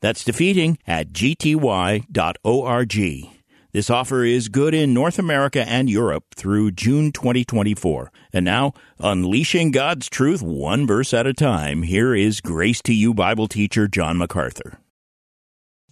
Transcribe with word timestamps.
That's 0.00 0.24
defeating 0.24 0.78
at 0.86 1.12
gty.org. 1.12 2.06
This 3.72 3.88
offer 3.88 4.24
is 4.24 4.48
good 4.48 4.74
in 4.74 4.92
North 4.92 5.16
America 5.18 5.64
and 5.68 5.88
Europe 5.88 6.24
through 6.34 6.72
June 6.72 7.12
2024. 7.12 8.10
And 8.32 8.44
now, 8.44 8.72
unleashing 8.98 9.70
God's 9.70 10.08
truth 10.08 10.42
one 10.42 10.88
verse 10.88 11.14
at 11.14 11.28
a 11.28 11.32
time, 11.32 11.84
here 11.84 12.12
is 12.12 12.40
Grace 12.40 12.82
to 12.82 12.92
You 12.92 13.14
Bible 13.14 13.46
teacher 13.46 13.86
John 13.86 14.18
MacArthur. 14.18 14.80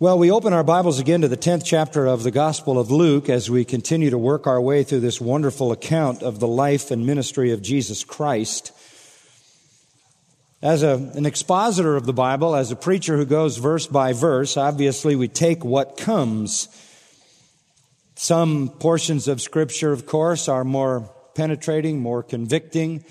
Well, 0.00 0.18
we 0.18 0.30
open 0.30 0.52
our 0.52 0.64
Bibles 0.64 0.98
again 0.98 1.22
to 1.22 1.28
the 1.28 1.36
10th 1.36 1.64
chapter 1.64 2.06
of 2.06 2.22
the 2.22 2.30
Gospel 2.30 2.78
of 2.78 2.90
Luke 2.90 3.28
as 3.28 3.50
we 3.50 3.64
continue 3.64 4.10
to 4.10 4.18
work 4.18 4.46
our 4.46 4.60
way 4.60 4.84
through 4.84 5.00
this 5.00 5.20
wonderful 5.20 5.70
account 5.70 6.22
of 6.22 6.40
the 6.40 6.46
life 6.46 6.90
and 6.90 7.04
ministry 7.06 7.52
of 7.52 7.62
Jesus 7.62 8.02
Christ. 8.02 8.72
As 10.60 10.82
a, 10.82 10.94
an 11.14 11.24
expositor 11.24 11.94
of 11.94 12.04
the 12.04 12.12
Bible, 12.12 12.56
as 12.56 12.72
a 12.72 12.76
preacher 12.76 13.16
who 13.16 13.24
goes 13.24 13.58
verse 13.58 13.86
by 13.86 14.12
verse, 14.12 14.56
obviously 14.56 15.14
we 15.14 15.28
take 15.28 15.64
what 15.64 15.96
comes. 15.96 16.68
Some 18.16 18.68
portions 18.68 19.28
of 19.28 19.40
Scripture, 19.40 19.92
of 19.92 20.04
course, 20.04 20.48
are 20.48 20.64
more 20.64 21.14
penetrating, 21.36 22.00
more 22.00 22.24
convicting 22.24 23.04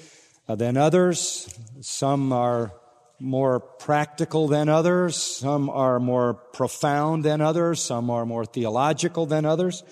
uh, 0.49 0.55
than 0.55 0.75
others. 0.75 1.47
Some 1.79 2.33
are 2.33 2.73
more 3.17 3.61
practical 3.61 4.49
than 4.49 4.67
others. 4.67 5.15
Some 5.15 5.69
are 5.69 6.01
more 6.01 6.33
profound 6.33 7.23
than 7.23 7.39
others. 7.39 7.81
Some 7.81 8.09
are 8.09 8.25
more 8.25 8.45
theological 8.45 9.25
than 9.25 9.45
others. 9.45 9.83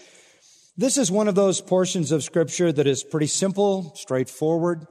This 0.75 0.97
is 0.97 1.09
one 1.09 1.29
of 1.29 1.35
those 1.35 1.61
portions 1.61 2.11
of 2.11 2.21
Scripture 2.21 2.73
that 2.73 2.85
is 2.85 3.01
pretty 3.01 3.27
simple, 3.27 3.93
straightforward. 3.95 4.87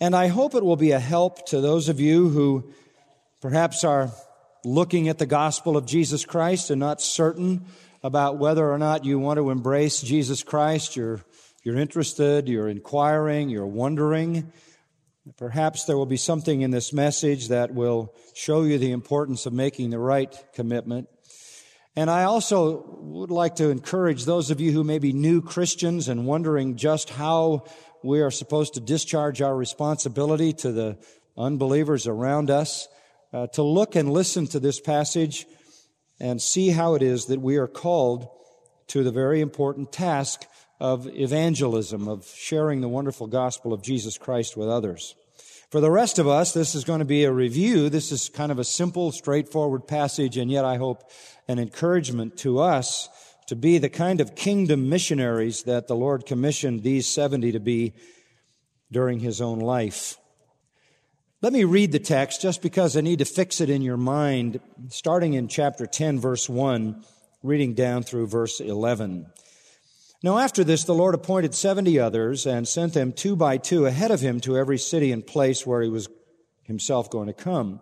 And 0.00 0.14
I 0.14 0.28
hope 0.28 0.54
it 0.54 0.64
will 0.64 0.76
be 0.76 0.92
a 0.92 1.00
help 1.00 1.46
to 1.48 1.60
those 1.60 1.88
of 1.88 1.98
you 1.98 2.28
who 2.28 2.70
perhaps 3.40 3.82
are 3.82 4.12
looking 4.64 5.08
at 5.08 5.18
the 5.18 5.26
gospel 5.26 5.76
of 5.76 5.86
Jesus 5.86 6.24
Christ 6.24 6.70
and 6.70 6.78
not 6.78 7.00
certain 7.00 7.64
about 8.02 8.38
whether 8.38 8.70
or 8.70 8.78
not 8.78 9.04
you 9.04 9.18
want 9.18 9.38
to 9.38 9.50
embrace 9.50 10.00
Jesus 10.00 10.44
Christ. 10.44 10.94
You're, 10.94 11.20
you're 11.64 11.76
interested, 11.76 12.48
you're 12.48 12.68
inquiring, 12.68 13.48
you're 13.48 13.66
wondering. 13.66 14.52
Perhaps 15.36 15.84
there 15.84 15.96
will 15.96 16.06
be 16.06 16.16
something 16.16 16.62
in 16.62 16.70
this 16.70 16.92
message 16.92 17.48
that 17.48 17.74
will 17.74 18.14
show 18.34 18.62
you 18.62 18.78
the 18.78 18.92
importance 18.92 19.46
of 19.46 19.52
making 19.52 19.90
the 19.90 19.98
right 19.98 20.32
commitment. 20.54 21.08
And 21.96 22.08
I 22.08 22.22
also 22.22 22.84
would 23.00 23.32
like 23.32 23.56
to 23.56 23.70
encourage 23.70 24.24
those 24.24 24.52
of 24.52 24.60
you 24.60 24.70
who 24.70 24.84
may 24.84 25.00
be 25.00 25.12
new 25.12 25.42
Christians 25.42 26.06
and 26.08 26.26
wondering 26.26 26.76
just 26.76 27.10
how 27.10 27.64
we 28.02 28.20
are 28.20 28.30
supposed 28.30 28.74
to 28.74 28.80
discharge 28.80 29.42
our 29.42 29.56
responsibility 29.56 30.52
to 30.54 30.72
the 30.72 30.98
unbelievers 31.36 32.06
around 32.06 32.50
us, 32.50 32.88
uh, 33.32 33.46
to 33.48 33.62
look 33.62 33.94
and 33.94 34.12
listen 34.12 34.46
to 34.46 34.60
this 34.60 34.80
passage 34.80 35.46
and 36.20 36.40
see 36.40 36.70
how 36.70 36.94
it 36.94 37.02
is 37.02 37.26
that 37.26 37.40
we 37.40 37.56
are 37.56 37.68
called 37.68 38.28
to 38.88 39.04
the 39.04 39.12
very 39.12 39.40
important 39.40 39.92
task 39.92 40.46
of 40.80 41.06
evangelism, 41.08 42.08
of 42.08 42.26
sharing 42.26 42.80
the 42.80 42.88
wonderful 42.88 43.26
gospel 43.26 43.72
of 43.72 43.82
Jesus 43.82 44.16
Christ 44.16 44.56
with 44.56 44.68
others. 44.68 45.14
For 45.70 45.80
the 45.80 45.90
rest 45.90 46.18
of 46.18 46.26
us, 46.26 46.52
this 46.52 46.74
is 46.74 46.84
going 46.84 47.00
to 47.00 47.04
be 47.04 47.24
a 47.24 47.32
review. 47.32 47.90
This 47.90 48.10
is 48.10 48.30
kind 48.30 48.50
of 48.50 48.58
a 48.58 48.64
simple, 48.64 49.12
straightforward 49.12 49.86
passage, 49.86 50.38
and 50.38 50.50
yet 50.50 50.64
I 50.64 50.76
hope 50.76 51.10
an 51.46 51.58
encouragement 51.58 52.38
to 52.38 52.60
us 52.60 53.08
to 53.48 53.56
be 53.56 53.78
the 53.78 53.88
kind 53.88 54.20
of 54.20 54.36
kingdom 54.36 54.88
missionaries 54.88 55.62
that 55.64 55.88
the 55.88 55.96
Lord 55.96 56.26
commissioned 56.26 56.82
these 56.82 57.08
70 57.08 57.52
to 57.52 57.60
be 57.60 57.94
during 58.92 59.20
his 59.20 59.40
own 59.40 59.58
life. 59.58 60.18
Let 61.40 61.54
me 61.54 61.64
read 61.64 61.92
the 61.92 61.98
text 61.98 62.42
just 62.42 62.60
because 62.60 62.96
I 62.96 63.00
need 63.00 63.20
to 63.20 63.24
fix 63.24 63.60
it 63.60 63.70
in 63.70 63.80
your 63.80 63.96
mind, 63.96 64.60
starting 64.88 65.32
in 65.32 65.48
chapter 65.48 65.86
10, 65.86 66.20
verse 66.20 66.48
1, 66.48 67.02
reading 67.42 67.72
down 67.72 68.02
through 68.02 68.26
verse 68.26 68.60
11. 68.60 69.26
Now, 70.22 70.38
after 70.38 70.62
this, 70.62 70.84
the 70.84 70.94
Lord 70.94 71.14
appointed 71.14 71.54
70 71.54 71.98
others 71.98 72.44
and 72.44 72.68
sent 72.68 72.92
them 72.92 73.12
two 73.12 73.34
by 73.34 73.56
two 73.56 73.86
ahead 73.86 74.10
of 74.10 74.20
him 74.20 74.40
to 74.40 74.58
every 74.58 74.78
city 74.78 75.10
and 75.10 75.26
place 75.26 75.66
where 75.66 75.80
he 75.80 75.88
was 75.88 76.08
himself 76.64 77.08
going 77.08 77.28
to 77.28 77.32
come. 77.32 77.80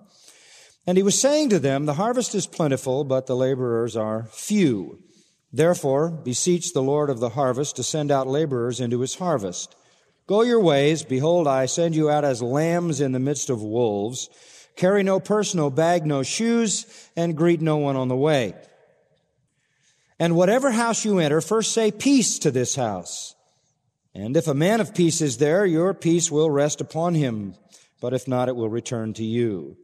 And 0.86 0.96
he 0.96 1.02
was 1.02 1.20
saying 1.20 1.48
to 1.48 1.58
them, 1.58 1.86
The 1.86 1.94
harvest 1.94 2.36
is 2.36 2.46
plentiful, 2.46 3.02
but 3.02 3.26
the 3.26 3.34
laborers 3.34 3.96
are 3.96 4.28
few. 4.30 5.02
Therefore, 5.52 6.10
beseech 6.10 6.72
the 6.72 6.82
Lord 6.82 7.08
of 7.08 7.20
the 7.20 7.30
harvest 7.30 7.76
to 7.76 7.82
send 7.82 8.10
out 8.10 8.26
laborers 8.26 8.80
into 8.80 9.00
his 9.00 9.14
harvest. 9.14 9.74
Go 10.26 10.42
your 10.42 10.60
ways. 10.60 11.02
Behold, 11.02 11.46
I 11.46 11.66
send 11.66 11.94
you 11.94 12.10
out 12.10 12.24
as 12.24 12.42
lambs 12.42 13.00
in 13.00 13.12
the 13.12 13.20
midst 13.20 13.48
of 13.48 13.62
wolves. 13.62 14.28
Carry 14.74 15.02
no 15.02 15.20
purse, 15.20 15.54
no 15.54 15.70
bag, 15.70 16.04
no 16.04 16.22
shoes, 16.22 17.08
and 17.16 17.36
greet 17.36 17.60
no 17.60 17.76
one 17.76 17.96
on 17.96 18.08
the 18.08 18.16
way. 18.16 18.54
And 20.18 20.34
whatever 20.34 20.70
house 20.70 21.04
you 21.04 21.18
enter, 21.18 21.40
first 21.40 21.72
say 21.72 21.90
peace 21.90 22.38
to 22.40 22.50
this 22.50 22.74
house. 22.74 23.34
And 24.14 24.36
if 24.36 24.48
a 24.48 24.54
man 24.54 24.80
of 24.80 24.94
peace 24.94 25.20
is 25.20 25.38
there, 25.38 25.64
your 25.64 25.94
peace 25.94 26.30
will 26.30 26.50
rest 26.50 26.80
upon 26.80 27.14
him. 27.14 27.54
But 28.00 28.14
if 28.14 28.26
not, 28.26 28.48
it 28.48 28.56
will 28.56 28.68
return 28.68 29.12
to 29.14 29.24
you. 29.24 29.76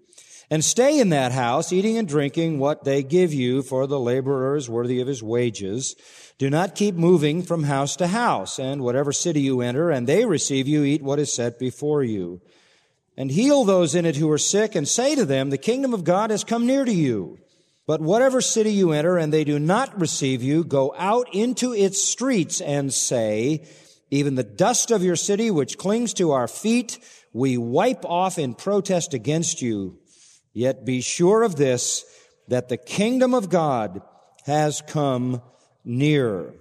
And 0.52 0.62
stay 0.62 1.00
in 1.00 1.08
that 1.08 1.32
house, 1.32 1.72
eating 1.72 1.96
and 1.96 2.06
drinking 2.06 2.58
what 2.58 2.84
they 2.84 3.02
give 3.02 3.32
you, 3.32 3.62
for 3.62 3.86
the 3.86 3.98
laborer 3.98 4.54
is 4.54 4.68
worthy 4.68 5.00
of 5.00 5.08
his 5.08 5.22
wages. 5.22 5.96
Do 6.36 6.50
not 6.50 6.74
keep 6.74 6.94
moving 6.94 7.42
from 7.42 7.62
house 7.62 7.96
to 7.96 8.06
house, 8.06 8.58
and 8.58 8.82
whatever 8.82 9.12
city 9.12 9.40
you 9.40 9.62
enter, 9.62 9.90
and 9.90 10.06
they 10.06 10.26
receive 10.26 10.68
you, 10.68 10.84
eat 10.84 11.00
what 11.00 11.18
is 11.18 11.32
set 11.32 11.58
before 11.58 12.04
you. 12.04 12.42
And 13.16 13.30
heal 13.30 13.64
those 13.64 13.94
in 13.94 14.04
it 14.04 14.16
who 14.16 14.30
are 14.30 14.36
sick, 14.36 14.74
and 14.74 14.86
say 14.86 15.14
to 15.14 15.24
them, 15.24 15.48
The 15.48 15.56
kingdom 15.56 15.94
of 15.94 16.04
God 16.04 16.28
has 16.28 16.44
come 16.44 16.66
near 16.66 16.84
to 16.84 16.92
you. 16.92 17.38
But 17.86 18.02
whatever 18.02 18.42
city 18.42 18.74
you 18.74 18.92
enter, 18.92 19.16
and 19.16 19.32
they 19.32 19.44
do 19.44 19.58
not 19.58 19.98
receive 19.98 20.42
you, 20.42 20.64
go 20.64 20.94
out 20.98 21.34
into 21.34 21.72
its 21.72 22.04
streets 22.04 22.60
and 22.60 22.92
say, 22.92 23.66
Even 24.10 24.34
the 24.34 24.44
dust 24.44 24.90
of 24.90 25.02
your 25.02 25.16
city, 25.16 25.50
which 25.50 25.78
clings 25.78 26.12
to 26.12 26.32
our 26.32 26.46
feet, 26.46 26.98
we 27.32 27.56
wipe 27.56 28.04
off 28.04 28.38
in 28.38 28.52
protest 28.52 29.14
against 29.14 29.62
you. 29.62 29.98
Yet 30.52 30.84
be 30.84 31.00
sure 31.00 31.42
of 31.42 31.56
this, 31.56 32.04
that 32.48 32.68
the 32.68 32.76
kingdom 32.76 33.34
of 33.34 33.48
God 33.48 34.02
has 34.44 34.82
come 34.86 35.42
near. 35.84 36.54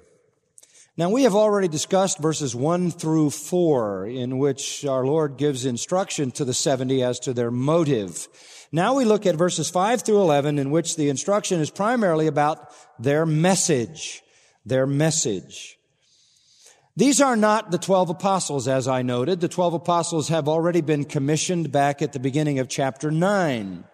Now 0.97 1.09
we 1.09 1.23
have 1.23 1.35
already 1.35 1.67
discussed 1.67 2.19
verses 2.19 2.55
1 2.55 2.91
through 2.91 3.31
4 3.31 4.07
in 4.07 4.37
which 4.37 4.85
our 4.85 5.05
Lord 5.05 5.37
gives 5.37 5.65
instruction 5.65 6.31
to 6.31 6.45
the 6.45 6.53
70 6.53 7.01
as 7.01 7.19
to 7.21 7.33
their 7.33 7.49
motive. 7.49 8.27
Now 8.71 8.95
we 8.95 9.05
look 9.05 9.25
at 9.25 9.35
verses 9.35 9.69
5 9.69 10.03
through 10.03 10.21
11 10.21 10.59
in 10.59 10.69
which 10.69 10.95
the 10.95 11.09
instruction 11.09 11.59
is 11.59 11.71
primarily 11.71 12.27
about 12.27 12.71
their 12.99 13.25
message. 13.25 14.21
Their 14.65 14.85
message. 14.85 15.77
These 16.97 17.21
are 17.21 17.37
not 17.37 17.71
the 17.71 17.77
12 17.77 18.09
apostles, 18.09 18.67
as 18.67 18.87
I 18.87 19.01
noted. 19.01 19.39
The 19.39 19.47
12 19.47 19.75
apostles 19.75 20.27
have 20.27 20.49
already 20.49 20.81
been 20.81 21.05
commissioned 21.05 21.71
back 21.71 22.01
at 22.01 22.11
the 22.11 22.19
beginning 22.19 22.59
of 22.59 22.67
chapter 22.67 23.09
9. 23.09 23.85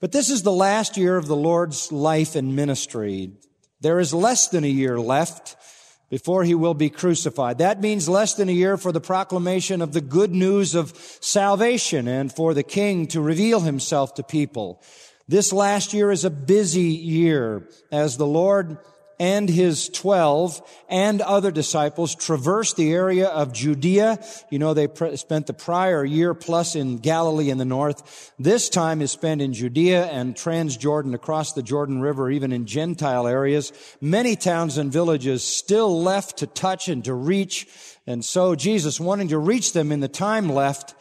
But 0.00 0.12
this 0.12 0.28
is 0.28 0.42
the 0.42 0.52
last 0.52 0.98
year 0.98 1.16
of 1.16 1.26
the 1.26 1.36
Lord's 1.36 1.90
life 1.90 2.36
and 2.36 2.54
ministry. 2.54 3.32
There 3.80 3.98
is 3.98 4.12
less 4.12 4.48
than 4.48 4.62
a 4.62 4.68
year 4.68 5.00
left 5.00 5.56
before 6.10 6.44
he 6.44 6.54
will 6.54 6.74
be 6.74 6.90
crucified. 6.90 7.58
That 7.58 7.80
means 7.80 8.10
less 8.10 8.34
than 8.34 8.50
a 8.50 8.52
year 8.52 8.76
for 8.76 8.92
the 8.92 9.00
proclamation 9.00 9.80
of 9.80 9.94
the 9.94 10.02
good 10.02 10.34
news 10.34 10.74
of 10.74 10.94
salvation 11.20 12.06
and 12.06 12.30
for 12.30 12.52
the 12.52 12.62
king 12.62 13.06
to 13.08 13.22
reveal 13.22 13.60
himself 13.60 14.14
to 14.14 14.22
people. 14.22 14.82
This 15.26 15.52
last 15.52 15.94
year 15.94 16.10
is 16.10 16.24
a 16.24 16.30
busy 16.30 16.82
year 16.82 17.66
as 17.90 18.18
the 18.18 18.26
Lord 18.26 18.76
and 19.18 19.48
his 19.48 19.88
12 19.88 20.62
and 20.88 21.20
other 21.20 21.50
disciples 21.50 22.14
traversed 22.14 22.76
the 22.76 22.92
area 22.92 23.28
of 23.28 23.52
Judea. 23.52 24.18
You 24.50 24.58
know, 24.58 24.74
they 24.74 24.88
pr- 24.88 25.16
spent 25.16 25.46
the 25.46 25.52
prior 25.52 26.04
year 26.04 26.34
plus 26.34 26.74
in 26.74 26.98
Galilee 26.98 27.50
in 27.50 27.58
the 27.58 27.64
north. 27.64 28.32
This 28.38 28.68
time 28.68 29.00
is 29.00 29.12
spent 29.12 29.40
in 29.40 29.52
Judea 29.52 30.06
and 30.06 30.34
Transjordan 30.34 31.14
across 31.14 31.52
the 31.52 31.62
Jordan 31.62 32.00
River, 32.00 32.30
even 32.30 32.52
in 32.52 32.66
Gentile 32.66 33.26
areas. 33.26 33.72
Many 34.00 34.36
towns 34.36 34.78
and 34.78 34.92
villages 34.92 35.44
still 35.44 36.02
left 36.02 36.38
to 36.38 36.46
touch 36.46 36.88
and 36.88 37.04
to 37.04 37.14
reach. 37.14 37.66
And 38.06 38.24
so 38.24 38.54
Jesus, 38.54 39.00
wanting 39.00 39.28
to 39.28 39.38
reach 39.38 39.72
them 39.72 39.92
in 39.92 40.00
the 40.00 40.08
time 40.08 40.48
left, 40.48 40.94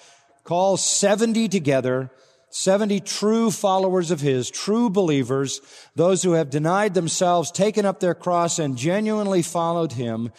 calls 0.43 0.85
70 0.85 1.49
together 1.49 2.11
70 2.55 2.99
true 2.99 3.49
followers 3.49 4.11
of 4.11 4.21
His, 4.21 4.51
true 4.51 4.87
believers, 4.87 5.59
those 5.95 6.21
who 6.21 6.33
have 6.33 6.51
denied 6.51 6.93
themselves, 6.93 7.49
taken 7.49 7.83
up 7.83 7.99
their 7.99 8.13
cross, 8.13 8.59
and 8.59 8.77
genuinely 8.77 9.41
followed 9.41 9.93
Him. 9.93 10.31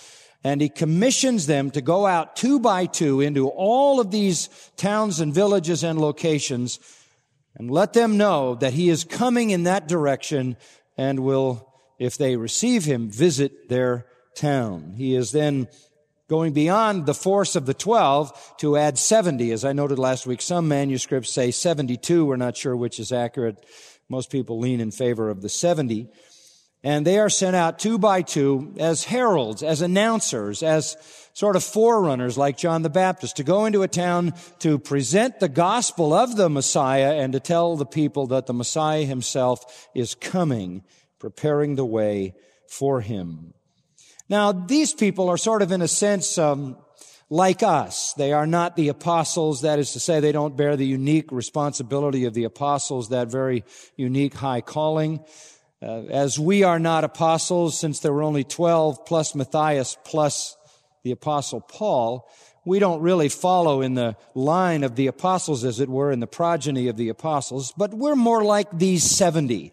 And 0.45 0.61
He 0.61 0.69
commissions 0.69 1.47
them 1.47 1.73
to 1.73 1.81
go 1.81 2.07
out 2.07 2.37
two 2.37 2.61
by 2.61 2.87
two 2.87 3.21
into 3.21 3.49
all 3.49 3.99
of 3.99 4.13
these 4.13 4.49
towns 4.77 5.19
and 5.19 5.35
villages 5.35 5.83
and 5.83 6.01
locations 6.01 6.79
and 7.57 7.69
let 7.69 7.95
them 7.95 8.17
know 8.17 8.55
that 8.55 8.75
He 8.75 8.91
is 8.91 9.03
coming 9.03 9.51
in 9.51 9.65
that 9.65 9.89
direction 9.89 10.57
and 10.97 11.19
will, 11.19 11.69
if 11.99 12.17
they 12.17 12.37
receive 12.37 12.85
Him, 12.85 13.11
visit 13.11 13.69
their 13.69 14.07
town. 14.37 14.95
He 14.97 15.17
is 15.17 15.33
then 15.33 15.67
going 16.29 16.53
beyond 16.53 17.07
the 17.07 17.15
force 17.15 17.55
of 17.57 17.67
the 17.67 17.75
12 17.75 18.55
to 18.59 18.77
add 18.77 18.99
70. 18.99 19.53
As 19.53 19.65
I 19.65 19.73
noted 19.73 19.99
last 19.99 20.27
week, 20.27 20.41
some 20.41 20.69
manuscripts 20.69 21.31
say 21.31 21.51
72. 21.51 22.25
We're 22.25 22.37
not 22.37 22.57
sure 22.57 22.77
which 22.77 22.99
is 22.99 23.13
accurate. 23.13 23.65
Most 24.09 24.31
people 24.31 24.59
lean 24.59 24.81
in 24.81 24.91
favor 24.91 25.31
of 25.31 25.43
the 25.43 25.49
70. 25.49 26.09
And 26.83 27.07
they 27.07 27.19
are 27.19 27.31
sent 27.31 27.57
out 27.57 27.79
two 27.79 27.99
by 27.99 28.21
two 28.21 28.75
as 28.79 29.05
heralds, 29.05 29.63
as 29.63 29.81
announcers, 29.81 30.63
as 30.63 30.99
sort 31.33 31.57
of 31.57 31.65
forerunners 31.65 32.37
like 32.37 32.59
John 32.59 32.83
the 32.83 32.91
Baptist 32.91 33.37
to 33.37 33.43
go 33.43 33.65
into 33.65 33.83
a 33.83 33.89
town 33.89 34.35
to 34.59 34.79
present 34.79 35.41
the 35.41 35.49
gospel 35.49 36.13
of 36.13 36.37
the 36.37 36.51
Messiah 36.51 37.15
and 37.15 37.33
to 37.33 37.41
tell 37.41 37.77
the 37.77 37.87
people 37.87 38.27
that 38.29 38.45
the 38.45 38.53
Messiah 38.53 39.05
himself 39.05 39.89
is 39.95 40.15
coming, 40.15 40.85
preparing 41.19 41.77
the 41.77 41.87
way 41.87 42.35
for 42.69 43.01
him. 43.01 43.54
Now, 44.29 44.53
these 44.53 44.95
people 44.95 45.29
are 45.29 45.37
sort 45.37 45.63
of 45.63 45.71
in 45.71 45.83
a 45.83 45.89
sense, 45.89 46.39
um, 46.39 46.77
like 47.29 47.63
us. 47.63 48.15
They 48.15 48.33
are 48.33 48.47
not 48.47 48.77
the 48.77 48.89
apostles. 48.89 49.63
That 49.63 49.79
is 49.79 49.93
to 49.93 50.01
say, 50.01 50.21
they 50.21 50.33
don't 50.33 50.57
bear 50.57 50.77
the 50.77 50.87
unique 50.87 51.31
responsibility 51.31 52.25
of 52.25 52.35
the 52.35 52.45
apostles, 52.45 53.11
that 53.11 53.29
very 53.29 53.65
unique 53.97 54.35
high 54.35 54.61
calling. 54.61 55.25
Uh, 55.83 56.05
as 56.05 56.39
we 56.39 56.63
are 56.63 56.79
not 56.79 57.05
apostles, 57.05 57.79
since 57.79 58.01
there 58.01 58.13
were 58.13 58.23
only 58.23 58.45
12 58.45 59.05
plus 59.05 59.35
Matthias 59.35 59.99
plus 60.05 60.57
the 61.03 61.11
apostle 61.11 61.61
Paul, 61.61 62.27
we 62.65 62.79
don't 62.79 63.03
really 63.03 63.29
follow 63.29 63.83
in 63.83 63.93
the 63.93 64.17
line 64.35 64.85
of 64.85 64.97
the 64.97 65.09
apostles, 65.09 65.65
as 65.65 65.81
it 65.81 65.89
were, 65.89 66.11
in 66.11 66.21
the 66.21 66.27
progeny 66.27 66.89
of 66.89 66.97
the 66.97 67.11
apostles, 67.11 67.75
but 67.77 67.93
we're 67.93 68.17
more 68.17 68.43
like 68.43 68.69
these 68.73 69.05
70 69.05 69.73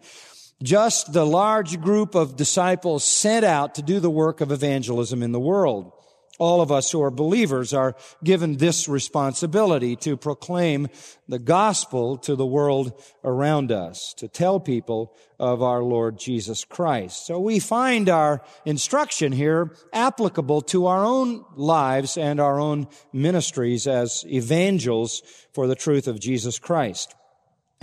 just 0.62 1.12
the 1.12 1.26
large 1.26 1.80
group 1.80 2.14
of 2.14 2.36
disciples 2.36 3.04
sent 3.04 3.44
out 3.44 3.74
to 3.74 3.82
do 3.82 4.00
the 4.00 4.10
work 4.10 4.40
of 4.40 4.52
evangelism 4.52 5.22
in 5.22 5.32
the 5.32 5.40
world. 5.40 5.92
All 6.38 6.60
of 6.60 6.72
us 6.72 6.90
who 6.90 7.02
are 7.02 7.10
believers 7.10 7.72
are 7.72 7.94
given 8.24 8.56
this 8.56 8.88
responsibility 8.88 9.96
to 9.96 10.16
proclaim 10.16 10.88
the 11.28 11.38
gospel 11.38 12.16
to 12.18 12.34
the 12.34 12.46
world 12.46 13.00
around 13.22 13.70
us, 13.70 14.14
to 14.14 14.28
tell 14.28 14.58
people 14.58 15.14
of 15.38 15.62
our 15.62 15.82
Lord 15.82 16.18
Jesus 16.18 16.64
Christ. 16.64 17.26
So 17.26 17.38
we 17.38 17.58
find 17.58 18.08
our 18.08 18.42
instruction 18.64 19.30
here 19.30 19.76
applicable 19.92 20.62
to 20.62 20.86
our 20.86 21.04
own 21.04 21.44
lives 21.54 22.16
and 22.16 22.40
our 22.40 22.58
own 22.58 22.88
ministries 23.12 23.86
as 23.86 24.24
evangels 24.26 25.22
for 25.52 25.66
the 25.66 25.76
truth 25.76 26.08
of 26.08 26.18
Jesus 26.18 26.58
Christ. 26.58 27.14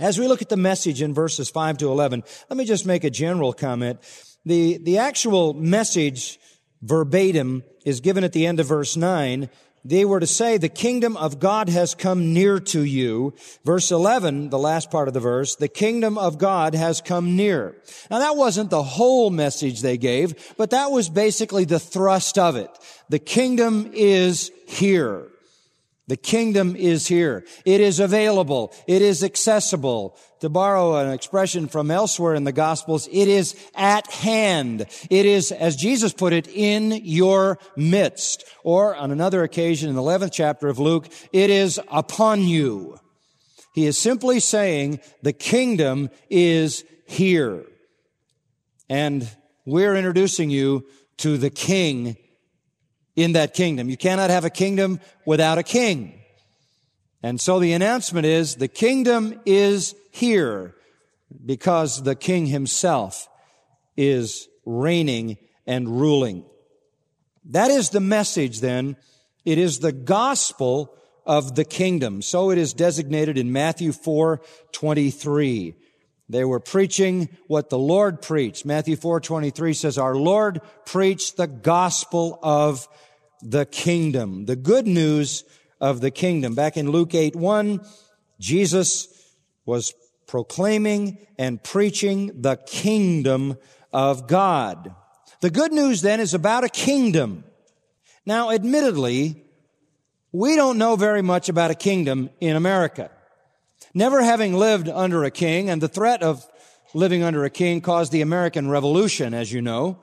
As 0.00 0.18
we 0.18 0.28
look 0.28 0.40
at 0.40 0.48
the 0.48 0.56
message 0.56 1.02
in 1.02 1.12
verses 1.12 1.50
5 1.50 1.76
to 1.78 1.90
11, 1.90 2.24
let 2.48 2.56
me 2.56 2.64
just 2.64 2.86
make 2.86 3.04
a 3.04 3.10
general 3.10 3.52
comment. 3.52 4.00
The, 4.46 4.78
the 4.78 4.96
actual 4.96 5.52
message 5.52 6.40
verbatim 6.80 7.64
is 7.84 8.00
given 8.00 8.24
at 8.24 8.32
the 8.32 8.46
end 8.46 8.60
of 8.60 8.66
verse 8.66 8.96
9. 8.96 9.50
They 9.84 10.06
were 10.06 10.18
to 10.18 10.26
say, 10.26 10.56
the 10.56 10.70
kingdom 10.70 11.18
of 11.18 11.38
God 11.38 11.68
has 11.68 11.94
come 11.94 12.32
near 12.32 12.60
to 12.60 12.82
you. 12.82 13.34
Verse 13.62 13.90
11, 13.90 14.48
the 14.48 14.58
last 14.58 14.90
part 14.90 15.06
of 15.06 15.12
the 15.12 15.20
verse, 15.20 15.56
the 15.56 15.68
kingdom 15.68 16.16
of 16.16 16.38
God 16.38 16.74
has 16.74 17.02
come 17.02 17.36
near. 17.36 17.76
Now 18.10 18.20
that 18.20 18.36
wasn't 18.36 18.70
the 18.70 18.82
whole 18.82 19.28
message 19.28 19.82
they 19.82 19.98
gave, 19.98 20.54
but 20.56 20.70
that 20.70 20.90
was 20.90 21.10
basically 21.10 21.66
the 21.66 21.78
thrust 21.78 22.38
of 22.38 22.56
it. 22.56 22.70
The 23.10 23.18
kingdom 23.18 23.90
is 23.92 24.50
here. 24.66 25.29
The 26.10 26.16
kingdom 26.16 26.74
is 26.74 27.06
here. 27.06 27.44
It 27.64 27.80
is 27.80 28.00
available. 28.00 28.74
It 28.88 29.00
is 29.00 29.22
accessible. 29.22 30.16
To 30.40 30.48
borrow 30.48 30.96
an 30.96 31.12
expression 31.12 31.68
from 31.68 31.88
elsewhere 31.88 32.34
in 32.34 32.42
the 32.42 32.50
Gospels, 32.50 33.08
it 33.12 33.28
is 33.28 33.54
at 33.76 34.10
hand. 34.10 34.86
It 35.08 35.24
is, 35.24 35.52
as 35.52 35.76
Jesus 35.76 36.12
put 36.12 36.32
it, 36.32 36.48
in 36.48 36.90
your 37.04 37.58
midst. 37.76 38.42
Or 38.64 38.96
on 38.96 39.12
another 39.12 39.44
occasion 39.44 39.88
in 39.88 39.94
the 39.94 40.02
11th 40.02 40.32
chapter 40.32 40.66
of 40.66 40.80
Luke, 40.80 41.06
it 41.32 41.48
is 41.48 41.78
upon 41.86 42.42
you. 42.42 42.98
He 43.72 43.86
is 43.86 43.96
simply 43.96 44.40
saying 44.40 44.98
the 45.22 45.32
kingdom 45.32 46.10
is 46.28 46.82
here. 47.06 47.62
And 48.88 49.30
we're 49.64 49.94
introducing 49.94 50.50
you 50.50 50.86
to 51.18 51.38
the 51.38 51.50
king 51.50 52.16
in 53.22 53.32
that 53.32 53.54
kingdom. 53.54 53.90
You 53.90 53.96
cannot 53.96 54.30
have 54.30 54.44
a 54.44 54.50
kingdom 54.50 55.00
without 55.26 55.58
a 55.58 55.62
king. 55.62 56.20
And 57.22 57.40
so 57.40 57.58
the 57.58 57.72
announcement 57.72 58.26
is 58.26 58.56
the 58.56 58.68
kingdom 58.68 59.40
is 59.44 59.94
here 60.10 60.74
because 61.44 62.02
the 62.02 62.14
king 62.14 62.46
himself 62.46 63.28
is 63.96 64.48
reigning 64.64 65.36
and 65.66 66.00
ruling. 66.00 66.44
That 67.44 67.70
is 67.70 67.90
the 67.90 68.00
message 68.00 68.60
then. 68.60 68.96
It 69.44 69.58
is 69.58 69.78
the 69.78 69.92
gospel 69.92 70.94
of 71.26 71.54
the 71.54 71.64
kingdom. 71.64 72.22
So 72.22 72.50
it 72.50 72.58
is 72.58 72.72
designated 72.72 73.36
in 73.36 73.52
Matthew 73.52 73.92
4, 73.92 74.40
23. 74.72 75.74
They 76.30 76.44
were 76.44 76.60
preaching 76.60 77.28
what 77.48 77.70
the 77.70 77.78
Lord 77.78 78.22
preached. 78.22 78.64
Matthew 78.64 78.94
4:23 78.94 79.74
says 79.74 79.98
our 79.98 80.14
Lord 80.14 80.60
preached 80.86 81.36
the 81.36 81.48
gospel 81.48 82.38
of 82.40 82.88
the 83.42 83.66
kingdom, 83.66 84.46
the 84.46 84.56
good 84.56 84.86
news 84.86 85.44
of 85.80 86.00
the 86.00 86.10
kingdom. 86.10 86.54
Back 86.54 86.76
in 86.76 86.90
Luke 86.90 87.14
8 87.14 87.36
1, 87.36 87.80
Jesus 88.38 89.08
was 89.64 89.94
proclaiming 90.26 91.18
and 91.38 91.62
preaching 91.62 92.42
the 92.42 92.56
kingdom 92.56 93.56
of 93.92 94.26
God. 94.26 94.94
The 95.40 95.50
good 95.50 95.72
news 95.72 96.02
then 96.02 96.20
is 96.20 96.34
about 96.34 96.64
a 96.64 96.68
kingdom. 96.68 97.44
Now, 98.26 98.50
admittedly, 98.50 99.44
we 100.32 100.54
don't 100.54 100.78
know 100.78 100.96
very 100.96 101.22
much 101.22 101.48
about 101.48 101.70
a 101.70 101.74
kingdom 101.74 102.30
in 102.40 102.56
America. 102.56 103.10
Never 103.94 104.22
having 104.22 104.54
lived 104.54 104.88
under 104.88 105.24
a 105.24 105.30
king, 105.30 105.68
and 105.68 105.82
the 105.82 105.88
threat 105.88 106.22
of 106.22 106.46
living 106.94 107.22
under 107.22 107.44
a 107.44 107.50
king 107.50 107.80
caused 107.80 108.12
the 108.12 108.20
American 108.20 108.68
Revolution, 108.68 109.34
as 109.34 109.52
you 109.52 109.62
know. 109.62 110.02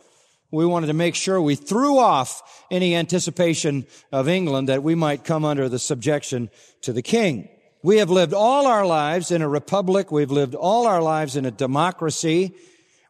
We 0.51 0.65
wanted 0.65 0.87
to 0.87 0.93
make 0.93 1.15
sure 1.15 1.41
we 1.41 1.55
threw 1.55 1.97
off 1.97 2.65
any 2.71 2.95
anticipation 2.95 3.85
of 4.11 4.29
England 4.29 4.69
that 4.69 4.81
we 4.81 4.95
might 4.95 5.25
come 5.25 5.43
under 5.43 5.67
the 5.67 5.79
subjection 5.79 6.49
to 6.81 6.93
the 6.93 7.01
king. 7.01 7.49
We 7.83 7.97
have 7.97 8.09
lived 8.09 8.33
all 8.33 8.65
our 8.65 8.85
lives 8.85 9.29
in 9.29 9.41
a 9.41 9.49
republic. 9.49 10.11
We've 10.11 10.31
lived 10.31 10.55
all 10.55 10.87
our 10.87 11.01
lives 11.01 11.35
in 11.35 11.45
a 11.45 11.51
democracy. 11.51 12.53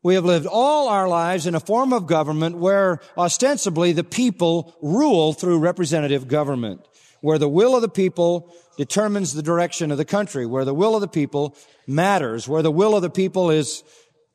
We 0.02 0.16
have 0.16 0.26
lived 0.26 0.48
all 0.48 0.88
our 0.88 1.08
lives 1.08 1.46
in 1.46 1.54
a 1.54 1.60
form 1.60 1.94
of 1.94 2.08
government 2.08 2.58
where 2.58 3.02
ostensibly 3.18 3.92
the 3.92 4.04
people 4.04 4.76
rule 4.82 5.34
through 5.34 5.60
representative 5.60 6.28
government, 6.28 6.82
where 7.22 7.38
the 7.38 7.50
will 7.50 7.76
of 7.76 7.82
the 7.82 7.90
people 7.90 8.54
determines 8.78 9.34
the 9.34 9.44
direction 9.44 9.92
of 9.92 9.98
the 9.98 10.06
country, 10.06 10.46
where 10.46 10.66
the 10.66 10.74
will 10.74 10.96
of 10.96 11.02
the 11.02 11.08
people 11.08 11.56
matters, 11.88 12.48
where 12.48 12.62
the 12.62 12.72
will 12.72 12.96
of 12.96 13.02
the 13.02 13.10
people 13.10 13.50
is 13.50 13.84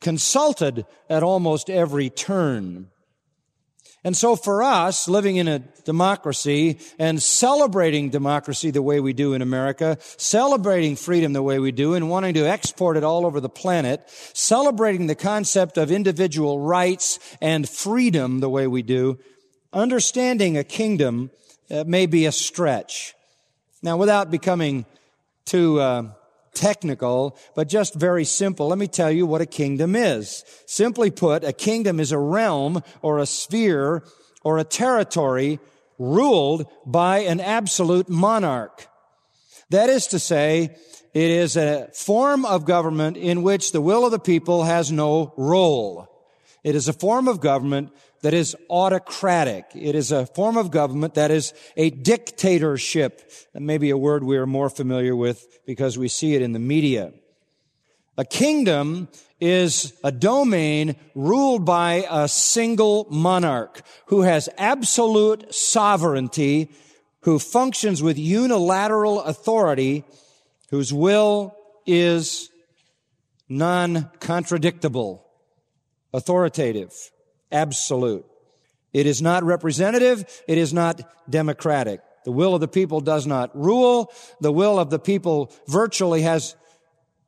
consulted 0.03 0.85
at 1.09 1.23
almost 1.23 1.71
every 1.71 2.11
turn. 2.11 2.89
And 4.05 4.17
so 4.17 4.35
for 4.35 4.65
us, 4.65 5.09
living 5.09 5.37
in 5.37 5.47
a 5.47 5.61
democracy 5.85 6.81
and 6.99 7.23
celebrating 7.23 8.11
democracy 8.11 8.73
the 8.73 8.83
way 8.83 8.99
we 8.99 9.13
do 9.13 9.33
in 9.33 9.43
America, 9.43 9.97
celebrating 10.01 10.97
freedom 10.97 11.33
the 11.33 11.43
way 11.43 11.61
we 11.61 11.71
do 11.71 11.95
and 11.95 12.11
wanting 12.11 12.35
to 12.35 12.49
export 12.49 12.97
it 12.97 13.05
all 13.05 13.25
over 13.25 13.41
the 13.41 13.49
planet, 13.49 14.03
celebrating 14.33 15.07
the 15.07 15.15
concept 15.15 15.79
of 15.79 15.93
individual 15.93 16.59
rights 16.59 17.21
and 17.41 17.69
freedom 17.69 18.41
the 18.41 18.51
way 18.51 18.67
we 18.67 18.83
do, 18.83 19.21
understanding 19.73 20.59
a 20.59 20.65
kingdom 20.65 21.31
uh, 21.71 21.85
may 21.87 22.07
be 22.07 22.27
a 22.27 22.33
stretch. 22.33 23.15
Now, 23.83 23.97
without 23.97 24.33
becoming 24.33 24.85
too 25.45 25.81
uh, 25.81 26.11
technical, 26.55 27.37
but 27.55 27.69
just 27.69 27.95
very 27.95 28.25
simple, 28.25 28.69
let 28.69 28.79
me 28.79 28.87
tell 28.87 29.11
you 29.11 29.27
what 29.27 29.41
a 29.41 29.47
kingdom 29.47 29.97
is. 29.97 30.45
Simply 30.67 31.11
put, 31.11 31.45
a 31.45 31.53
kingdom 31.53 32.01
is 32.01 32.13
a 32.13 32.19
realm 32.19 32.83
or 33.01 33.19
a 33.19 33.27
sphere 33.27 34.05
or 34.43 34.59
a 34.59 34.65
territory 34.65 35.61
ruled 35.99 36.67
by 36.85 37.19
an 37.19 37.41
absolute 37.41 38.09
monarch. 38.09 38.87
That 39.71 39.89
is 39.89 40.09
to 40.09 40.19
say, 40.19 40.77
it 41.15 41.31
is 41.31 41.57
a 41.57 41.89
form 41.95 42.45
of 42.45 42.65
government 42.65 43.17
in 43.17 43.43
which 43.43 43.73
the 43.73 43.81
will 43.81 44.05
of 44.05 44.13
the 44.13 44.19
people 44.19 44.65
has 44.65 44.91
no 44.91 45.33
role. 45.37 46.09
It 46.65 46.75
is 46.75 46.89
a 46.89 46.93
form 46.93 47.29
of 47.29 47.41
government 47.41 47.91
that 48.23 48.35
is 48.35 48.57
autocratic. 48.71 49.67
It 49.75 49.95
is 49.95 50.13
a 50.13 50.27
form 50.27 50.57
of 50.57 50.71
government 50.71 51.15
that 51.15 51.31
is 51.31 51.53
a 51.77 51.91
dictatorship. 51.91 53.31
That 53.53 53.63
may 53.63 53.79
be 53.79 53.91
a 53.91 53.97
word 53.97 54.25
we 54.25 54.37
are 54.37 54.47
more 54.47 54.71
familiar 54.71 55.15
with 55.15 55.47
because 55.67 55.99
we 55.99 56.09
see 56.09 56.35
it 56.35 56.43
in 56.43 56.53
the 56.53 56.59
media. 56.59 57.13
A 58.17 58.25
kingdom 58.25 59.09
is 59.41 59.93
a 60.05 60.13
domain 60.13 60.95
ruled 61.15 61.65
by 61.65 62.07
a 62.09 62.29
single 62.29 63.07
monarch 63.11 63.83
who 64.07 64.23
has 64.23 64.49
absolute 64.57 65.53
sovereignty, 65.53 66.71
who 67.23 67.39
functions 67.39 68.03
with 68.03 68.19
unilateral 68.19 69.21
authority, 69.23 70.05
whose 70.71 70.93
will 70.93 71.57
is 71.87 72.51
non-contradictable, 73.49 75.23
authoritative, 76.13 76.93
absolute. 77.53 78.25
It 78.93 79.07
is 79.07 79.23
not 79.23 79.43
representative. 79.43 80.43
It 80.47 80.59
is 80.59 80.73
not 80.73 81.01
democratic. 81.31 82.01
The 82.25 82.33
will 82.33 82.55
of 82.55 82.61
the 82.61 82.69
people 82.69 83.01
does 83.01 83.27
not 83.27 83.57
rule. 83.57 84.13
The 84.41 84.53
will 84.53 84.79
of 84.79 84.91
the 84.91 84.99
people 84.99 85.53
virtually 85.67 86.23
has 86.23 86.55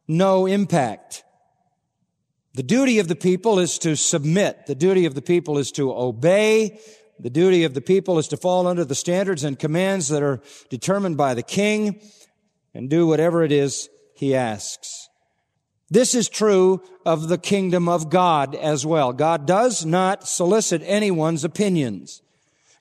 no 0.06 0.46
impact. 0.46 1.24
The 2.54 2.62
duty 2.62 3.00
of 3.00 3.08
the 3.08 3.16
people 3.16 3.58
is 3.58 3.78
to 3.80 3.96
submit. 3.96 4.66
The 4.66 4.76
duty 4.76 5.06
of 5.06 5.14
the 5.14 5.22
people 5.22 5.58
is 5.58 5.72
to 5.72 5.92
obey. 5.92 6.78
The 7.18 7.30
duty 7.30 7.64
of 7.64 7.74
the 7.74 7.80
people 7.80 8.18
is 8.18 8.28
to 8.28 8.36
fall 8.36 8.66
under 8.66 8.84
the 8.84 8.94
standards 8.94 9.42
and 9.42 9.58
commands 9.58 10.08
that 10.08 10.22
are 10.22 10.40
determined 10.68 11.16
by 11.16 11.34
the 11.34 11.42
king 11.42 12.00
and 12.72 12.88
do 12.88 13.06
whatever 13.06 13.42
it 13.42 13.52
is 13.52 13.88
he 14.14 14.34
asks. 14.34 15.03
This 15.90 16.14
is 16.14 16.28
true 16.28 16.82
of 17.04 17.28
the 17.28 17.38
kingdom 17.38 17.88
of 17.88 18.10
God 18.10 18.54
as 18.54 18.86
well. 18.86 19.12
God 19.12 19.46
does 19.46 19.84
not 19.84 20.26
solicit 20.26 20.82
anyone's 20.84 21.44
opinions. 21.44 22.22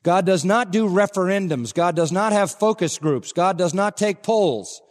God 0.04 0.26
does 0.26 0.44
not 0.44 0.72
do 0.72 0.88
referendums. 0.88 1.74
God 1.74 1.96
does 1.96 2.12
not 2.12 2.34
have 2.34 2.52
focus 2.52 2.98
groups. 2.98 3.32
God 3.32 3.58
does 3.58 3.74
not 3.74 3.98
take 3.98 4.24
polls. 4.24 4.82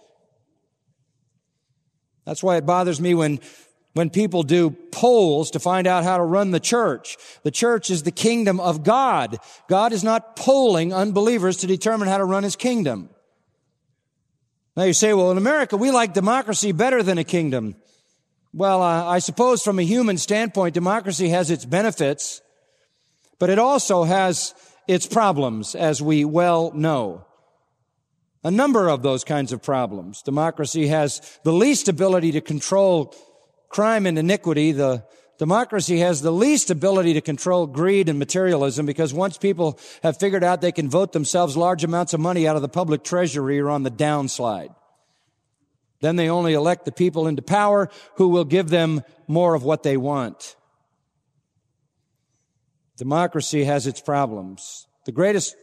That's 2.25 2.42
why 2.42 2.57
it 2.57 2.66
bothers 2.66 3.00
me 3.00 3.14
when, 3.14 3.40
when 3.95 4.09
people 4.09 4.42
do 4.42 4.71
polls 4.71 5.50
to 5.50 5.59
find 5.59 5.87
out 5.87 6.04
how 6.04 6.16
to 6.16 6.23
run 6.23 6.50
the 6.50 6.61
church. 6.61 7.16
The 7.42 7.50
church 7.50 7.90
is 7.90 8.04
the 8.04 8.11
kingdom 8.11 8.61
of 8.61 8.85
God. 8.85 9.38
God 9.69 9.92
is 9.92 10.04
not 10.04 10.37
polling 10.37 10.95
unbelievers 10.95 11.59
to 11.59 11.66
determine 11.66 12.09
how 12.09 12.19
to 12.19 12.25
run 12.25 12.45
his 12.45 12.57
kingdom. 12.57 13.11
Now 14.76 14.85
you 14.85 14.95
say, 14.95 15.12
well, 15.12 15.31
in 15.31 15.37
America, 15.37 15.76
we 15.76 15.90
like 15.90 16.14
democracy 16.14 16.73
better 16.73 17.02
than 17.02 17.19
a 17.19 17.25
kingdom. 17.25 17.75
Well, 18.52 18.82
uh, 18.82 19.06
I 19.06 19.18
suppose 19.18 19.62
from 19.62 19.78
a 19.78 19.82
human 19.82 20.18
standpoint, 20.18 20.75
democracy 20.75 21.30
has 21.30 21.50
its 21.50 21.64
benefits, 21.64 22.42
but 23.38 23.50
it 23.50 23.59
also 23.59 24.04
has 24.04 24.54
its 24.87 25.06
problems, 25.06 25.75
as 25.75 26.02
we 26.02 26.25
well 26.25 26.73
know 26.75 27.25
a 28.44 28.50
number 28.50 28.88
of 28.88 29.02
those 29.02 29.25
kinds 29.25 29.52
of 29.52 29.62
problems. 29.62 30.23
Democracy 30.23 30.88
has 30.88 31.21
the 31.44 31.52
least 31.52 31.88
ability 31.88 32.32
to 32.32 32.40
control 32.40 33.14
crime 33.68 34.06
and 34.06 34.18
iniquity. 34.18 34.73
The 34.73 35.04
democracy 35.38 36.00
has 36.00 36.23
the 36.23 36.32
least 36.32 36.71
ability 36.71 37.14
to 37.14 37.21
control 37.21 37.66
greed 37.66 38.09
and 38.09 38.18
materialism 38.18 38.85
because 38.85 39.14
once 39.14 39.38
people 39.38 39.78
have 40.02 40.18
figured 40.18 40.44
out 40.44 40.61
they 40.61 40.73
can 40.73 40.90
vote 40.90 41.12
themselves 41.12 41.56
large 41.56 41.85
amounts 41.85 42.14
of 42.14 42.21
money 42.21 42.47
out 42.47 42.56
of 42.56 42.62
the 42.62 42.68
public 42.68 43.04
treasury 43.04 43.61
or 43.61 43.71
on 43.71 43.85
the 43.85 43.90
downslide. 43.90 44.75
Then 46.02 46.16
they 46.16 46.28
only 46.28 46.52
elect 46.52 46.85
the 46.85 46.92
people 46.92 47.26
into 47.26 47.40
power 47.40 47.88
who 48.16 48.28
will 48.28 48.44
give 48.44 48.68
them 48.68 49.02
more 49.28 49.54
of 49.54 49.62
what 49.62 49.85
they 49.85 49.97
want. 49.97 50.56
Democracy 52.99 53.64
has 53.64 53.87
its 53.87 54.00
problems. 54.00 54.87
The 55.06 55.12
greatest 55.12 55.56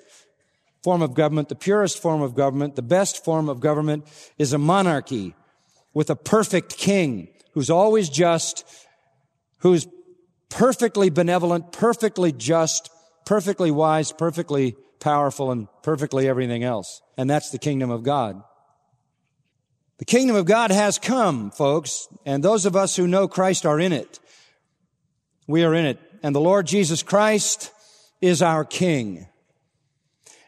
form 0.82 1.02
of 1.02 1.14
government, 1.14 1.50
the 1.50 1.56
purest 1.56 2.02
form 2.02 2.22
of 2.22 2.36
government, 2.36 2.76
the 2.76 2.82
best 2.82 3.24
form 3.24 3.50
of 3.50 3.60
government 3.60 4.08
is 4.38 4.54
a 4.54 4.58
monarchy 4.58 5.36
with 5.94 6.10
a 6.10 6.16
perfect 6.16 6.78
king 6.78 7.28
who's 7.54 7.70
always 7.70 8.08
just, 8.08 8.64
who's 9.60 9.88
perfectly 10.50 11.10
benevolent, 11.10 11.74
perfectly 11.74 12.32
just, 12.32 12.90
perfectly 13.26 13.72
wise, 13.72 14.14
perfectly 14.14 14.78
powerful, 15.02 15.52
and 15.52 15.68
perfectly 15.84 16.30
everything 16.30 16.64
else. 16.64 17.02
And 17.18 17.30
that's 17.30 17.52
the 17.52 17.60
kingdom 17.60 17.90
of 17.90 18.04
God. 18.04 18.42
The 20.00 20.06
kingdom 20.06 20.38
of 20.38 20.46
God 20.46 20.72
has 20.72 20.98
come, 20.98 21.52
folks, 21.52 22.08
and 22.26 22.42
those 22.42 22.66
of 22.66 22.76
us 22.76 22.96
who 22.96 23.06
know 23.06 23.28
Christ 23.28 23.66
are 23.66 23.80
in 23.80 23.92
it. 23.92 24.20
We 25.46 25.64
are 25.66 25.76
in 25.76 25.86
it. 25.86 26.00
And 26.24 26.34
the 26.34 26.40
Lord 26.40 26.68
Jesus 26.68 27.04
Christ 27.04 27.72
is 28.22 28.42
our 28.42 28.64
King. 28.64 29.28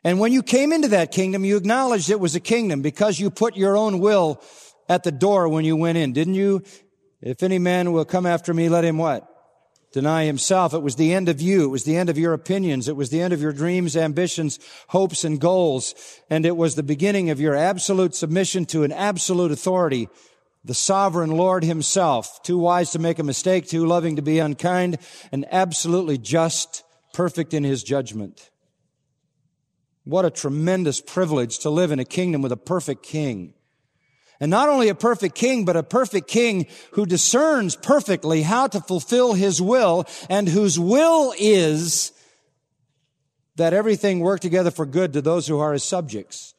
And 0.03 0.19
when 0.19 0.31
you 0.31 0.41
came 0.41 0.71
into 0.71 0.87
that 0.89 1.11
kingdom, 1.11 1.43
you 1.43 1.57
acknowledged 1.57 2.09
it 2.09 2.19
was 2.19 2.33
a 2.33 2.39
kingdom 2.39 2.81
because 2.81 3.19
you 3.19 3.29
put 3.29 3.57
your 3.57 3.77
own 3.77 3.99
will 3.99 4.41
at 4.87 5.03
the 5.03 5.11
door 5.11 5.47
when 5.49 5.65
you 5.65 5.75
went 5.75 5.97
in, 5.97 6.13
didn't 6.13 6.33
you? 6.33 6.63
If 7.21 7.43
any 7.43 7.59
man 7.59 7.91
will 7.91 8.05
come 8.05 8.25
after 8.25 8.53
me, 8.53 8.69
let 8.69 8.85
him 8.85 8.97
what? 8.97 9.27
Deny 9.91 10.23
himself. 10.23 10.73
It 10.73 10.81
was 10.81 10.95
the 10.95 11.13
end 11.13 11.27
of 11.27 11.41
you. 11.41 11.65
It 11.65 11.67
was 11.67 11.83
the 11.83 11.97
end 11.97 12.09
of 12.09 12.17
your 12.17 12.33
opinions. 12.33 12.87
It 12.87 12.95
was 12.95 13.09
the 13.09 13.21
end 13.21 13.33
of 13.33 13.41
your 13.41 13.51
dreams, 13.51 13.97
ambitions, 13.97 14.57
hopes, 14.87 15.25
and 15.25 15.39
goals. 15.39 15.93
And 16.29 16.45
it 16.45 16.55
was 16.55 16.75
the 16.75 16.83
beginning 16.83 17.29
of 17.29 17.41
your 17.41 17.55
absolute 17.55 18.15
submission 18.15 18.65
to 18.67 18.83
an 18.83 18.93
absolute 18.93 19.51
authority, 19.51 20.07
the 20.63 20.73
sovereign 20.73 21.31
Lord 21.31 21.65
himself, 21.65 22.41
too 22.41 22.57
wise 22.57 22.91
to 22.91 22.99
make 22.99 23.19
a 23.19 23.23
mistake, 23.23 23.67
too 23.67 23.85
loving 23.85 24.15
to 24.15 24.21
be 24.21 24.39
unkind, 24.39 24.97
and 25.31 25.45
absolutely 25.51 26.17
just, 26.17 26.83
perfect 27.13 27.53
in 27.53 27.65
his 27.65 27.83
judgment. 27.83 28.49
What 30.05 30.25
a 30.25 30.31
tremendous 30.31 31.01
privilege 31.01 31.59
to 31.59 31.69
live 31.69 31.91
in 31.91 31.99
a 31.99 32.05
kingdom 32.05 32.41
with 32.41 32.51
a 32.51 32.57
perfect 32.57 33.03
king. 33.03 33.53
And 34.41 34.49
not 34.49 34.69
only 34.69 34.89
a 34.89 34.95
perfect 34.95 35.35
king, 35.35 35.65
but 35.65 35.77
a 35.77 35.83
perfect 35.83 36.27
king 36.27 36.65
who 36.93 37.05
discerns 37.05 37.75
perfectly 37.75 38.41
how 38.41 38.65
to 38.67 38.81
fulfill 38.81 39.33
his 39.33 39.61
will 39.61 40.05
and 40.29 40.49
whose 40.49 40.79
will 40.79 41.33
is 41.37 42.11
that 43.55 43.73
everything 43.73 44.19
work 44.19 44.39
together 44.39 44.71
for 44.71 44.87
good 44.87 45.13
to 45.13 45.21
those 45.21 45.45
who 45.45 45.59
are 45.59 45.73
his 45.73 45.83
subjects. 45.83 46.55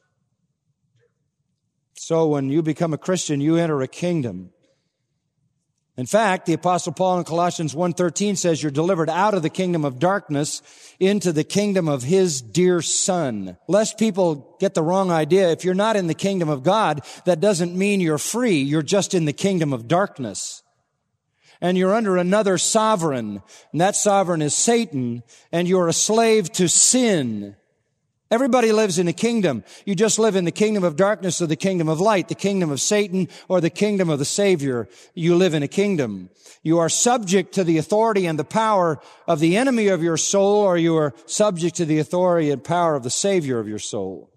So 1.95 2.25
when 2.27 2.49
you 2.49 2.61
become 2.61 2.93
a 2.93 2.97
Christian, 2.97 3.41
you 3.41 3.57
enter 3.57 3.81
a 3.81 3.87
kingdom 3.89 4.51
in 5.95 6.07
fact, 6.07 6.47
the 6.47 6.53
apostle 6.53 6.91
Paul 6.91 7.19
in 7.19 7.23
Colossians 7.23 7.75
1:13 7.75 8.35
says 8.35 8.63
you're 8.63 8.71
delivered 8.71 9.09
out 9.09 9.35
of 9.35 9.43
the 9.43 9.49
kingdom 9.49 9.85
of 9.85 9.99
darkness 9.99 10.63
into 10.99 11.31
the 11.31 11.43
kingdom 11.43 11.87
of 11.87 12.01
his 12.01 12.41
dear 12.41 12.81
son. 12.81 13.57
Lest 13.67 13.99
people 13.99 14.55
get 14.59 14.73
the 14.73 14.81
wrong 14.81 15.11
idea, 15.11 15.51
if 15.51 15.63
you're 15.63 15.75
not 15.75 15.95
in 15.95 16.07
the 16.07 16.15
kingdom 16.15 16.49
of 16.49 16.63
God, 16.63 17.01
that 17.25 17.39
doesn't 17.39 17.77
mean 17.77 18.01
you're 18.01 18.17
free. 18.17 18.59
You're 18.59 18.81
just 18.81 19.13
in 19.13 19.25
the 19.25 19.33
kingdom 19.33 19.71
of 19.71 19.87
darkness. 19.87 20.63
And 21.61 21.77
you're 21.77 21.93
under 21.93 22.17
another 22.17 22.57
sovereign, 22.57 23.43
and 23.71 23.79
that 23.79 23.95
sovereign 23.95 24.41
is 24.41 24.55
Satan, 24.55 25.21
and 25.51 25.67
you're 25.67 25.87
a 25.87 25.93
slave 25.93 26.51
to 26.53 26.67
sin. 26.67 27.55
Everybody 28.33 28.71
lives 28.71 28.97
in 28.97 29.07
a 29.07 29.13
kingdom. 29.13 29.63
You 29.85 29.93
just 29.93 30.17
live 30.17 30.35
in 30.35 30.43
the 30.43 30.51
kingdom 30.51 30.83
of 30.83 30.95
darkness 30.95 31.39
or 31.39 31.45
the 31.45 31.55
kingdom 31.55 31.87
of 31.87 32.01
light, 32.01 32.29
the 32.29 32.33
kingdom 32.33 32.71
of 32.71 32.81
Satan 32.81 33.27
or 33.47 33.61
the 33.61 33.69
kingdom 33.69 34.09
of 34.09 34.17
the 34.17 34.25
Savior. 34.25 34.89
You 35.13 35.35
live 35.35 35.53
in 35.53 35.61
a 35.61 35.67
kingdom. 35.67 36.31
You 36.63 36.79
are 36.79 36.89
subject 36.89 37.53
to 37.53 37.63
the 37.63 37.77
authority 37.77 38.25
and 38.25 38.39
the 38.39 38.43
power 38.43 38.99
of 39.27 39.39
the 39.39 39.55
enemy 39.55 39.87
of 39.87 40.01
your 40.01 40.17
soul 40.17 40.61
or 40.61 40.79
you 40.79 40.97
are 40.97 41.13
subject 41.27 41.75
to 41.75 41.85
the 41.85 41.99
authority 41.99 42.49
and 42.49 42.63
power 42.63 42.95
of 42.95 43.03
the 43.03 43.11
Savior 43.11 43.59
of 43.59 43.67
your 43.67 43.77
soul. 43.77 44.31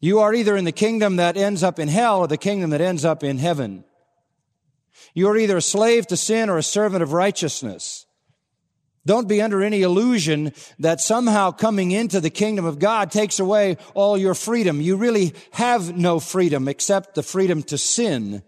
You 0.00 0.18
are 0.18 0.34
either 0.34 0.56
in 0.56 0.64
the 0.64 0.72
kingdom 0.72 1.14
that 1.14 1.36
ends 1.36 1.62
up 1.62 1.78
in 1.78 1.86
hell 1.86 2.18
or 2.18 2.26
the 2.26 2.36
kingdom 2.36 2.70
that 2.70 2.80
ends 2.80 3.04
up 3.04 3.22
in 3.22 3.38
heaven. 3.38 3.84
You 5.14 5.28
are 5.28 5.36
either 5.36 5.58
a 5.58 5.62
slave 5.62 6.08
to 6.08 6.16
sin 6.16 6.50
or 6.50 6.58
a 6.58 6.64
servant 6.64 7.04
of 7.04 7.12
righteousness. 7.12 7.97
Don't 9.08 9.26
be 9.26 9.40
under 9.40 9.62
any 9.62 9.80
illusion 9.80 10.52
that 10.78 11.00
somehow 11.00 11.50
coming 11.50 11.92
into 11.92 12.20
the 12.20 12.28
kingdom 12.28 12.66
of 12.66 12.78
God 12.78 13.10
takes 13.10 13.40
away 13.40 13.78
all 13.94 14.18
your 14.18 14.34
freedom. 14.34 14.82
You 14.82 14.96
really 14.96 15.32
have 15.52 15.96
no 15.96 16.20
freedom 16.20 16.68
except 16.68 17.14
the 17.14 17.22
freedom 17.22 17.62
to 17.62 17.78
sin. 17.78 18.42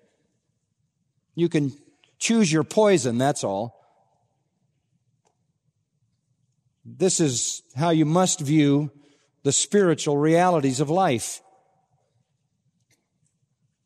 You 1.35 1.49
can 1.49 1.73
choose 2.19 2.52
your 2.52 2.62
poison, 2.62 3.17
that's 3.17 3.43
all. 3.43 3.81
This 6.85 7.21
is 7.21 7.62
how 7.75 7.88
you 7.88 8.05
must 8.05 8.40
view 8.40 8.90
the 9.45 9.52
spiritual 9.52 10.19
realities 10.19 10.81
of 10.81 10.90
life. 10.90 11.40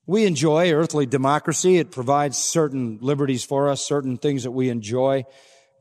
We 0.06 0.26
enjoy 0.26 0.72
earthly 0.72 1.06
democracy. 1.06 1.76
It 1.78 1.92
provides 1.92 2.36
certain 2.36 2.98
liberties 3.00 3.44
for 3.44 3.68
us, 3.68 3.86
certain 3.86 4.18
things 4.18 4.42
that 4.42 4.50
we 4.50 4.70
enjoy. 4.70 5.24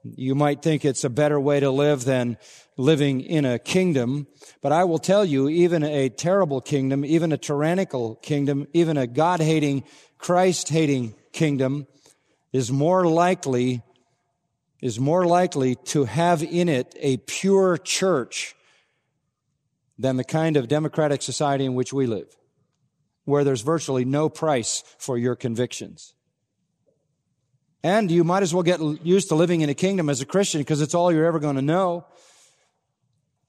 You 0.03 0.35
might 0.35 0.61
think 0.61 0.83
it's 0.83 1.05
a 1.05 1.09
better 1.09 1.39
way 1.39 1.61
to 1.61 1.71
live 1.71 2.03
than 2.03 2.37
living 2.75 3.21
in 3.21 3.45
a 3.45 3.57
kingdom, 3.57 4.27
but 4.61 4.73
I 4.73 4.83
will 4.83 4.99
tell 4.99 5.23
you, 5.23 5.47
even 5.47 5.81
a 5.83 6.09
terrible 6.09 6.59
kingdom, 6.59 7.05
even 7.05 7.31
a 7.31 7.37
tyrannical 7.37 8.15
kingdom, 8.15 8.67
even 8.73 8.97
a 8.97 9.07
God-hating, 9.07 9.85
Christ-hating 10.17 11.15
kingdom 11.31 11.87
is 12.51 12.71
more 12.71 13.05
likely 13.05 13.81
is 14.81 14.99
more 14.99 15.25
likely 15.25 15.75
to 15.75 16.03
have 16.03 16.43
in 16.43 16.67
it 16.67 16.93
a 16.99 17.15
pure 17.15 17.77
church 17.77 18.53
than 19.97 20.17
the 20.17 20.25
kind 20.25 20.57
of 20.57 20.67
democratic 20.67 21.21
society 21.21 21.63
in 21.63 21.73
which 21.73 21.93
we 21.93 22.05
live, 22.05 22.27
where 23.23 23.45
there's 23.45 23.61
virtually 23.61 24.03
no 24.03 24.27
price 24.27 24.83
for 24.97 25.17
your 25.17 25.37
convictions. 25.37 26.13
And 27.83 28.09
you 28.09 28.23
might 28.23 28.43
as 28.43 28.53
well 28.53 28.63
get 28.63 28.79
used 29.05 29.27
to 29.29 29.35
living 29.35 29.61
in 29.61 29.69
a 29.69 29.73
kingdom 29.73 30.09
as 30.09 30.21
a 30.21 30.25
Christian 30.25 30.61
because 30.61 30.81
it's 30.81 30.95
all 30.95 31.11
you're 31.11 31.25
ever 31.25 31.39
going 31.39 31.57
to 31.57 31.61
know. 31.61 32.05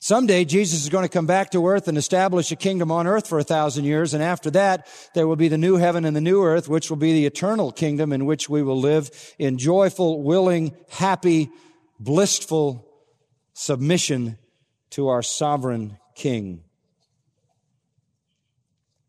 Someday 0.01 0.45
Jesus 0.45 0.83
is 0.83 0.91
going 0.91 1.05
to 1.05 1.09
come 1.09 1.25
back 1.25 1.51
to 1.53 1.67
earth 1.67 1.89
and 1.89 1.97
establish 1.97 2.53
a 2.53 2.57
kingdom 2.57 2.91
on 2.91 3.07
earth 3.07 3.27
for 3.27 3.39
a 3.39 3.45
thousand 3.45 3.85
years. 3.85 4.13
And 4.13 4.23
after 4.23 4.51
that, 4.51 4.87
there 5.15 5.27
will 5.27 5.37
be 5.37 5.49
the 5.49 5.57
new 5.57 5.77
heaven 5.77 6.05
and 6.05 6.15
the 6.15 6.21
new 6.21 6.43
earth, 6.43 6.69
which 6.69 6.91
will 6.91 6.99
be 6.99 7.13
the 7.13 7.27
eternal 7.27 7.73
kingdom 7.73 8.13
in 8.13 8.27
which 8.27 8.49
we 8.49 8.63
will 8.63 8.79
live 8.79 9.09
in 9.39 9.57
joyful, 9.57 10.23
willing, 10.23 10.77
happy, 10.91 11.49
blissful 11.99 12.87
submission 13.55 14.37
to 14.91 15.09
our 15.09 15.23
sovereign 15.23 15.97
king. 16.15 16.65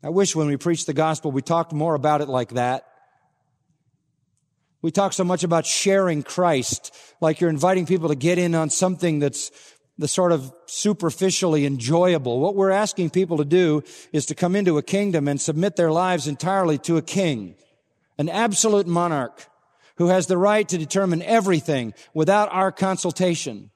I 0.02 0.10
wish 0.10 0.36
when 0.36 0.48
we 0.48 0.56
preached 0.56 0.86
the 0.86 0.94
gospel, 0.94 1.32
we 1.32 1.42
talked 1.42 1.74
more 1.74 1.96
about 1.96 2.22
it 2.22 2.30
like 2.30 2.52
that. 2.52 2.86
We 4.86 4.92
talk 4.92 5.14
so 5.14 5.24
much 5.24 5.44
about 5.44 5.66
sharing 5.66 6.22
Christ, 6.22 6.94
like 7.20 7.42
you're 7.42 7.50
inviting 7.50 7.88
people 7.88 8.10
to 8.10 8.16
get 8.16 8.38
in 8.38 8.54
on 8.54 8.70
something 8.70 9.18
that's 9.18 9.50
the 9.98 10.08
sort 10.08 10.32
of 10.32 10.54
superficially 10.68 11.66
enjoyable. 11.66 12.40
What 12.40 12.54
we're 12.54 12.70
asking 12.70 13.10
people 13.10 13.38
to 13.38 13.46
do 13.46 13.82
is 14.14 14.28
to 14.28 14.36
come 14.36 14.56
into 14.56 14.78
a 14.78 14.84
kingdom 14.84 15.28
and 15.28 15.42
submit 15.42 15.76
their 15.76 15.92
lives 15.92 16.28
entirely 16.28 16.78
to 16.78 16.98
a 16.98 17.02
king, 17.02 17.56
an 18.20 18.30
absolute 18.30 18.86
monarch 18.86 19.48
who 19.96 20.10
has 20.10 20.28
the 20.28 20.38
right 20.38 20.70
to 20.70 20.78
determine 20.78 21.24
everything 21.24 21.96
without 22.14 22.54
our 22.54 22.72
consultation 22.72 23.72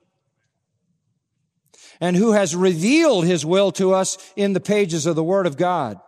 and 2.00 2.16
who 2.16 2.34
has 2.34 2.56
revealed 2.56 3.26
his 3.26 3.44
will 3.44 3.72
to 3.72 3.96
us 3.96 4.16
in 4.36 4.54
the 4.54 4.60
pages 4.60 5.08
of 5.08 5.16
the 5.16 5.24
Word 5.24 5.48
of 5.48 5.58
God 5.58 6.00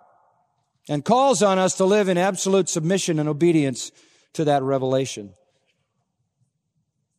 and 0.87 1.03
calls 1.03 1.41
on 1.41 1.57
us 1.57 1.77
to 1.77 1.85
live 1.85 2.07
in 2.07 2.19
absolute 2.19 2.69
submission 2.69 3.17
and 3.17 3.27
obedience 3.27 3.91
to 4.33 4.45
that 4.45 4.63
revelation. 4.63 5.33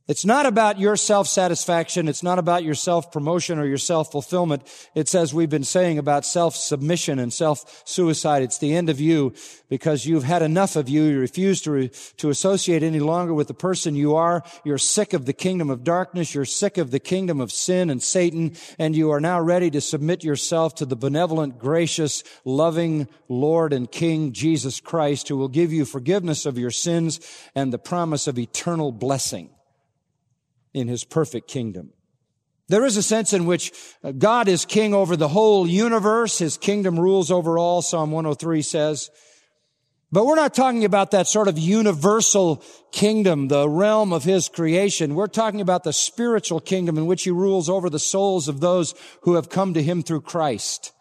It's 0.09 0.25
not 0.25 0.47
about 0.47 0.81
your 0.81 0.97
self-satisfaction. 0.97 2.09
It's 2.09 2.25
not 2.25 2.41
about 2.41 2.65
your 2.65 2.75
self-promotion 2.75 3.61
or 3.61 3.67
your 3.67 3.79
self-fulfillment. 3.79 4.63
It's 4.97 5.15
as 5.15 5.33
we've 5.33 5.49
been 5.49 5.63
saying 5.63 5.99
about 5.99 6.27
self-submission 6.27 7.21
and 7.21 7.33
self-suicide. 7.33 8.43
It's 8.43 8.59
the 8.59 8.75
end 8.75 8.91
of 8.91 8.99
you 8.99 9.33
because 9.69 10.05
you've 10.05 10.25
had 10.25 10.43
enough 10.43 10.75
of 10.75 10.89
you. 10.89 11.05
You 11.05 11.21
refuse 11.21 11.61
to, 11.63 11.71
re- 11.71 11.91
to 12.17 12.31
associate 12.31 12.83
any 12.83 12.99
longer 12.99 13.33
with 13.33 13.47
the 13.47 13.55
person 13.55 13.95
you 13.95 14.17
are. 14.17 14.43
You're 14.65 14.77
sick 14.77 15.13
of 15.13 15.25
the 15.25 15.33
kingdom 15.33 15.71
of 15.71 15.85
darkness. 15.85 16.35
You're 16.35 16.47
sick 16.47 16.79
of 16.79 16.91
the 16.91 17.01
kingdom 17.01 17.41
of 17.41 17.53
sin 17.53 17.89
and 17.89 18.03
Satan. 18.03 18.57
And 18.81 18.97
you 18.97 19.13
are 19.13 19.21
now 19.21 19.41
ready 19.41 19.71
to 19.71 19.81
submit 19.81 20.25
yourself 20.25 20.75
to 20.77 20.85
the 20.85 20.97
benevolent, 20.97 21.61
gracious, 21.61 22.25
loving 22.45 23.07
Lord 23.29 23.73
and 23.73 23.89
King 23.89 24.33
Jesus 24.33 24.81
Christ 24.81 25.29
who 25.29 25.37
will 25.37 25.49
give 25.49 25.73
you 25.73 25.85
forgiveness 25.85 26.45
of 26.45 26.59
your 26.59 26.73
sins 26.73 27.21
and 27.55 27.73
the 27.73 27.79
promise 27.79 28.27
of 28.27 28.37
eternal 28.37 28.91
blessing 28.91 29.49
in 30.75 30.89
his 30.89 31.05
perfect 31.05 31.49
kingdom. 31.49 31.93
There 32.69 32.85
is 32.85 32.97
a 32.97 33.03
sense 33.03 33.33
in 33.33 33.45
which 33.45 33.73
God 34.19 34.49
is 34.49 34.65
king 34.65 34.95
over 34.95 35.17
the 35.17 35.29
whole 35.29 35.67
universe. 35.67 36.39
His 36.39 36.57
kingdom 36.57 36.99
rules 36.99 37.31
over 37.31 37.59
all, 37.59 37.83
Psalm 37.83 38.11
103 38.11 38.63
says. 38.63 39.11
But 40.11 40.27
we're 40.27 40.37
not 40.37 40.55
talking 40.55 40.85
about 40.85 41.11
that 41.11 41.27
sort 41.27 41.49
of 41.49 41.59
universal 41.59 42.63
kingdom, 42.91 43.49
the 43.49 43.69
realm 43.69 44.13
of 44.13 44.25
his 44.25 44.49
creation. 44.49 45.15
We're 45.15 45.27
talking 45.27 45.61
about 45.61 45.85
the 45.85 45.93
spiritual 45.93 46.61
kingdom 46.61 46.99
in 46.99 47.07
which 47.07 47.25
he 47.25 47.31
rules 47.31 47.69
over 47.69 47.89
the 47.91 47.99
souls 47.99 48.49
of 48.49 48.61
those 48.61 48.95
who 49.23 49.35
have 49.35 49.51
come 49.51 49.75
to 49.75 49.83
him 49.83 50.03
through 50.03 50.23
Christ. 50.23 50.93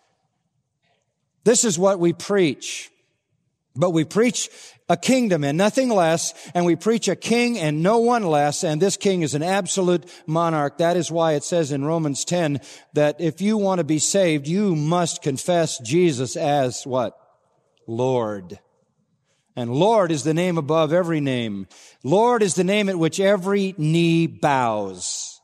This 1.43 1.63
is 1.63 1.79
what 1.79 1.99
we 1.99 2.13
preach. 2.13 2.90
But 3.75 3.91
we 3.91 4.03
preach 4.03 4.49
a 4.89 4.97
kingdom 4.97 5.43
and 5.43 5.57
nothing 5.57 5.89
less, 5.89 6.33
and 6.53 6.65
we 6.65 6.75
preach 6.75 7.07
a 7.07 7.15
king 7.15 7.57
and 7.57 7.81
no 7.81 7.99
one 7.99 8.23
less, 8.23 8.63
and 8.63 8.81
this 8.81 8.97
king 8.97 9.21
is 9.21 9.33
an 9.33 9.43
absolute 9.43 10.05
monarch. 10.27 10.77
That 10.79 10.97
is 10.97 11.09
why 11.09 11.33
it 11.33 11.43
says 11.43 11.71
in 11.71 11.85
Romans 11.85 12.25
10 12.25 12.59
that 12.93 13.21
if 13.21 13.41
you 13.41 13.57
want 13.57 13.79
to 13.79 13.85
be 13.85 13.99
saved, 13.99 14.47
you 14.47 14.75
must 14.75 15.21
confess 15.21 15.79
Jesus 15.79 16.35
as 16.35 16.85
what? 16.85 17.17
Lord. 17.87 18.59
And 19.55 19.73
Lord 19.73 20.11
is 20.11 20.23
the 20.23 20.33
name 20.33 20.57
above 20.57 20.93
every 20.93 21.19
name. 21.19 21.67
Lord 22.03 22.41
is 22.41 22.55
the 22.55 22.63
name 22.63 22.89
at 22.89 22.97
which 22.97 23.19
every 23.19 23.75
knee 23.77 24.27
bows. 24.27 25.39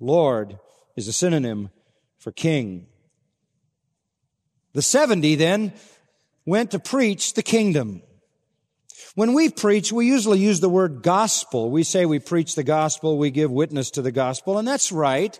Lord 0.00 0.58
is 0.96 1.08
a 1.08 1.12
synonym 1.12 1.70
for 2.18 2.32
king. 2.32 2.87
The 4.78 4.82
70 4.82 5.34
then 5.34 5.72
went 6.46 6.70
to 6.70 6.78
preach 6.78 7.34
the 7.34 7.42
kingdom. 7.42 8.00
When 9.16 9.34
we 9.34 9.48
preach, 9.48 9.90
we 9.90 10.06
usually 10.06 10.38
use 10.38 10.60
the 10.60 10.68
word 10.68 11.02
gospel. 11.02 11.68
We 11.68 11.82
say 11.82 12.06
we 12.06 12.20
preach 12.20 12.54
the 12.54 12.62
gospel, 12.62 13.18
we 13.18 13.32
give 13.32 13.50
witness 13.50 13.90
to 13.90 14.02
the 14.02 14.12
gospel, 14.12 14.56
and 14.56 14.68
that's 14.68 14.92
right. 14.92 15.36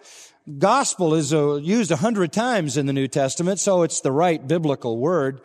Gospel 0.59 1.14
is 1.14 1.33
uh, 1.33 1.55
used 1.55 1.92
a 1.92 1.96
hundred 1.96 2.33
times 2.33 2.77
in 2.77 2.87
the 2.87 2.92
New 2.92 3.07
Testament, 3.07 3.61
so 3.61 3.85
it's 3.85 4.01
the 4.01 4.11
right 4.11 4.44
biblical 4.44 4.98
word. 4.98 5.40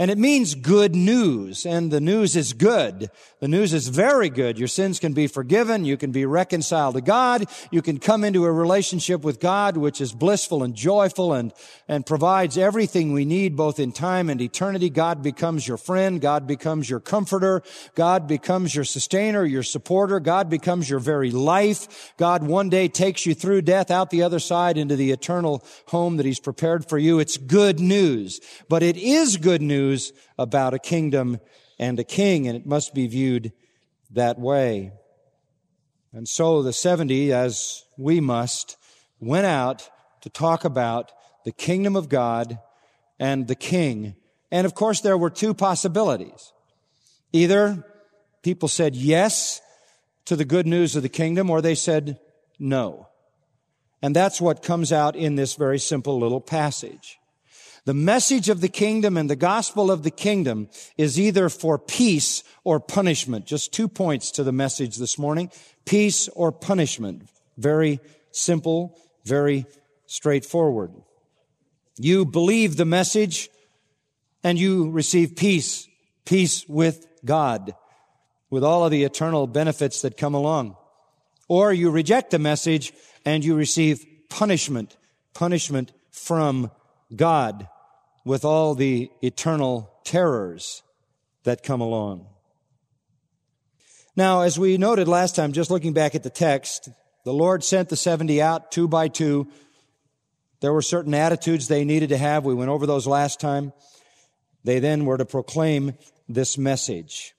And 0.00 0.12
it 0.12 0.18
means 0.18 0.54
good 0.54 0.94
news. 0.94 1.66
And 1.66 1.90
the 1.90 2.00
news 2.00 2.36
is 2.36 2.52
good. 2.52 3.10
The 3.40 3.48
news 3.48 3.72
is 3.72 3.88
very 3.88 4.30
good. 4.30 4.56
Your 4.56 4.68
sins 4.68 5.00
can 5.00 5.12
be 5.12 5.26
forgiven. 5.26 5.84
You 5.84 5.96
can 5.96 6.12
be 6.12 6.24
reconciled 6.24 6.94
to 6.94 7.00
God. 7.00 7.46
You 7.72 7.82
can 7.82 7.98
come 7.98 8.22
into 8.22 8.44
a 8.44 8.52
relationship 8.52 9.22
with 9.22 9.40
God, 9.40 9.76
which 9.76 10.00
is 10.00 10.12
blissful 10.12 10.62
and 10.62 10.74
joyful 10.74 11.32
and, 11.32 11.52
and 11.88 12.06
provides 12.06 12.56
everything 12.56 13.12
we 13.12 13.24
need 13.24 13.56
both 13.56 13.80
in 13.80 13.90
time 13.90 14.30
and 14.30 14.40
eternity. 14.40 14.88
God 14.88 15.20
becomes 15.20 15.66
your 15.66 15.76
friend. 15.76 16.20
God 16.20 16.46
becomes 16.46 16.88
your 16.88 17.00
comforter. 17.00 17.62
God 17.96 18.28
becomes 18.28 18.76
your 18.76 18.84
sustainer, 18.84 19.44
your 19.44 19.64
supporter. 19.64 20.20
God 20.20 20.48
becomes 20.48 20.88
your 20.88 21.00
very 21.00 21.32
life. 21.32 22.12
God 22.16 22.44
one 22.44 22.68
day 22.68 22.86
takes 22.86 23.26
you 23.26 23.34
through 23.34 23.62
death 23.62 23.90
out 23.90 24.10
the 24.10 24.22
other 24.22 24.38
side 24.38 24.78
into 24.78 24.94
the 24.94 25.10
eternal 25.10 25.64
home 25.86 26.18
that 26.18 26.26
He's 26.26 26.40
prepared 26.40 26.88
for 26.88 26.98
you. 26.98 27.18
It's 27.18 27.36
good 27.36 27.80
news. 27.80 28.40
But 28.68 28.84
it 28.84 28.96
is 28.96 29.36
good 29.36 29.60
news 29.60 29.87
news 29.88 30.12
about 30.38 30.74
a 30.74 30.78
kingdom 30.78 31.38
and 31.78 31.98
a 31.98 32.04
king, 32.04 32.46
and 32.46 32.56
it 32.56 32.66
must 32.66 32.94
be 32.94 33.06
viewed 33.06 33.52
that 34.10 34.38
way. 34.38 34.92
And 36.12 36.26
so 36.28 36.62
the 36.62 36.72
70, 36.72 37.32
as 37.32 37.84
we 37.96 38.20
must, 38.20 38.76
went 39.20 39.46
out 39.46 39.88
to 40.22 40.30
talk 40.30 40.64
about 40.64 41.12
the 41.44 41.52
kingdom 41.52 41.96
of 41.96 42.08
God 42.08 42.58
and 43.18 43.46
the 43.46 43.54
king. 43.54 44.14
And 44.50 44.66
of 44.66 44.74
course, 44.74 45.00
there 45.00 45.18
were 45.18 45.30
two 45.30 45.54
possibilities. 45.54 46.52
Either 47.32 47.84
people 48.42 48.68
said 48.68 48.96
yes 48.96 49.60
to 50.24 50.36
the 50.36 50.44
good 50.44 50.66
news 50.66 50.96
of 50.96 51.02
the 51.02 51.08
kingdom, 51.08 51.50
or 51.50 51.60
they 51.60 51.74
said 51.74 52.18
no. 52.58 53.08
And 54.02 54.14
that's 54.14 54.40
what 54.40 54.62
comes 54.62 54.92
out 54.92 55.16
in 55.16 55.34
this 55.34 55.54
very 55.54 55.78
simple 55.78 56.18
little 56.18 56.40
passage. 56.40 57.17
The 57.88 57.94
message 57.94 58.50
of 58.50 58.60
the 58.60 58.68
kingdom 58.68 59.16
and 59.16 59.30
the 59.30 59.34
gospel 59.34 59.90
of 59.90 60.02
the 60.02 60.10
kingdom 60.10 60.68
is 60.98 61.18
either 61.18 61.48
for 61.48 61.78
peace 61.78 62.44
or 62.62 62.80
punishment. 62.80 63.46
Just 63.46 63.72
two 63.72 63.88
points 63.88 64.30
to 64.32 64.44
the 64.44 64.52
message 64.52 64.98
this 64.98 65.16
morning. 65.16 65.50
Peace 65.86 66.28
or 66.34 66.52
punishment. 66.52 67.30
Very 67.56 67.98
simple, 68.30 68.94
very 69.24 69.64
straightforward. 70.04 70.92
You 71.96 72.26
believe 72.26 72.76
the 72.76 72.84
message 72.84 73.48
and 74.44 74.58
you 74.58 74.90
receive 74.90 75.34
peace, 75.34 75.88
peace 76.26 76.68
with 76.68 77.06
God, 77.24 77.74
with 78.50 78.64
all 78.64 78.84
of 78.84 78.90
the 78.90 79.04
eternal 79.04 79.46
benefits 79.46 80.02
that 80.02 80.18
come 80.18 80.34
along. 80.34 80.76
Or 81.48 81.72
you 81.72 81.88
reject 81.88 82.32
the 82.32 82.38
message 82.38 82.92
and 83.24 83.42
you 83.42 83.54
receive 83.54 84.04
punishment, 84.28 84.98
punishment 85.32 85.92
from 86.10 86.70
God 87.16 87.66
with 88.28 88.44
all 88.44 88.74
the 88.74 89.10
eternal 89.22 89.90
terrors 90.04 90.82
that 91.44 91.62
come 91.62 91.80
along. 91.80 92.26
Now, 94.14 94.42
as 94.42 94.58
we 94.58 94.76
noted 94.76 95.08
last 95.08 95.34
time, 95.34 95.52
just 95.52 95.70
looking 95.70 95.94
back 95.94 96.14
at 96.14 96.22
the 96.22 96.28
text, 96.28 96.90
the 97.24 97.32
Lord 97.32 97.64
sent 97.64 97.88
the 97.88 97.96
70 97.96 98.42
out 98.42 98.70
two 98.70 98.86
by 98.86 99.08
two. 99.08 99.48
There 100.60 100.74
were 100.74 100.82
certain 100.82 101.14
attitudes 101.14 101.68
they 101.68 101.86
needed 101.86 102.10
to 102.10 102.18
have. 102.18 102.44
We 102.44 102.52
went 102.52 102.68
over 102.68 102.84
those 102.84 103.06
last 103.06 103.40
time. 103.40 103.72
They 104.62 104.78
then 104.78 105.06
were 105.06 105.16
to 105.16 105.24
proclaim 105.24 105.94
this 106.28 106.58
message. 106.58 107.34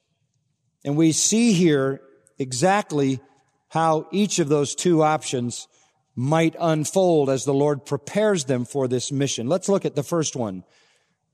And 0.84 0.98
we 0.98 1.12
see 1.12 1.54
here 1.54 2.02
exactly 2.40 3.20
how 3.68 4.08
each 4.12 4.40
of 4.40 4.50
those 4.50 4.74
two 4.74 5.04
options 5.04 5.68
might 6.16 6.56
unfold 6.60 7.30
as 7.30 7.46
the 7.46 7.54
Lord 7.54 7.86
prepares 7.86 8.46
them 8.46 8.66
for 8.66 8.88
this 8.88 9.12
mission. 9.12 9.48
Let's 9.48 9.70
look 9.70 9.86
at 9.86 9.96
the 9.96 10.02
first 10.02 10.36
one. 10.36 10.64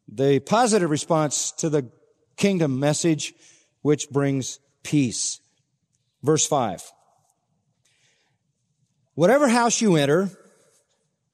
The 0.08 0.40
positive 0.40 0.90
response 0.90 1.52
to 1.54 1.70
the 1.70 1.90
kingdom 2.38 2.80
message, 2.80 3.34
which 3.82 4.10
brings 4.10 4.60
peace. 4.84 5.40
Verse 6.24 6.46
5. 6.48 6.82
Whatever 9.16 9.48
house 9.48 9.82
you 9.82 9.96
enter, 9.96 10.30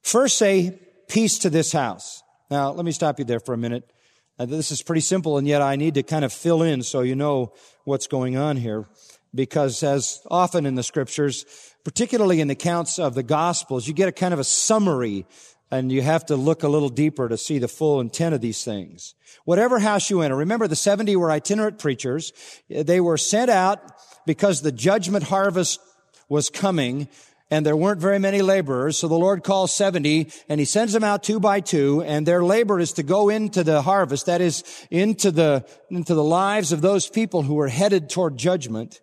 first 0.01 0.37
say 0.37 0.79
peace 1.07 1.39
to 1.39 1.49
this 1.49 1.71
house. 1.71 2.23
Now, 2.49 2.71
let 2.71 2.85
me 2.85 2.91
stop 2.91 3.19
you 3.19 3.25
there 3.25 3.39
for 3.39 3.53
a 3.53 3.57
minute. 3.57 3.91
Uh, 4.37 4.45
this 4.45 4.71
is 4.71 4.81
pretty 4.81 5.01
simple, 5.01 5.37
and 5.37 5.47
yet 5.47 5.61
I 5.61 5.75
need 5.75 5.95
to 5.95 6.03
kind 6.03 6.25
of 6.25 6.31
fill 6.31 6.61
in 6.63 6.83
so 6.83 7.01
you 7.01 7.15
know 7.15 7.53
what's 7.83 8.07
going 8.07 8.37
on 8.37 8.57
here. 8.57 8.87
Because 9.33 9.81
as 9.83 10.21
often 10.29 10.65
in 10.65 10.75
the 10.75 10.83
scriptures, 10.83 11.45
particularly 11.83 12.41
in 12.41 12.47
the 12.47 12.53
accounts 12.53 12.99
of 12.99 13.15
the 13.15 13.23
gospels, 13.23 13.87
you 13.87 13.93
get 13.93 14.09
a 14.09 14.11
kind 14.11 14.33
of 14.33 14.39
a 14.39 14.43
summary 14.43 15.25
and 15.71 15.91
you 15.91 16.01
have 16.01 16.25
to 16.25 16.35
look 16.35 16.63
a 16.63 16.67
little 16.67 16.89
deeper 16.89 17.29
to 17.29 17.37
see 17.37 17.57
the 17.57 17.67
full 17.67 18.01
intent 18.01 18.35
of 18.35 18.41
these 18.41 18.63
things. 18.63 19.15
Whatever 19.45 19.79
house 19.79 20.09
you 20.09 20.21
enter, 20.21 20.35
remember 20.35 20.67
the 20.67 20.75
70 20.75 21.15
were 21.15 21.31
itinerant 21.31 21.79
preachers. 21.79 22.33
They 22.69 22.99
were 22.99 23.17
sent 23.17 23.49
out 23.49 23.79
because 24.25 24.61
the 24.61 24.71
judgment 24.71 25.23
harvest 25.23 25.79
was 26.27 26.49
coming 26.49 27.07
and 27.49 27.65
there 27.65 27.75
weren't 27.75 27.99
very 28.01 28.19
many 28.19 28.41
laborers. 28.41 28.97
So 28.97 29.07
the 29.07 29.15
Lord 29.15 29.43
calls 29.43 29.73
70 29.73 30.31
and 30.47 30.59
he 30.59 30.65
sends 30.65 30.93
them 30.93 31.03
out 31.03 31.23
two 31.23 31.39
by 31.39 31.61
two 31.61 32.01
and 32.03 32.25
their 32.25 32.43
labor 32.43 32.79
is 32.79 32.93
to 32.93 33.03
go 33.03 33.29
into 33.29 33.63
the 33.63 33.81
harvest. 33.81 34.25
That 34.25 34.41
is 34.41 34.63
into 34.89 35.31
the, 35.31 35.65
into 35.89 36.13
the 36.13 36.23
lives 36.23 36.71
of 36.71 36.81
those 36.81 37.09
people 37.09 37.43
who 37.43 37.59
are 37.59 37.69
headed 37.69 38.09
toward 38.09 38.37
judgment. 38.37 39.01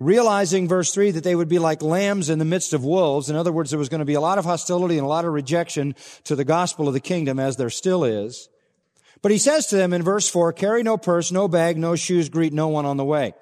Realizing 0.00 0.68
verse 0.68 0.94
three 0.94 1.10
that 1.10 1.24
they 1.24 1.34
would 1.34 1.48
be 1.48 1.58
like 1.58 1.82
lambs 1.82 2.30
in 2.30 2.38
the 2.38 2.44
midst 2.44 2.72
of 2.72 2.84
wolves. 2.84 3.28
In 3.28 3.36
other 3.36 3.50
words, 3.52 3.70
there 3.70 3.78
was 3.78 3.88
going 3.88 3.98
to 3.98 4.04
be 4.04 4.14
a 4.14 4.20
lot 4.20 4.38
of 4.38 4.44
hostility 4.44 4.96
and 4.96 5.04
a 5.04 5.08
lot 5.08 5.24
of 5.24 5.32
rejection 5.32 5.96
to 6.24 6.36
the 6.36 6.44
gospel 6.44 6.86
of 6.86 6.94
the 6.94 7.00
kingdom 7.00 7.40
as 7.40 7.56
there 7.56 7.70
still 7.70 8.04
is. 8.04 8.48
But 9.22 9.32
he 9.32 9.38
says 9.38 9.66
to 9.66 9.76
them 9.76 9.92
in 9.92 10.02
verse 10.02 10.28
four, 10.28 10.52
carry 10.52 10.84
no 10.84 10.96
purse, 10.96 11.32
no 11.32 11.48
bag, 11.48 11.76
no 11.76 11.96
shoes, 11.96 12.28
greet 12.28 12.52
no 12.52 12.68
one 12.68 12.86
on 12.86 12.96
the 12.96 13.04
way. 13.04 13.34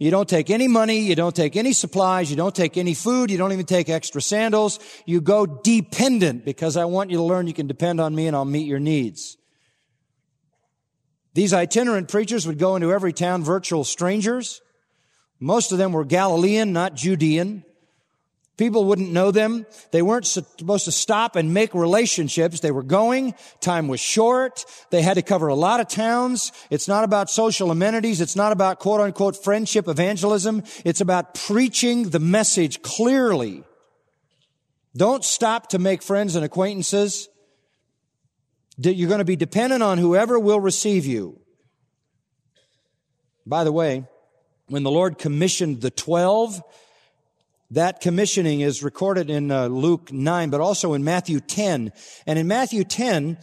You 0.00 0.10
don't 0.10 0.28
take 0.28 0.48
any 0.48 0.66
money. 0.66 1.00
You 1.00 1.14
don't 1.14 1.36
take 1.36 1.56
any 1.56 1.74
supplies. 1.74 2.30
You 2.30 2.36
don't 2.36 2.54
take 2.54 2.78
any 2.78 2.94
food. 2.94 3.30
You 3.30 3.36
don't 3.36 3.52
even 3.52 3.66
take 3.66 3.90
extra 3.90 4.22
sandals. 4.22 4.80
You 5.04 5.20
go 5.20 5.44
dependent 5.44 6.44
because 6.44 6.78
I 6.78 6.86
want 6.86 7.10
you 7.10 7.18
to 7.18 7.22
learn 7.22 7.46
you 7.46 7.52
can 7.52 7.66
depend 7.66 8.00
on 8.00 8.14
me 8.14 8.26
and 8.26 8.34
I'll 8.34 8.46
meet 8.46 8.66
your 8.66 8.80
needs. 8.80 9.36
These 11.34 11.52
itinerant 11.52 12.08
preachers 12.08 12.46
would 12.46 12.58
go 12.58 12.76
into 12.76 12.90
every 12.92 13.12
town, 13.12 13.44
virtual 13.44 13.84
strangers. 13.84 14.62
Most 15.40 15.72
of 15.72 15.78
them 15.78 15.92
were 15.92 16.04
Galilean, 16.04 16.72
not 16.72 16.94
Judean. 16.94 17.64
People 18.58 18.84
wouldn't 18.84 19.10
know 19.10 19.30
them. 19.30 19.64
They 19.90 20.02
weren't 20.02 20.26
supposed 20.26 20.84
to 20.84 20.92
stop 20.92 21.34
and 21.34 21.54
make 21.54 21.72
relationships. 21.72 22.60
They 22.60 22.70
were 22.70 22.82
going. 22.82 23.34
Time 23.60 23.88
was 23.88 24.00
short. 24.00 24.66
They 24.90 25.00
had 25.00 25.14
to 25.14 25.22
cover 25.22 25.48
a 25.48 25.54
lot 25.54 25.80
of 25.80 25.88
towns. 25.88 26.52
It's 26.68 26.86
not 26.86 27.02
about 27.02 27.30
social 27.30 27.70
amenities. 27.70 28.20
It's 28.20 28.36
not 28.36 28.52
about 28.52 28.78
quote 28.78 29.00
unquote 29.00 29.42
friendship 29.42 29.88
evangelism. 29.88 30.62
It's 30.84 31.00
about 31.00 31.34
preaching 31.34 32.10
the 32.10 32.18
message 32.18 32.82
clearly. 32.82 33.64
Don't 34.94 35.24
stop 35.24 35.70
to 35.70 35.78
make 35.78 36.02
friends 36.02 36.36
and 36.36 36.44
acquaintances. 36.44 37.30
You're 38.76 39.08
going 39.08 39.20
to 39.20 39.24
be 39.24 39.36
dependent 39.36 39.82
on 39.82 39.96
whoever 39.96 40.38
will 40.38 40.60
receive 40.60 41.06
you. 41.06 41.40
By 43.46 43.64
the 43.64 43.72
way, 43.72 44.04
when 44.70 44.84
the 44.84 44.90
Lord 44.90 45.18
commissioned 45.18 45.80
the 45.80 45.90
twelve, 45.90 46.62
that 47.72 48.00
commissioning 48.00 48.60
is 48.60 48.82
recorded 48.82 49.30
in 49.30 49.50
uh, 49.50 49.66
Luke 49.66 50.12
9, 50.12 50.50
but 50.50 50.60
also 50.60 50.94
in 50.94 51.04
Matthew 51.04 51.40
10. 51.40 51.92
And 52.26 52.38
in 52.38 52.48
Matthew 52.48 52.82
10, 52.82 53.38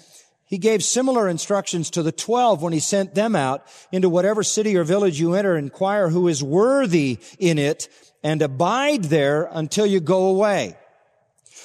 he 0.45 0.57
gave 0.57 0.83
similar 0.83 1.27
instructions 1.27 1.89
to 1.91 2.03
the 2.03 2.11
12 2.11 2.61
when 2.61 2.73
he 2.73 2.79
sent 2.79 3.15
them 3.15 3.35
out 3.35 3.65
into 3.91 4.09
whatever 4.09 4.43
city 4.43 4.75
or 4.75 4.83
village 4.83 5.19
you 5.19 5.33
enter, 5.33 5.55
inquire 5.55 6.09
who 6.09 6.27
is 6.27 6.43
worthy 6.43 7.19
in 7.39 7.57
it 7.57 7.89
and 8.23 8.41
abide 8.41 9.05
there 9.05 9.49
until 9.51 9.85
you 9.85 9.99
go 9.99 10.27
away. 10.27 10.77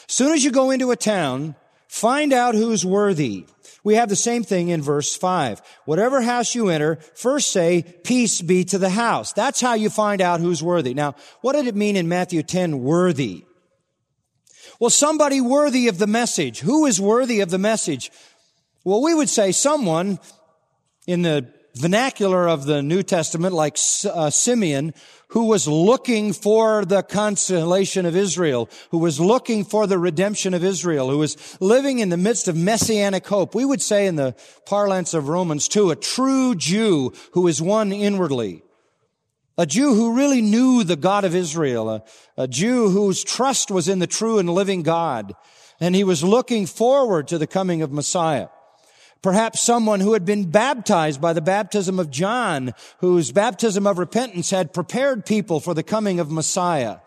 Soon 0.07 0.33
as 0.33 0.45
you 0.45 0.51
go 0.51 0.71
into 0.71 0.91
a 0.91 0.97
town, 0.97 1.55
find 1.89 2.33
out 2.33 2.55
who's 2.55 2.85
worthy. 2.85 3.47
We 3.85 3.97
have 3.97 4.09
the 4.09 4.17
same 4.17 4.45
thing 4.45 4.69
in 4.69 4.81
verse 4.81 5.17
5. 5.17 5.61
Whatever 5.87 6.23
house 6.23 6.55
you 6.55 6.69
enter, 6.69 6.97
first 7.15 7.51
say, 7.51 7.83
peace 8.05 8.41
be 8.41 8.65
to 8.65 8.79
the 8.79 8.91
house. 8.91 9.33
That's 9.33 9.61
how 9.61 9.75
you 9.75 9.91
find 9.91 10.21
out 10.21 10.41
who's 10.41 10.63
worthy. 10.63 10.95
Now, 10.95 11.17
what 11.41 11.55
did 11.55 11.67
it 11.67 11.75
mean 11.75 11.97
in 11.97 12.09
Matthew 12.09 12.43
10, 12.43 12.79
worthy? 12.79 13.45
Well, 14.79 14.91
somebody 14.91 15.41
worthy 15.41 15.89
of 15.89 15.99
the 15.99 16.07
message. 16.07 16.61
Who 16.61 16.87
is 16.87 17.01
worthy 17.01 17.41
of 17.41 17.51
the 17.51 17.59
message? 17.59 18.13
Well, 18.85 19.03
we 19.03 19.15
would 19.15 19.29
say 19.29 19.53
someone 19.53 20.21
in 21.07 21.23
the 21.23 21.53
vernacular 21.75 22.49
of 22.49 22.65
the 22.65 22.83
New 22.83 23.03
Testament, 23.03 23.55
like 23.55 23.77
uh, 24.13 24.31
Simeon, 24.31 24.95
who 25.33 25.47
was 25.47 25.67
looking 25.67 26.35
for 26.35 26.85
the 26.85 27.03
consolation 27.03 28.05
of 28.05 28.15
Israel, 28.15 28.69
who 28.91 28.99
was 28.99 29.19
looking 29.19 29.65
for 29.65 29.87
the 29.87 29.99
redemption 29.99 30.53
of 30.53 30.63
Israel, 30.63 31.09
who 31.09 31.17
was 31.17 31.57
living 31.59 32.01
in 32.01 32.11
the 32.11 32.19
midst 32.19 32.49
of 32.49 32.57
messianic 32.57 33.27
hope. 33.27 33.55
We 33.55 33.65
would 33.65 33.81
say 33.81 34.07
in 34.07 34.17
the 34.17 34.37
parlance 34.67 35.15
of 35.15 35.29
Romans 35.29 35.69
2, 35.69 35.91
a 35.91 35.97
true 35.97 36.55
Jew 36.55 37.15
who 37.33 37.49
is 37.49 37.63
one 37.63 37.93
inwardly. 37.93 38.63
A 39.57 39.65
Jew 39.65 39.95
who 39.95 40.17
really 40.17 40.43
knew 40.43 40.85
the 40.85 40.97
God 40.97 41.25
of 41.25 41.35
Israel, 41.35 41.89
a, 41.89 42.05
a 42.37 42.47
Jew 42.47 42.91
whose 42.91 43.25
trust 43.25 43.71
was 43.71 43.89
in 43.89 44.01
the 44.01 44.07
true 44.07 44.39
and 44.39 44.51
living 44.51 44.83
God, 44.83 45.35
and 45.81 45.95
he 45.95 46.05
was 46.05 46.23
looking 46.23 46.67
forward 46.67 47.29
to 47.29 47.39
the 47.39 47.47
coming 47.47 47.81
of 47.81 47.91
Messiah. 47.91 48.49
Perhaps 49.23 49.61
someone 49.61 50.01
who 50.01 50.15
had 50.15 50.25
been 50.25 50.51
baptized 50.51 51.21
by 51.21 51.33
the 51.33 51.41
baptism 51.41 52.01
of 52.01 52.11
John, 52.11 52.75
whose 52.99 53.31
baptism 53.31 53.87
of 53.87 53.99
repentance 53.99 54.51
had 54.51 54.75
prepared 54.75 55.25
people 55.25 55.61
for 55.61 55.75
the 55.75 55.85
coming 55.85 56.19
of 56.19 56.31
Messiah. 56.31 56.99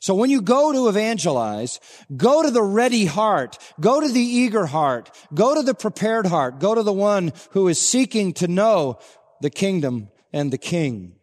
So 0.00 0.14
when 0.14 0.30
you 0.30 0.40
go 0.40 0.72
to 0.72 0.88
evangelize, 0.88 1.78
go 2.16 2.42
to 2.42 2.50
the 2.50 2.62
ready 2.62 3.04
heart, 3.04 3.58
go 3.78 4.00
to 4.00 4.08
the 4.08 4.20
eager 4.20 4.64
heart, 4.64 5.10
go 5.34 5.54
to 5.54 5.62
the 5.62 5.74
prepared 5.74 6.26
heart, 6.26 6.58
go 6.58 6.74
to 6.74 6.82
the 6.82 6.92
one 6.92 7.34
who 7.50 7.68
is 7.68 7.78
seeking 7.78 8.32
to 8.34 8.48
know 8.48 8.98
the 9.42 9.50
kingdom 9.50 10.08
and 10.32 10.50
the 10.50 10.58
king. 10.58 11.19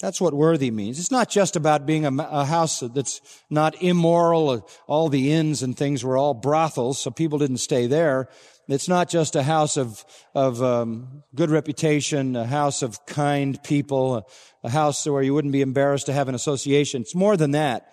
That's 0.00 0.20
what 0.20 0.32
worthy 0.32 0.70
means. 0.70 1.00
It's 1.00 1.10
not 1.10 1.28
just 1.28 1.56
about 1.56 1.84
being 1.84 2.06
a, 2.06 2.12
a, 2.22 2.44
house 2.44 2.80
that's 2.80 3.20
not 3.50 3.82
immoral. 3.82 4.68
All 4.86 5.08
the 5.08 5.32
inns 5.32 5.64
and 5.64 5.76
things 5.76 6.04
were 6.04 6.16
all 6.16 6.34
brothels, 6.34 7.00
so 7.00 7.10
people 7.10 7.40
didn't 7.40 7.58
stay 7.58 7.88
there. 7.88 8.28
It's 8.68 8.88
not 8.88 9.08
just 9.08 9.34
a 9.34 9.42
house 9.42 9.76
of, 9.76 10.04
of 10.34 10.62
um, 10.62 11.24
good 11.34 11.50
reputation, 11.50 12.36
a 12.36 12.46
house 12.46 12.82
of 12.82 13.04
kind 13.06 13.60
people, 13.64 14.16
a, 14.16 14.24
a 14.62 14.70
house 14.70 15.04
where 15.04 15.22
you 15.22 15.34
wouldn't 15.34 15.52
be 15.52 15.62
embarrassed 15.62 16.06
to 16.06 16.12
have 16.12 16.28
an 16.28 16.34
association. 16.34 17.02
It's 17.02 17.14
more 17.14 17.36
than 17.36 17.52
that. 17.52 17.92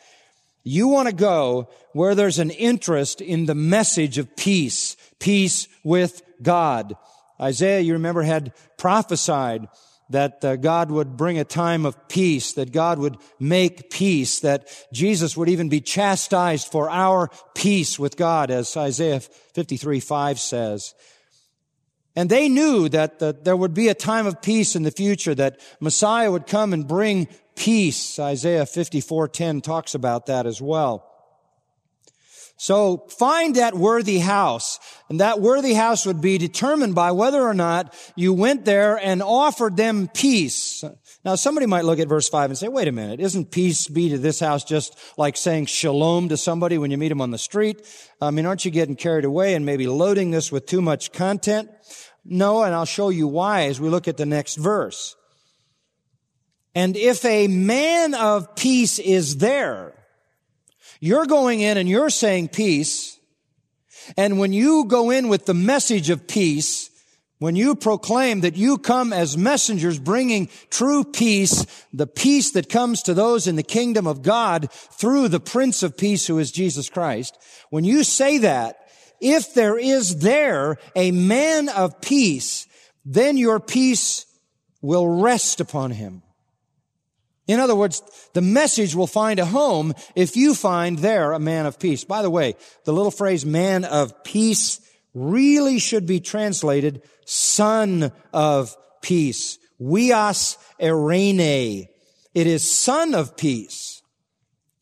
You 0.63 0.88
want 0.88 1.08
to 1.08 1.15
go 1.15 1.70
where 1.94 2.13
there's 2.13 2.39
an 2.39 2.52
interest 2.52 3.22
in 3.22 3.46
the 3.46 3.56
message 3.56 4.18
of 4.20 4.36
peace, 4.36 4.96
peace 5.20 5.68
with 5.84 6.22
God. 6.41 6.96
Isaiah, 7.41 7.82
you 7.82 7.94
remember, 7.94 8.22
had 8.22 8.54
prophesied 8.78 9.68
that 10.10 10.46
uh, 10.46 10.56
God 10.56 10.91
would 10.91 11.18
bring 11.18 11.39
a 11.39 11.44
time 11.44 11.86
of 11.86 12.08
peace, 12.08 12.54
that 12.54 12.72
God 12.72 13.00
would 13.00 13.18
make 13.39 13.89
peace, 13.89 14.39
that 14.41 14.68
Jesus 14.94 15.36
would 15.36 15.50
even 15.50 15.70
be 15.70 15.82
chastised 15.82 16.72
for 16.72 16.89
our 16.89 17.30
peace 17.56 17.98
with 17.98 18.18
God, 18.18 18.52
as 18.52 18.76
Isaiah 18.78 19.20
53, 19.20 20.00
5 20.00 20.39
says. 20.39 20.94
And 22.15 22.30
they 22.30 22.48
knew 22.48 22.88
that, 22.89 23.20
that 23.20 23.44
there 23.44 23.58
would 23.58 23.74
be 23.74 23.89
a 23.89 23.94
time 23.94 24.26
of 24.26 24.41
peace 24.41 24.76
in 24.76 24.84
the 24.84 24.91
future, 24.91 25.36
that 25.36 25.60
Messiah 25.80 26.32
would 26.32 26.48
come 26.48 26.72
and 26.72 26.88
bring 26.88 27.28
peace. 27.56 28.20
Isaiah 28.20 28.65
54, 28.65 29.28
10 29.28 29.62
talks 29.62 29.96
about 29.96 30.28
that 30.28 30.46
as 30.46 30.62
well. 30.62 31.12
So 32.58 33.06
find 33.10 33.56
that 33.56 33.76
worthy 33.76 34.20
house. 34.20 34.80
And 35.10 35.20
that 35.20 35.41
worthy 35.41 35.74
house 35.74 36.06
would 36.06 36.22
be 36.22 36.38
determined 36.38 36.96
by 36.96 37.12
whether 37.12 37.41
or 37.41 37.54
not 37.54 37.94
you 38.15 38.34
went 38.34 38.65
there 38.65 38.98
and 38.98 39.22
offered 39.22 39.76
them 39.76 40.10
peace. 40.13 40.84
Now 41.26 41.36
somebody 41.36 41.65
might 41.65 41.86
look 41.86 42.00
at 42.00 42.08
verse 42.08 42.30
5 42.30 42.52
and 42.52 42.58
say, 42.58 42.68
wait 42.68 42.88
a 42.88 42.94
minute, 42.94 43.20
isn't 43.20 43.52
peace 43.52 43.88
be 43.88 44.10
to 44.10 44.18
this 44.18 44.39
house 44.39 44.63
just 44.63 44.98
like 45.18 45.36
saying 45.36 45.65
shalom 45.65 46.30
to 46.30 46.38
somebody 46.38 46.78
when 46.78 46.91
you 46.91 46.98
meet 46.98 47.10
them 47.10 47.22
on 47.22 47.32
the 47.32 47.38
street? 47.38 47.86
I 48.22 48.32
mean, 48.32 48.46
aren't 48.46 48.63
you 48.63 48.72
getting 48.72 48.96
carried 48.96 49.26
away 49.26 49.54
and 49.54 49.65
maybe 49.65 49.88
loading 49.88 50.32
this 50.32 50.52
with 50.52 50.65
too 50.65 50.82
much 50.82 51.12
content? 51.12 51.70
No, 52.24 52.63
and 52.63 52.74
I'll 52.74 52.86
show 52.86 53.10
you 53.10 53.28
why 53.28 53.63
as 53.63 53.82
we 53.82 53.89
look 53.89 54.08
at 54.08 54.18
the 54.18 54.26
next 54.26 54.56
verse. 54.56 55.15
And 56.74 56.96
if 56.96 57.24
a 57.26 57.48
man 57.48 58.13
of 58.13 58.56
peace 58.56 59.00
is 59.00 59.38
there, 59.38 59.94
you're 60.99 61.25
going 61.25 61.62
in 61.62 61.77
and 61.77 61.88
you're 61.88 62.10
saying 62.10 62.49
peace. 62.49 63.19
And 64.17 64.39
when 64.39 64.53
you 64.53 64.86
go 64.86 65.10
in 65.12 65.29
with 65.29 65.45
the 65.45 65.53
message 65.53 66.10
of 66.10 66.27
peace, 66.27 66.89
when 67.39 67.55
you 67.55 67.75
proclaim 67.75 68.41
that 68.41 68.55
you 68.55 68.77
come 68.77 69.12
as 69.12 69.38
messengers 69.38 69.99
bringing 69.99 70.49
true 70.69 71.03
peace, 71.03 71.65
the 71.91 72.08
peace 72.08 72.51
that 72.51 72.69
comes 72.69 73.03
to 73.03 73.13
those 73.13 73.45
in 73.47 73.55
the 73.55 73.63
kingdom 73.63 74.08
of 74.08 74.21
God 74.21 74.71
through 74.71 75.27
the 75.27 75.39
Prince 75.39 75.84
of 75.84 75.97
Peace 75.97 76.27
who 76.27 76.39
is 76.39 76.51
Jesus 76.51 76.89
Christ, 76.89 77.38
when 77.69 77.84
you 77.84 78.03
say 78.03 78.38
that, 78.39 78.77
if 79.19 79.53
there 79.53 79.77
is 79.77 80.19
there 80.19 80.77
a 80.95 81.12
man 81.12 81.69
of 81.69 81.99
peace, 82.01 82.67
then 83.03 83.38
your 83.38 83.60
peace 83.60 84.25
will 84.81 85.08
rest 85.08 85.60
upon 85.60 85.91
him. 85.91 86.21
In 87.47 87.60
other 87.60 87.75
words, 87.75 88.01
the 88.34 88.41
message 88.41 88.95
will 88.95 89.08
find 89.08 89.39
a 89.39 89.45
home 89.45 89.93
if 90.15 90.36
you 90.36 90.55
find 90.55 90.99
there 90.99 91.31
a 91.31 91.39
man 91.39 91.65
of 91.65 91.79
peace. 91.79 92.03
By 92.03 92.21
the 92.21 92.29
way, 92.29 92.55
the 92.86 92.93
little 92.93 93.12
phrase 93.12 93.45
man 93.45 93.86
of 93.86 94.23
peace 94.23 94.79
really 95.13 95.79
should 95.79 96.05
be 96.05 96.19
translated 96.19 97.03
son 97.25 98.12
of 98.34 98.75
peace. 99.01 99.60
Huios 99.79 100.58
eirene. 100.81 101.88
It 102.34 102.47
is 102.47 102.69
son 102.69 103.13
of 103.13 103.38
peace. 103.38 104.01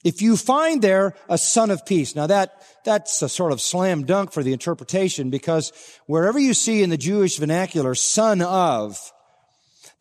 If 0.04 0.22
you 0.22 0.36
find 0.36 0.82
there 0.82 1.16
a 1.30 1.38
son 1.38 1.72
of 1.72 1.86
peace, 1.86 2.16
now 2.16 2.28
that, 2.28 2.62
that's 2.84 3.22
a 3.22 3.30
sort 3.30 3.52
of 3.54 3.62
slam 3.62 4.06
dunk 4.06 4.34
for 4.34 4.44
the 4.44 4.52
interpretation 4.52 5.30
because 5.30 5.72
wherever 6.08 6.38
you 6.38 6.54
see 6.54 6.84
in 6.84 6.90
the 6.90 6.98
Jewish 6.98 7.38
vernacular 7.38 7.96
son 7.96 8.42
of, 8.42 8.98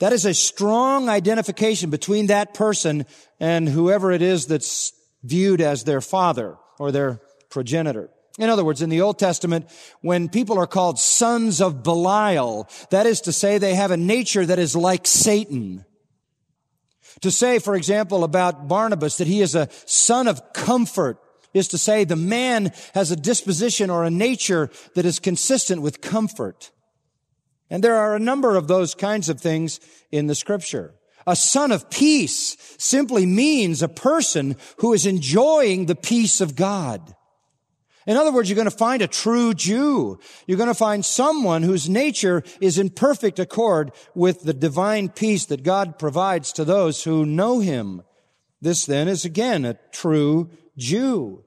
that 0.02 0.12
is 0.12 0.26
a 0.26 0.34
strong 0.34 1.08
identification 1.08 1.88
between 1.88 2.26
that 2.26 2.54
person 2.54 3.06
and 3.38 3.68
whoever 3.68 4.10
it 4.10 4.20
is 4.20 4.46
that's 4.46 4.92
viewed 5.22 5.60
as 5.60 5.84
their 5.84 6.00
father 6.00 6.56
or 6.80 6.90
their 6.90 7.20
progenitor. 7.50 8.10
In 8.36 8.50
other 8.50 8.64
words, 8.64 8.82
in 8.82 8.90
the 8.90 9.00
Old 9.00 9.20
Testament, 9.20 9.70
when 10.00 10.28
people 10.28 10.58
are 10.58 10.66
called 10.66 10.98
sons 10.98 11.60
of 11.60 11.84
Belial, 11.84 12.68
that 12.90 13.06
is 13.06 13.20
to 13.20 13.32
say 13.32 13.58
they 13.58 13.76
have 13.76 13.92
a 13.92 13.96
nature 13.96 14.44
that 14.44 14.58
is 14.58 14.74
like 14.74 15.06
Satan. 15.06 15.84
To 17.20 17.30
say, 17.30 17.60
for 17.60 17.76
example, 17.76 18.24
about 18.24 18.66
Barnabas 18.66 19.18
that 19.18 19.28
he 19.28 19.40
is 19.40 19.54
a 19.54 19.68
son 19.86 20.26
of 20.26 20.52
comfort 20.52 21.18
is 21.54 21.68
to 21.68 21.78
say 21.78 22.02
the 22.02 22.16
man 22.16 22.72
has 22.94 23.12
a 23.12 23.16
disposition 23.16 23.88
or 23.88 24.02
a 24.02 24.10
nature 24.10 24.68
that 24.96 25.04
is 25.04 25.20
consistent 25.20 25.80
with 25.80 26.00
comfort. 26.00 26.72
And 27.72 27.82
there 27.82 27.96
are 27.96 28.14
a 28.14 28.20
number 28.20 28.54
of 28.54 28.68
those 28.68 28.94
kinds 28.94 29.30
of 29.30 29.40
things 29.40 29.80
in 30.10 30.26
the 30.26 30.34
scripture. 30.34 30.92
A 31.26 31.34
son 31.34 31.72
of 31.72 31.88
peace 31.88 32.54
simply 32.76 33.24
means 33.24 33.80
a 33.80 33.88
person 33.88 34.56
who 34.76 34.92
is 34.92 35.06
enjoying 35.06 35.86
the 35.86 35.94
peace 35.94 36.42
of 36.42 36.54
God. 36.54 37.16
In 38.06 38.18
other 38.18 38.30
words, 38.30 38.50
you're 38.50 38.56
going 38.56 38.68
to 38.68 38.76
find 38.76 39.00
a 39.00 39.06
true 39.06 39.54
Jew. 39.54 40.18
You're 40.46 40.58
going 40.58 40.68
to 40.68 40.74
find 40.74 41.02
someone 41.02 41.62
whose 41.62 41.88
nature 41.88 42.42
is 42.60 42.76
in 42.76 42.90
perfect 42.90 43.38
accord 43.38 43.92
with 44.14 44.42
the 44.42 44.52
divine 44.52 45.08
peace 45.08 45.46
that 45.46 45.62
God 45.62 45.98
provides 45.98 46.52
to 46.52 46.66
those 46.66 47.04
who 47.04 47.24
know 47.24 47.60
Him. 47.60 48.02
This 48.60 48.84
then 48.84 49.08
is 49.08 49.24
again 49.24 49.64
a 49.64 49.78
true 49.92 50.50
Jew. 50.76 51.42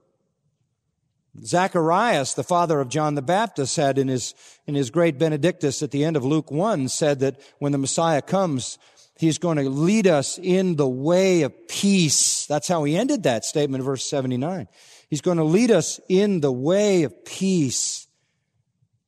Zacharias, 1.43 2.33
the 2.33 2.43
father 2.43 2.79
of 2.79 2.89
John 2.89 3.15
the 3.15 3.21
Baptist, 3.21 3.75
had 3.75 3.97
in 3.97 4.07
his, 4.07 4.33
in 4.67 4.75
his 4.75 4.89
great 4.89 5.17
Benedictus 5.17 5.83
at 5.83 5.91
the 5.91 6.03
end 6.03 6.15
of 6.15 6.23
Luke 6.23 6.51
1 6.51 6.87
said 6.87 7.19
that 7.19 7.39
when 7.59 7.71
the 7.71 7.77
Messiah 7.77 8.21
comes, 8.21 8.77
he's 9.17 9.37
going 9.37 9.57
to 9.57 9.69
lead 9.69 10.07
us 10.07 10.39
in 10.41 10.75
the 10.75 10.87
way 10.87 11.41
of 11.41 11.67
peace. 11.67 12.45
That's 12.45 12.67
how 12.67 12.83
he 12.83 12.95
ended 12.95 13.23
that 13.23 13.43
statement 13.43 13.83
verse 13.83 14.05
79. 14.05 14.67
He's 15.09 15.21
going 15.21 15.37
to 15.37 15.43
lead 15.43 15.71
us 15.71 15.99
in 16.07 16.41
the 16.41 16.51
way 16.51 17.03
of 17.03 17.25
peace. 17.25 18.07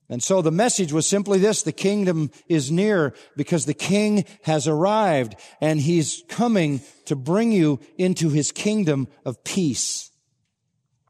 And 0.09 0.23
so 0.23 0.41
the 0.41 0.51
message 0.51 0.93
was 0.93 1.05
simply 1.05 1.37
this, 1.37 1.63
the 1.63 1.73
kingdom 1.73 2.31
is 2.47 2.71
near 2.71 3.13
because 3.35 3.65
the 3.65 3.73
king 3.73 4.25
has 4.43 4.67
arrived 4.67 5.35
and 5.59 5.81
he's 5.81 6.23
coming 6.29 6.81
to 7.05 7.15
bring 7.15 7.51
you 7.51 7.79
into 7.97 8.29
his 8.29 8.51
kingdom 8.51 9.07
of 9.25 9.43
peace 9.43 10.11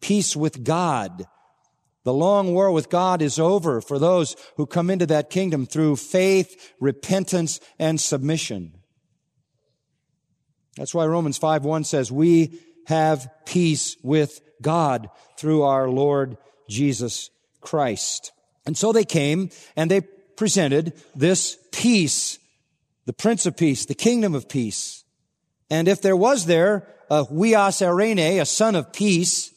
peace 0.01 0.35
with 0.35 0.63
God. 0.63 1.25
The 2.03 2.13
long 2.13 2.53
war 2.53 2.71
with 2.71 2.89
God 2.89 3.21
is 3.21 3.37
over 3.37 3.81
for 3.81 3.99
those 3.99 4.35
who 4.55 4.65
come 4.65 4.89
into 4.89 5.05
that 5.07 5.29
kingdom 5.29 5.65
through 5.65 5.97
faith, 5.97 6.73
repentance, 6.79 7.59
and 7.77 7.99
submission. 7.99 8.73
That's 10.77 10.93
why 10.93 11.05
Romans 11.05 11.37
5 11.37 11.65
1 11.65 11.83
says, 11.83 12.11
We 12.11 12.59
have 12.85 13.27
peace 13.45 13.97
with 14.03 14.39
God 14.61 15.09
through 15.37 15.63
our 15.63 15.89
Lord 15.89 16.37
Jesus 16.69 17.29
Christ. 17.61 18.31
And 18.65 18.77
so 18.77 18.91
they 18.91 19.03
came 19.05 19.49
and 19.75 19.91
they 19.91 20.01
presented 20.01 20.93
this 21.15 21.57
peace, 21.71 22.39
the 23.05 23.13
Prince 23.13 23.45
of 23.45 23.57
Peace, 23.57 23.85
the 23.85 23.95
kingdom 23.95 24.35
of 24.35 24.47
peace. 24.47 25.03
And 25.69 25.87
if 25.87 26.01
there 26.01 26.15
was 26.15 26.45
there 26.45 26.87
a 27.09 27.25
huios 27.25 27.81
eirene, 27.81 28.39
a 28.41 28.45
son 28.45 28.75
of 28.75 28.93
peace, 28.93 29.51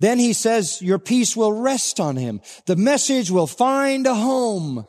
then 0.00 0.18
he 0.18 0.32
says, 0.32 0.80
your 0.80 0.98
peace 0.98 1.36
will 1.36 1.52
rest 1.52 2.00
on 2.00 2.16
him. 2.16 2.40
The 2.64 2.76
message 2.76 3.30
will 3.30 3.46
find 3.46 4.06
a 4.06 4.14
home. 4.14 4.86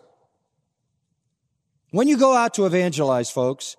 When 1.91 2.07
you 2.07 2.17
go 2.17 2.33
out 2.33 2.53
to 2.55 2.65
evangelize, 2.65 3.29
folks, 3.29 3.75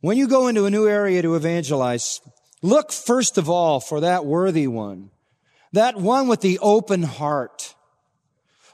when 0.00 0.16
you 0.16 0.26
go 0.26 0.48
into 0.48 0.64
a 0.64 0.70
new 0.70 0.88
area 0.88 1.20
to 1.20 1.34
evangelize, 1.34 2.22
look 2.62 2.92
first 2.92 3.36
of 3.36 3.50
all 3.50 3.78
for 3.78 4.00
that 4.00 4.24
worthy 4.24 4.66
one. 4.66 5.10
That 5.72 5.96
one 5.96 6.28
with 6.28 6.40
the 6.40 6.58
open 6.60 7.02
heart. 7.02 7.74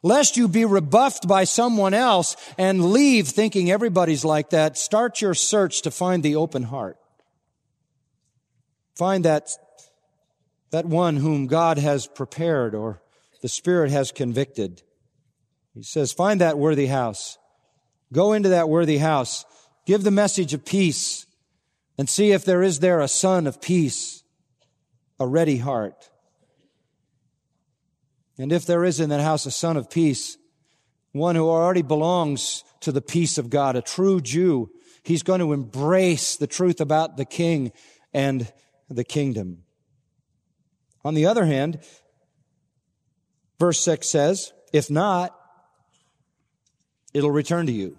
Lest 0.03 0.37
you 0.37 0.47
be 0.47 0.65
rebuffed 0.65 1.27
by 1.27 1.43
someone 1.45 1.93
else 1.93 2.37
and 2.57 2.93
leave 2.93 3.29
thinking 3.29 3.71
everybody's 3.71 4.25
like 4.25 4.51
that, 4.51 4.79
start 4.79 5.21
your 5.21 5.35
search 5.35 5.83
to 5.83 5.91
find 5.91 6.23
the 6.23 6.37
open 6.37 6.63
heart. 6.63 6.99
Find 8.95 9.25
that 9.25 9.51
that 10.71 10.87
one 10.87 11.17
whom 11.17 11.47
God 11.47 11.79
has 11.79 12.07
prepared 12.07 12.75
or 12.75 13.03
the 13.43 13.49
Spirit 13.49 13.91
has 13.91 14.13
convicted. 14.13 14.83
He 15.75 15.83
says, 15.83 16.13
find 16.13 16.41
that 16.41 16.59
worthy 16.59 16.87
house. 16.87 17.39
Go 18.13 18.33
into 18.33 18.51
that 18.51 18.69
worthy 18.69 18.99
house. 18.99 19.45
Give 19.87 20.03
the 20.03 20.11
message 20.11 20.53
of 20.55 20.65
peace 20.65 21.27
and 21.97 22.09
see 22.09 22.33
if 22.33 22.45
there 22.45 22.63
is 22.63 22.81
there 22.81 23.01
a 23.01 23.09
son 23.09 23.47
of 23.47 23.61
peace, 23.61 24.23
a 25.19 25.27
ready 25.27 25.59
heart. 25.59 26.11
And 28.39 28.53
if 28.53 28.67
there 28.67 28.85
is 28.85 29.01
in 29.01 29.11
that 29.11 29.21
house 29.21 29.47
a 29.47 29.51
son 29.51 29.77
of 29.77 29.91
peace, 29.91 30.39
one 31.13 31.37
who 31.37 31.49
already 31.49 31.83
belongs 31.83 32.65
to 32.81 32.93
the 32.93 33.03
peace 33.03 33.37
of 33.37 33.51
God, 33.51 33.77
a 33.77 33.83
true 33.83 34.21
Jew, 34.21 34.71
he's 35.03 35.23
going 35.23 35.41
to 35.41 35.53
embrace 35.53 36.37
the 36.37 36.47
truth 36.47 36.81
about 36.81 37.17
the 37.17 37.25
king 37.25 37.73
and 38.15 38.51
the 38.89 39.05
kingdom. 39.05 39.65
On 41.05 41.15
the 41.15 41.27
other 41.27 41.45
hand, 41.45 41.81
verse 43.59 43.81
6 43.81 44.07
says, 44.07 44.53
if 44.73 44.91
not, 44.91 45.35
it'll 47.15 47.31
return 47.31 47.67
to 47.67 47.73
you. 47.73 47.99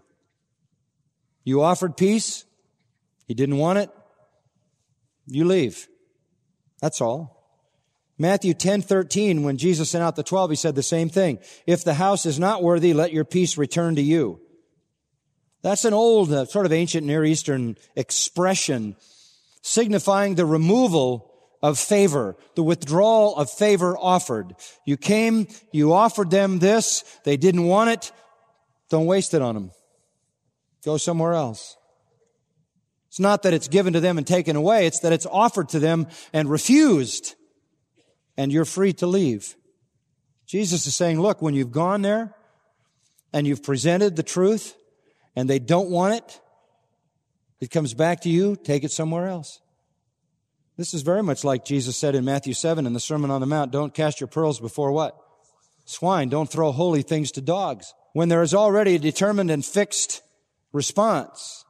You 1.44 1.62
offered 1.62 1.98
peace, 1.98 2.46
he 3.26 3.34
didn't 3.34 3.58
want 3.58 3.80
it, 3.80 3.90
you 5.28 5.46
leave. 5.46 5.88
That's 6.82 7.02
all. 7.02 7.42
Matthew 8.18 8.54
10, 8.54 8.84
13, 8.84 9.42
when 9.42 9.58
Jesus 9.58 9.90
sent 9.90 10.04
out 10.04 10.16
the 10.16 10.24
12, 10.24 10.52
he 10.52 10.56
said 10.56 10.76
the 10.76 10.84
same 10.84 11.10
thing. 11.10 11.40
If 11.66 11.84
the 11.84 11.96
house 11.96 12.26
is 12.28 12.38
not 12.38 12.62
worthy, 12.62 12.94
let 12.94 13.14
your 13.14 13.26
peace 13.26 13.58
return 13.58 13.96
to 13.96 14.02
you. 14.02 14.40
That's 15.64 15.86
an 15.86 15.94
old, 15.94 16.32
uh, 16.32 16.46
sort 16.46 16.66
of 16.66 16.74
ancient 16.74 17.06
Near 17.06 17.24
Eastern 17.24 17.78
expression 17.96 18.96
signifying 19.64 20.36
the 20.36 20.46
removal 20.46 21.31
of 21.62 21.78
favor, 21.78 22.36
the 22.56 22.64
withdrawal 22.64 23.36
of 23.36 23.50
favor 23.50 23.98
offered. 23.98 24.56
You 24.86 24.98
came, 24.98 25.48
you 25.72 25.94
offered 25.94 26.32
them 26.32 26.60
this, 26.60 27.04
they 27.24 27.38
didn't 27.38 27.66
want 27.66 27.92
it, 27.92 28.12
don't 28.90 29.06
waste 29.06 29.34
it 29.34 29.42
on 29.42 29.56
them. 29.56 29.72
Go 30.84 30.98
somewhere 30.98 31.34
else. 31.34 31.78
It's 33.10 33.20
not 33.20 33.44
that 33.44 33.54
it's 33.54 33.68
given 33.68 33.94
to 33.94 34.00
them 34.00 34.18
and 34.18 34.26
taken 34.26 34.56
away, 34.56 34.88
it's 34.88 35.02
that 35.02 35.14
it's 35.14 35.28
offered 35.28 35.70
to 35.70 35.80
them 35.80 36.08
and 36.34 36.50
refused, 36.50 37.36
and 38.38 38.52
you're 38.52 38.66
free 38.66 38.94
to 38.94 39.08
leave. 39.08 39.56
Jesus 40.48 40.88
is 40.88 40.96
saying, 40.96 41.22
look, 41.22 41.42
when 41.42 41.54
you've 41.54 41.72
gone 41.72 42.02
there 42.02 42.36
and 43.32 43.46
you've 43.46 43.64
presented 43.64 44.16
the 44.16 44.24
truth 44.24 44.76
and 45.36 45.50
they 45.50 45.60
don't 45.60 45.90
want 45.90 46.16
it, 46.16 46.42
it 47.60 47.70
comes 47.70 47.94
back 47.94 48.22
to 48.22 48.30
you, 48.30 48.56
take 48.56 48.84
it 48.84 48.92
somewhere 48.92 49.28
else. 49.28 49.62
This 50.78 50.94
is 50.94 51.02
very 51.02 51.22
much 51.22 51.44
like 51.44 51.66
Jesus 51.66 51.98
said 51.98 52.16
in 52.16 52.26
Matthew 52.26 52.54
7 52.54 52.86
in 52.86 52.94
the 52.94 53.00
Sermon 53.00 53.30
on 53.30 53.42
the 53.42 53.48
Mount, 53.48 53.72
don't 53.72 53.94
cast 53.94 54.20
your 54.20 54.28
pearls 54.28 54.60
before 54.60 54.92
what? 54.92 55.18
Swine. 55.86 56.30
Don't 56.30 56.50
throw 56.50 56.72
holy 56.72 57.02
things 57.02 57.32
to 57.34 57.42
dogs. 57.42 57.94
When 58.14 58.30
there 58.30 58.42
is 58.42 58.54
already 58.54 58.96
a 58.96 59.00
determined 59.00 59.52
and 59.52 59.66
fixed 59.66 60.22
response, 60.72 61.66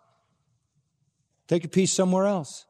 take 1.47 1.65
a 1.65 1.67
peace 1.67 1.91
somewhere 1.91 2.25
else. 2.25 2.65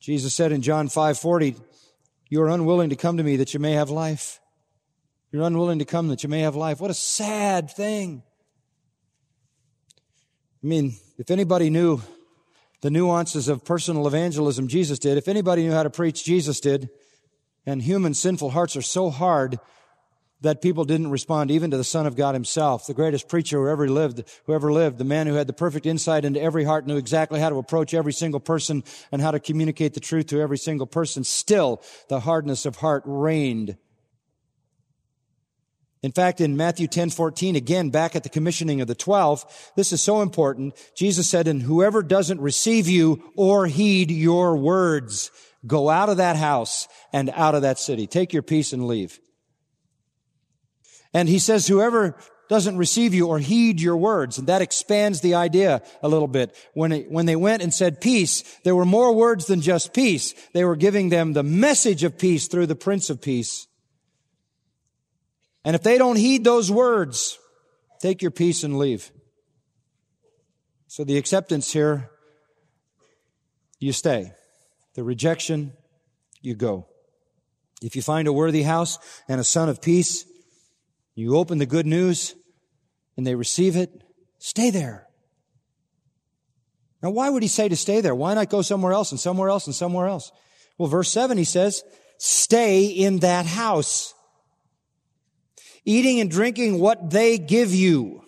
Jesus 0.00 0.34
said 0.34 0.52
in 0.52 0.62
John 0.62 0.88
5:40, 0.88 1.56
"You 2.28 2.42
are 2.42 2.48
unwilling 2.48 2.90
to 2.90 2.96
come 2.96 3.16
to 3.16 3.22
me 3.22 3.36
that 3.36 3.52
you 3.52 3.60
may 3.60 3.72
have 3.72 3.90
life. 3.90 4.40
You're 5.30 5.42
unwilling 5.42 5.80
to 5.80 5.84
come 5.84 6.08
that 6.08 6.22
you 6.22 6.28
may 6.28 6.40
have 6.40 6.56
life." 6.56 6.80
What 6.80 6.90
a 6.90 6.94
sad 6.94 7.70
thing. 7.70 8.22
I 10.62 10.66
mean, 10.66 10.96
if 11.18 11.30
anybody 11.30 11.70
knew 11.70 12.00
the 12.80 12.90
nuances 12.90 13.48
of 13.48 13.64
personal 13.64 14.06
evangelism 14.06 14.68
Jesus 14.68 14.98
did. 14.98 15.18
If 15.18 15.28
anybody 15.28 15.64
knew 15.64 15.72
how 15.72 15.82
to 15.82 15.90
preach, 15.90 16.24
Jesus 16.24 16.60
did. 16.60 16.88
And 17.66 17.82
human 17.82 18.14
sinful 18.14 18.50
hearts 18.50 18.76
are 18.76 18.82
so 18.82 19.10
hard 19.10 19.58
that 20.40 20.62
people 20.62 20.84
didn't 20.84 21.10
respond 21.10 21.50
even 21.50 21.70
to 21.70 21.76
the 21.76 21.84
Son 21.84 22.06
of 22.06 22.14
God 22.14 22.34
himself, 22.34 22.86
the 22.86 22.94
greatest 22.94 23.28
preacher 23.28 23.58
who 23.58 23.68
ever 23.68 23.88
lived, 23.88 24.22
who 24.46 24.54
ever 24.54 24.72
lived, 24.72 24.98
the 24.98 25.04
man 25.04 25.26
who 25.26 25.34
had 25.34 25.48
the 25.48 25.52
perfect 25.52 25.84
insight 25.84 26.24
into 26.24 26.40
every 26.40 26.64
heart, 26.64 26.86
knew 26.86 26.96
exactly 26.96 27.40
how 27.40 27.50
to 27.50 27.58
approach 27.58 27.92
every 27.92 28.12
single 28.12 28.40
person 28.40 28.84
and 29.10 29.20
how 29.20 29.32
to 29.32 29.40
communicate 29.40 29.94
the 29.94 30.00
truth 30.00 30.26
to 30.26 30.40
every 30.40 30.58
single 30.58 30.86
person. 30.86 31.24
Still, 31.24 31.82
the 32.08 32.20
hardness 32.20 32.66
of 32.66 32.76
heart 32.76 33.02
reigned. 33.04 33.76
In 36.02 36.12
fact, 36.12 36.40
in 36.40 36.56
Matthew 36.56 36.86
10, 36.86 37.10
14, 37.10 37.56
again, 37.56 37.90
back 37.90 38.14
at 38.14 38.22
the 38.22 38.28
commissioning 38.28 38.80
of 38.80 38.86
the 38.86 38.94
12, 38.94 39.72
this 39.74 39.92
is 39.92 40.00
so 40.00 40.22
important. 40.22 40.74
Jesus 40.96 41.28
said, 41.28 41.48
and 41.48 41.62
whoever 41.62 42.02
doesn't 42.02 42.40
receive 42.40 42.86
you 42.86 43.32
or 43.36 43.66
heed 43.66 44.10
your 44.10 44.56
words, 44.56 45.32
go 45.66 45.88
out 45.88 46.08
of 46.08 46.18
that 46.18 46.36
house 46.36 46.86
and 47.12 47.30
out 47.30 47.54
of 47.54 47.62
that 47.62 47.78
city. 47.78 48.06
Take 48.06 48.32
your 48.32 48.42
peace 48.42 48.72
and 48.72 48.86
leave. 48.86 49.18
And 51.12 51.28
he 51.28 51.38
says, 51.38 51.66
whoever 51.66 52.16
doesn't 52.48 52.76
receive 52.76 53.12
you 53.12 53.28
or 53.28 53.38
heed 53.38 53.80
your 53.80 53.96
words. 53.96 54.38
And 54.38 54.46
that 54.46 54.62
expands 54.62 55.20
the 55.20 55.34
idea 55.34 55.82
a 56.02 56.08
little 56.08 56.28
bit. 56.28 56.56
When, 56.74 56.92
it, 56.92 57.10
when 57.10 57.26
they 57.26 57.36
went 57.36 57.62
and 57.62 57.72
said 57.72 58.00
peace, 58.00 58.42
there 58.64 58.74
were 58.74 58.84
more 58.84 59.12
words 59.14 59.46
than 59.46 59.60
just 59.60 59.92
peace. 59.92 60.34
They 60.54 60.64
were 60.64 60.76
giving 60.76 61.10
them 61.10 61.32
the 61.32 61.42
message 61.42 62.04
of 62.04 62.18
peace 62.18 62.48
through 62.48 62.66
the 62.66 62.74
Prince 62.74 63.10
of 63.10 63.20
Peace. 63.20 63.67
And 65.64 65.74
if 65.74 65.82
they 65.82 65.98
don't 65.98 66.16
heed 66.16 66.44
those 66.44 66.70
words, 66.70 67.38
take 68.00 68.22
your 68.22 68.30
peace 68.30 68.64
and 68.64 68.78
leave. 68.78 69.10
So 70.86 71.04
the 71.04 71.18
acceptance 71.18 71.72
here, 71.72 72.10
you 73.78 73.92
stay. 73.92 74.32
The 74.94 75.04
rejection, 75.04 75.72
you 76.40 76.54
go. 76.54 76.86
If 77.82 77.94
you 77.94 78.02
find 78.02 78.26
a 78.26 78.32
worthy 78.32 78.62
house 78.62 78.98
and 79.28 79.40
a 79.40 79.44
son 79.44 79.68
of 79.68 79.82
peace, 79.82 80.24
you 81.14 81.36
open 81.36 81.58
the 81.58 81.66
good 81.66 81.86
news 81.86 82.34
and 83.16 83.26
they 83.26 83.34
receive 83.34 83.76
it, 83.76 84.02
stay 84.38 84.70
there. 84.70 85.06
Now, 87.02 87.10
why 87.10 87.30
would 87.30 87.42
he 87.42 87.48
say 87.48 87.68
to 87.68 87.76
stay 87.76 88.00
there? 88.00 88.14
Why 88.14 88.34
not 88.34 88.50
go 88.50 88.62
somewhere 88.62 88.92
else 88.92 89.12
and 89.12 89.20
somewhere 89.20 89.48
else 89.48 89.66
and 89.66 89.74
somewhere 89.74 90.08
else? 90.08 90.32
Well, 90.78 90.88
verse 90.88 91.10
7, 91.10 91.38
he 91.38 91.44
says, 91.44 91.82
stay 92.18 92.86
in 92.86 93.20
that 93.20 93.46
house, 93.46 94.14
eating 95.84 96.20
and 96.20 96.30
drinking 96.30 96.78
what 96.78 97.10
they 97.10 97.38
give 97.38 97.74
you. 97.74 98.24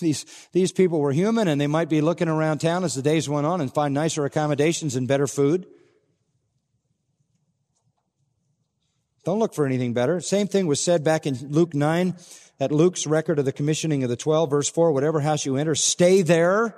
These, 0.00 0.26
these 0.52 0.72
people 0.72 1.00
were 1.00 1.12
human 1.12 1.48
and 1.48 1.60
they 1.60 1.66
might 1.66 1.88
be 1.88 2.00
looking 2.00 2.28
around 2.28 2.58
town 2.58 2.84
as 2.84 2.94
the 2.94 3.02
days 3.02 3.28
went 3.28 3.46
on 3.46 3.60
and 3.60 3.72
find 3.72 3.94
nicer 3.94 4.24
accommodations 4.24 4.96
and 4.96 5.08
better 5.08 5.26
food. 5.26 5.66
Don't 9.24 9.38
look 9.38 9.54
for 9.54 9.66
anything 9.66 9.92
better. 9.92 10.20
Same 10.20 10.46
thing 10.46 10.66
was 10.66 10.82
said 10.82 11.04
back 11.04 11.26
in 11.26 11.34
Luke 11.50 11.74
9 11.74 12.16
at 12.58 12.72
Luke's 12.72 13.06
record 13.06 13.38
of 13.38 13.44
the 13.44 13.52
commissioning 13.52 14.02
of 14.02 14.10
the 14.10 14.16
12, 14.16 14.50
verse 14.50 14.70
4, 14.70 14.92
whatever 14.92 15.20
house 15.20 15.46
you 15.46 15.56
enter, 15.56 15.74
stay 15.74 16.22
there 16.22 16.76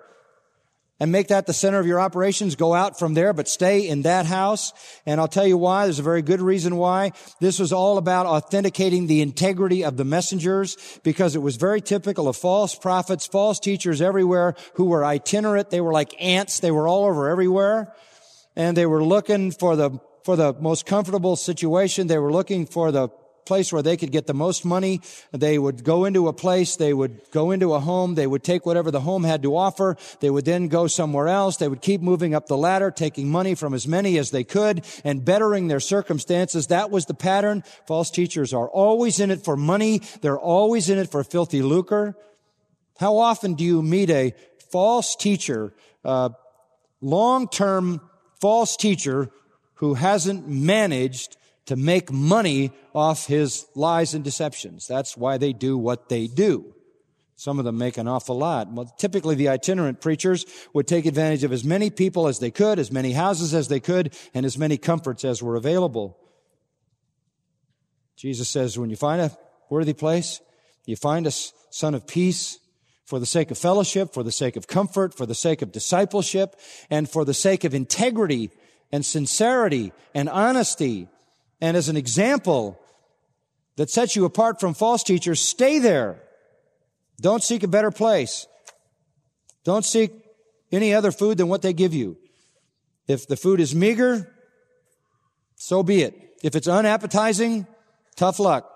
and 1.02 1.10
make 1.10 1.26
that 1.26 1.46
the 1.46 1.52
center 1.52 1.80
of 1.80 1.86
your 1.86 1.98
operations. 1.98 2.54
Go 2.54 2.74
out 2.74 2.96
from 2.96 3.14
there, 3.14 3.32
but 3.32 3.48
stay 3.48 3.88
in 3.88 4.02
that 4.02 4.24
house. 4.24 4.72
And 5.04 5.20
I'll 5.20 5.26
tell 5.26 5.44
you 5.44 5.58
why. 5.58 5.84
There's 5.86 5.98
a 5.98 6.02
very 6.04 6.22
good 6.22 6.40
reason 6.40 6.76
why. 6.76 7.10
This 7.40 7.58
was 7.58 7.72
all 7.72 7.98
about 7.98 8.26
authenticating 8.26 9.08
the 9.08 9.20
integrity 9.20 9.82
of 9.82 9.96
the 9.96 10.04
messengers 10.04 10.76
because 11.02 11.34
it 11.34 11.40
was 11.40 11.56
very 11.56 11.80
typical 11.80 12.28
of 12.28 12.36
false 12.36 12.76
prophets, 12.76 13.26
false 13.26 13.58
teachers 13.58 14.00
everywhere 14.00 14.54
who 14.74 14.84
were 14.84 15.04
itinerant. 15.04 15.70
They 15.70 15.80
were 15.80 15.92
like 15.92 16.14
ants. 16.22 16.60
They 16.60 16.70
were 16.70 16.86
all 16.86 17.06
over 17.06 17.28
everywhere. 17.28 17.92
And 18.54 18.76
they 18.76 18.86
were 18.86 19.02
looking 19.02 19.50
for 19.50 19.74
the 19.74 19.98
for 20.22 20.36
the 20.36 20.52
most 20.52 20.86
comfortable 20.86 21.34
situation. 21.34 22.06
They 22.06 22.18
were 22.18 22.30
looking 22.30 22.64
for 22.64 22.92
the 22.92 23.08
place 23.44 23.72
where 23.72 23.83
they 23.83 23.96
could 23.96 24.12
get 24.12 24.26
the 24.26 24.35
most 24.35 24.64
money. 24.64 25.00
They 25.33 25.59
would 25.59 25.85
go 25.85 26.05
into 26.05 26.28
a 26.28 26.33
place, 26.33 26.76
they 26.76 26.92
would 26.92 27.20
go 27.31 27.50
into 27.50 27.74
a 27.74 27.81
home, 27.81 28.14
they 28.14 28.26
would 28.26 28.44
take 28.44 28.64
whatever 28.66 28.90
the 28.90 29.00
home 29.00 29.24
had 29.24 29.42
to 29.42 29.57
offer, 29.57 29.96
they 30.20 30.31
would 30.31 30.44
then 30.44 30.68
go 30.68 30.87
somewhere 30.87 31.28
else, 31.28 31.57
they 31.57 31.68
would 31.68 31.81
keep 31.81 32.00
moving 32.00 32.35
up 32.35 32.46
the 32.46 32.57
ladder, 32.57 32.90
taking 32.90 33.31
money 33.31 33.55
from 33.55 33.74
as 33.74 33.87
many 33.87 34.18
as 34.18 34.31
they 34.31 34.44
could 34.44 34.85
and 35.05 35.24
bettering 35.24 35.68
their 35.68 35.81
circumstances. 35.81 36.68
That 36.68 36.90
was 36.90 37.07
the 37.07 37.14
pattern. 37.14 37.64
False 37.87 38.11
teachers 38.11 38.52
are 38.52 38.68
always 38.68 39.20
in 39.20 39.31
it 39.31 39.44
for 39.44 39.57
money. 39.57 40.00
They're 40.20 40.38
always 40.38 40.88
in 40.88 40.98
it 40.98 41.11
for 41.11 41.24
filthy 41.24 41.62
lucre. 41.62 42.16
How 42.98 43.18
often 43.18 43.55
do 43.55 43.64
you 43.64 43.83
meet 43.83 44.11
a 44.11 44.35
false 44.70 45.16
teacher, 45.16 45.74
uh, 46.05 46.31
long-term 47.00 48.00
false 48.40 48.76
teacher 48.76 49.31
who 49.74 49.94
hasn't 49.94 50.48
managed 50.48 51.37
to 51.66 51.77
make 51.77 52.11
money 52.11 52.72
off 52.94 53.27
his 53.27 53.66
lies 53.75 54.14
and 54.14 54.25
deceptions. 54.25 54.87
That's 54.87 55.16
why 55.16 55.38
they 55.38 55.53
do 55.53 55.79
what 55.79 56.09
they 56.09 56.27
do. 56.27 56.75
Some 57.37 57.59
of 57.59 57.64
them 57.64 57.79
make 57.79 57.96
an 57.96 58.07
awful 58.07 58.38
lot. 58.38 58.72
Well, 58.72 58.92
typically 58.98 59.35
the 59.35 59.48
itinerant 59.48 60.01
preachers 60.01 60.44
would 60.75 60.87
take 60.87 61.07
advantage 61.07 61.44
of 61.44 61.53
as 61.53 61.64
many 61.64 61.90
people 61.90 62.29
as 62.29 62.38
they 62.38 62.51
could, 62.51 62.79
as 62.79 62.92
many 62.92 63.12
houses 63.12 63.55
as 63.55 63.68
they 63.68 63.81
could, 63.81 64.14
and 64.35 64.46
as 64.46 64.59
many 64.59 64.77
comforts 64.77 65.25
as 65.25 65.42
were 65.42 65.57
available. 65.57 66.18
Jesus 68.16 68.48
says, 68.48 68.79
when 68.79 68.90
you 68.90 68.96
find 68.96 69.20
a 69.20 69.37
worthy 69.70 69.94
place, 69.94 70.40
you 70.87 70.94
find 70.94 71.27
a 71.27 71.33
son 71.70 71.94
of 71.94 72.07
peace, 72.07 72.59
for 73.05 73.18
the 73.18 73.27
sake 73.27 73.51
of 73.51 73.59
fellowship, 73.59 74.14
for 74.14 74.22
the 74.22 74.33
sake 74.33 74.57
of 74.57 74.66
comfort, 74.66 75.12
for 75.12 75.27
the 75.27 75.35
sake 75.35 75.61
of 75.61 75.70
discipleship, 75.70 76.57
and 76.88 77.11
for 77.11 77.25
the 77.25 77.35
sake 77.35 77.64
of 77.64 77.75
integrity 77.75 78.51
and 78.90 79.05
sincerity 79.05 79.92
and 80.14 80.29
honesty 80.29 81.09
and 81.62 81.77
as 81.77 81.88
an 81.88 81.96
example 81.96 82.79
that 83.77 83.88
sets 83.88 84.16
you 84.16 84.25
apart 84.25 84.59
from 84.59 84.75
false 84.75 85.05
teachers, 85.05 85.40
stay 85.40 85.79
there. 85.79 86.20
Don't 87.20 87.42
seek 87.42 87.62
a 87.62 87.68
better 87.68 87.92
place. 87.92 88.48
Don't 89.64 89.85
seek 89.85 90.12
any 90.72 90.92
other 90.92 91.12
food 91.12 91.38
than 91.38 91.46
what 91.46 91.62
they 91.62 91.72
give 91.72 91.94
you. 91.94 92.18
If 93.07 93.29
the 93.29 93.37
food 93.37 93.61
is 93.61 93.77
meager, 93.77 94.35
so 95.55 95.85
be 95.85 96.03
it. 96.03 96.14
If 96.42 96.57
it's 96.57 96.66
unappetizing, 96.66 97.68
tough 98.16 98.40
luck. 98.40 98.68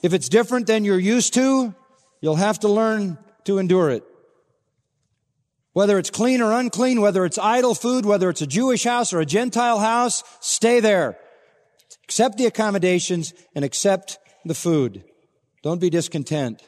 If 0.00 0.12
it's 0.12 0.28
different 0.28 0.68
than 0.68 0.84
you're 0.84 0.98
used 0.98 1.34
to, 1.34 1.74
you'll 2.20 2.36
have 2.36 2.60
to 2.60 2.68
learn 2.68 3.18
to 3.44 3.58
endure 3.58 3.90
it. 3.90 4.04
Whether 5.74 5.98
it's 5.98 6.08
clean 6.08 6.40
or 6.40 6.52
unclean, 6.52 7.00
whether 7.00 7.24
it's 7.24 7.36
idol 7.36 7.74
food, 7.74 8.06
whether 8.06 8.30
it's 8.30 8.40
a 8.40 8.46
Jewish 8.46 8.84
house 8.84 9.12
or 9.12 9.20
a 9.20 9.26
Gentile 9.26 9.80
house, 9.80 10.22
stay 10.40 10.78
there. 10.80 11.18
Accept 12.04 12.38
the 12.38 12.46
accommodations 12.46 13.34
and 13.56 13.64
accept 13.64 14.18
the 14.44 14.54
food. 14.54 15.04
Don't 15.62 15.80
be 15.80 15.90
discontent. 15.90 16.62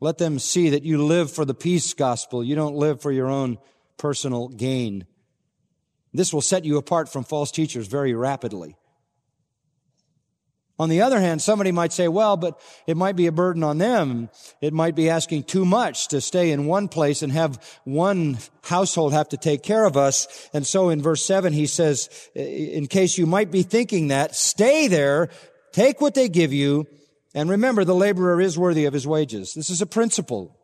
Let 0.00 0.18
them 0.18 0.40
see 0.40 0.70
that 0.70 0.82
you 0.82 1.04
live 1.04 1.30
for 1.30 1.44
the 1.44 1.54
peace 1.54 1.94
gospel. 1.94 2.42
You 2.42 2.56
don't 2.56 2.74
live 2.74 3.00
for 3.00 3.12
your 3.12 3.28
own 3.28 3.58
personal 3.98 4.48
gain. 4.48 5.06
This 6.12 6.32
will 6.34 6.40
set 6.40 6.64
you 6.64 6.78
apart 6.78 7.08
from 7.08 7.22
false 7.22 7.52
teachers 7.52 7.86
very 7.86 8.14
rapidly. 8.14 8.74
On 10.78 10.88
the 10.88 11.02
other 11.02 11.20
hand, 11.20 11.40
somebody 11.40 11.70
might 11.70 11.92
say, 11.92 12.08
well, 12.08 12.36
but 12.36 12.60
it 12.86 12.96
might 12.96 13.14
be 13.14 13.26
a 13.26 13.32
burden 13.32 13.62
on 13.62 13.78
them. 13.78 14.30
It 14.60 14.72
might 14.72 14.96
be 14.96 15.10
asking 15.10 15.44
too 15.44 15.64
much 15.64 16.08
to 16.08 16.20
stay 16.20 16.50
in 16.50 16.66
one 16.66 16.88
place 16.88 17.22
and 17.22 17.30
have 17.32 17.62
one 17.84 18.38
household 18.64 19.12
have 19.12 19.28
to 19.28 19.36
take 19.36 19.62
care 19.62 19.84
of 19.84 19.96
us. 19.96 20.48
And 20.52 20.66
so 20.66 20.88
in 20.88 21.02
verse 21.02 21.24
seven, 21.24 21.52
he 21.52 21.66
says, 21.66 22.08
in 22.34 22.86
case 22.86 23.18
you 23.18 23.26
might 23.26 23.50
be 23.50 23.62
thinking 23.62 24.08
that, 24.08 24.34
stay 24.34 24.88
there, 24.88 25.28
take 25.72 26.00
what 26.00 26.14
they 26.14 26.28
give 26.28 26.52
you, 26.52 26.86
and 27.34 27.48
remember 27.50 27.84
the 27.84 27.94
laborer 27.94 28.40
is 28.40 28.58
worthy 28.58 28.86
of 28.86 28.94
his 28.94 29.06
wages. 29.06 29.54
This 29.54 29.70
is 29.70 29.82
a 29.82 29.86
principle. 29.86 30.58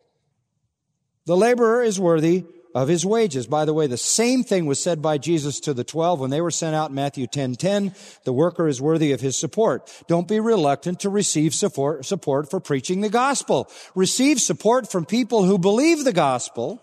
The 1.26 1.36
laborer 1.36 1.82
is 1.82 2.00
worthy 2.00 2.44
of 2.74 2.88
his 2.88 3.04
wages. 3.04 3.46
By 3.46 3.64
the 3.64 3.74
way, 3.74 3.86
the 3.86 3.96
same 3.96 4.44
thing 4.44 4.66
was 4.66 4.78
said 4.78 5.00
by 5.00 5.18
Jesus 5.18 5.60
to 5.60 5.74
the 5.74 5.84
12 5.84 6.20
when 6.20 6.30
they 6.30 6.40
were 6.40 6.50
sent 6.50 6.74
out 6.74 6.90
in 6.90 6.96
Matthew 6.96 7.26
10, 7.26 7.54
10. 7.54 7.94
The 8.24 8.32
worker 8.32 8.68
is 8.68 8.80
worthy 8.80 9.12
of 9.12 9.20
his 9.20 9.36
support. 9.36 9.90
Don't 10.06 10.28
be 10.28 10.40
reluctant 10.40 11.00
to 11.00 11.08
receive 11.08 11.54
support, 11.54 12.04
support 12.04 12.50
for 12.50 12.60
preaching 12.60 13.00
the 13.00 13.08
gospel. 13.08 13.70
Receive 13.94 14.40
support 14.40 14.90
from 14.90 15.06
people 15.06 15.44
who 15.44 15.58
believe 15.58 16.04
the 16.04 16.12
gospel, 16.12 16.82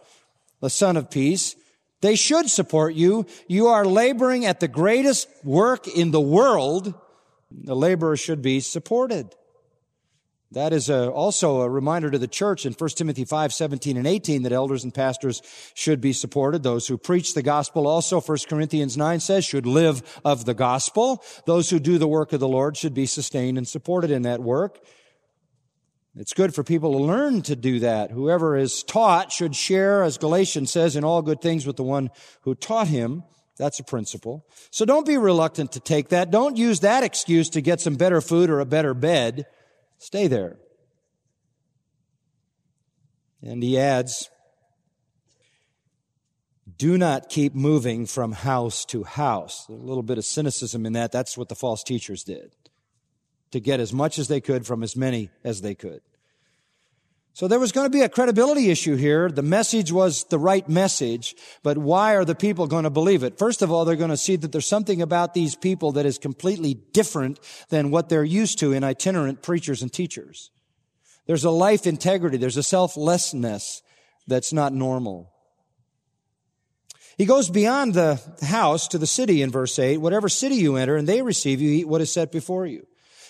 the 0.61 0.69
son 0.69 0.97
of 0.97 1.11
peace. 1.11 1.55
They 2.01 2.15
should 2.15 2.49
support 2.49 2.95
you. 2.95 3.25
You 3.47 3.67
are 3.67 3.85
laboring 3.85 4.45
at 4.45 4.59
the 4.59 4.67
greatest 4.67 5.27
work 5.43 5.87
in 5.87 6.11
the 6.11 6.21
world. 6.21 6.93
The 7.51 7.75
laborer 7.75 8.17
should 8.17 8.41
be 8.41 8.59
supported. 8.59 9.33
That 10.51 10.73
is 10.73 10.89
a, 10.89 11.09
also 11.09 11.61
a 11.61 11.69
reminder 11.69 12.11
to 12.11 12.19
the 12.19 12.27
church 12.27 12.65
in 12.65 12.73
1 12.73 12.89
Timothy 12.91 13.25
5, 13.25 13.51
17 13.51 13.97
and 13.97 14.07
18 14.07 14.43
that 14.43 14.51
elders 14.51 14.83
and 14.83 14.93
pastors 14.93 15.41
should 15.73 15.99
be 15.99 16.13
supported. 16.13 16.63
Those 16.63 16.87
who 16.87 16.97
preach 16.97 17.33
the 17.33 17.41
gospel 17.41 17.87
also, 17.87 18.21
1 18.21 18.37
Corinthians 18.47 18.95
9 18.95 19.19
says, 19.19 19.43
should 19.43 19.65
live 19.65 20.21
of 20.23 20.45
the 20.45 20.53
gospel. 20.53 21.23
Those 21.45 21.69
who 21.69 21.79
do 21.79 21.97
the 21.97 22.07
work 22.07 22.31
of 22.31 22.39
the 22.39 22.47
Lord 22.47 22.77
should 22.77 22.93
be 22.93 23.05
sustained 23.05 23.57
and 23.57 23.67
supported 23.67 24.11
in 24.11 24.21
that 24.21 24.41
work. 24.41 24.79
It's 26.17 26.33
good 26.33 26.55
for 26.55 26.63
people 26.63 26.93
to 26.93 26.99
learn 26.99 27.41
to 27.43 27.57
do 27.57 27.79
that. 27.79 28.11
Whoever 28.11 28.55
is 28.55 28.83
taught 28.83 29.33
should 29.33 29.55
share, 29.55 30.03
as 30.03 30.17
Galatians 30.17 30.71
says, 30.71 30.95
in 30.95 31.03
all 31.03 31.21
good 31.21 31.41
things 31.41 31.65
with 31.65 31.75
the 31.75 31.83
one 31.83 32.09
who 32.41 32.55
taught 32.55 32.87
him. 32.87 33.23
That's 33.57 33.79
a 33.79 33.83
principle. 33.83 34.45
So 34.71 34.85
don't 34.85 35.05
be 35.05 35.17
reluctant 35.17 35.73
to 35.73 35.81
take 35.81 36.09
that. 36.09 36.31
Don't 36.31 36.55
use 36.55 36.81
that 36.81 37.03
excuse 37.03 37.49
to 37.49 37.61
get 37.61 37.81
some 37.81 37.95
better 37.95 38.21
food 38.21 38.49
or 38.49 38.61
a 38.61 38.65
better 38.65 38.93
bed. 38.93 39.45
Stay 39.97 40.27
there. 40.27 40.57
And 43.41 43.61
he 43.61 43.77
adds, 43.77 44.29
do 46.77 46.97
not 46.97 47.29
keep 47.29 47.53
moving 47.53 48.05
from 48.05 48.31
house 48.31 48.85
to 48.85 49.03
house. 49.03 49.67
A 49.69 49.73
little 49.73 50.03
bit 50.03 50.17
of 50.17 50.25
cynicism 50.25 50.85
in 50.85 50.93
that. 50.93 51.11
That's 51.11 51.37
what 51.37 51.49
the 51.49 51.55
false 51.55 51.83
teachers 51.83 52.23
did. 52.23 52.55
To 53.51 53.59
get 53.59 53.79
as 53.79 53.93
much 53.93 54.19
as 54.19 54.27
they 54.27 54.41
could 54.41 54.65
from 54.65 54.83
as 54.83 54.95
many 54.95 55.29
as 55.43 55.61
they 55.61 55.75
could. 55.75 56.01
So 57.35 57.49
there 57.49 57.59
was 57.59 57.73
going 57.73 57.85
to 57.85 57.91
be 57.91 58.01
a 58.01 58.07
credibility 58.07 58.71
issue 58.71 58.95
here. 58.95 59.29
The 59.29 59.41
message 59.41 59.91
was 59.91 60.23
the 60.29 60.39
right 60.39 60.67
message, 60.69 61.35
but 61.63 61.77
why 61.77 62.15
are 62.15 62.23
the 62.23 62.33
people 62.33 62.65
going 62.65 62.85
to 62.85 62.89
believe 62.89 63.23
it? 63.23 63.37
First 63.37 63.61
of 63.61 63.69
all, 63.69 63.83
they're 63.83 63.97
going 63.97 64.09
to 64.09 64.15
see 64.15 64.37
that 64.37 64.53
there's 64.53 64.65
something 64.65 65.01
about 65.01 65.33
these 65.33 65.53
people 65.53 65.91
that 65.91 66.05
is 66.05 66.17
completely 66.17 66.75
different 66.93 67.41
than 67.67 67.91
what 67.91 68.07
they're 68.07 68.23
used 68.23 68.59
to 68.59 68.71
in 68.71 68.85
itinerant 68.85 69.41
preachers 69.41 69.81
and 69.81 69.91
teachers. 69.91 70.49
There's 71.25 71.43
a 71.43 71.51
life 71.51 71.85
integrity. 71.85 72.37
There's 72.37 72.55
a 72.55 72.63
selflessness 72.63 73.81
that's 74.27 74.53
not 74.53 74.71
normal. 74.71 75.33
He 77.17 77.25
goes 77.25 77.49
beyond 77.49 77.95
the 77.95 78.21
house 78.43 78.87
to 78.87 78.97
the 78.97 79.05
city 79.05 79.41
in 79.41 79.51
verse 79.51 79.77
8. 79.77 79.97
Whatever 79.97 80.29
city 80.29 80.55
you 80.55 80.77
enter 80.77 80.95
and 80.95 81.05
they 81.05 81.21
receive 81.21 81.59
you, 81.59 81.69
eat 81.69 81.87
what 81.89 81.99
is 81.99 82.13
set 82.13 82.31
before 82.31 82.65
you. 82.65 82.87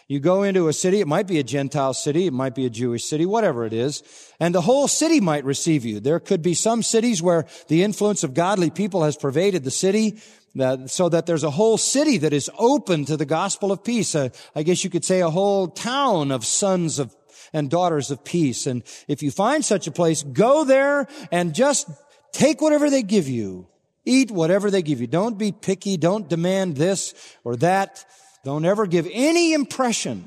You 0.07 0.19
go 0.19 0.43
into 0.43 0.67
a 0.67 0.73
city, 0.73 0.99
it 0.99 1.07
might 1.07 1.25
be 1.25 1.39
a 1.39 1.43
Gentile 1.43 1.93
city, 1.95 2.27
it 2.27 2.33
might 2.33 2.53
be 2.53 2.67
a 2.67 2.69
Jewish 2.69 3.05
city, 3.05 3.25
whatever 3.25 3.65
it 3.65 3.73
is, 3.73 4.03
and 4.39 4.53
the 4.53 4.61
whole 4.61 4.87
city 4.87 5.19
might 5.19 5.43
receive 5.45 5.83
you. 5.83 5.99
There 5.99 6.19
could 6.19 6.43
be 6.43 6.53
some 6.53 6.83
cities 6.83 7.23
where 7.23 7.47
the 7.69 7.81
influence 7.81 8.23
of 8.23 8.35
godly 8.35 8.69
people 8.69 9.03
has 9.03 9.17
pervaded 9.17 9.63
the 9.63 9.71
city, 9.71 10.21
uh, 10.59 10.85
so 10.85 11.09
that 11.09 11.25
there's 11.25 11.43
a 11.43 11.49
whole 11.49 11.77
city 11.77 12.19
that 12.19 12.33
is 12.33 12.51
open 12.59 13.05
to 13.05 13.17
the 13.17 13.25
gospel 13.25 13.71
of 13.71 13.83
peace. 13.83 14.15
I 14.15 14.29
guess 14.63 14.83
you 14.83 14.89
could 14.91 15.03
say 15.03 15.21
a 15.21 15.29
whole 15.29 15.67
town 15.67 16.31
of 16.31 16.45
sons 16.45 16.99
of 16.99 17.13
and 17.53 17.69
daughters 17.69 18.11
of 18.11 18.23
peace. 18.23 18.67
And 18.67 18.83
if 19.07 19.23
you 19.23 19.31
find 19.31 19.63
such 19.63 19.87
a 19.87 19.91
place, 19.91 20.23
go 20.23 20.65
there 20.65 21.07
and 21.31 21.55
just 21.55 21.89
take 22.31 22.61
whatever 22.61 22.89
they 22.89 23.01
give 23.01 23.27
you. 23.27 23.67
Eat 24.03 24.29
whatever 24.29 24.69
they 24.69 24.81
give 24.81 25.01
you. 25.01 25.07
Don't 25.07 25.37
be 25.37 25.51
picky. 25.51 25.97
Don't 25.97 26.29
demand 26.29 26.75
this 26.75 27.13
or 27.43 27.55
that. 27.57 28.05
Don't 28.45 28.63
ever 28.63 28.85
give 28.85 29.09
any 29.11 29.53
impression 29.53 30.25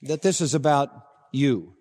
that 0.00 0.22
this 0.22 0.40
is 0.40 0.54
about 0.54 0.88
you. 1.30 1.74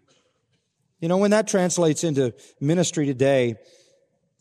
You 0.99 1.07
know, 1.07 1.17
when 1.17 1.31
that 1.31 1.47
translates 1.47 2.03
into 2.03 2.33
ministry 2.59 3.05
today, 3.05 3.55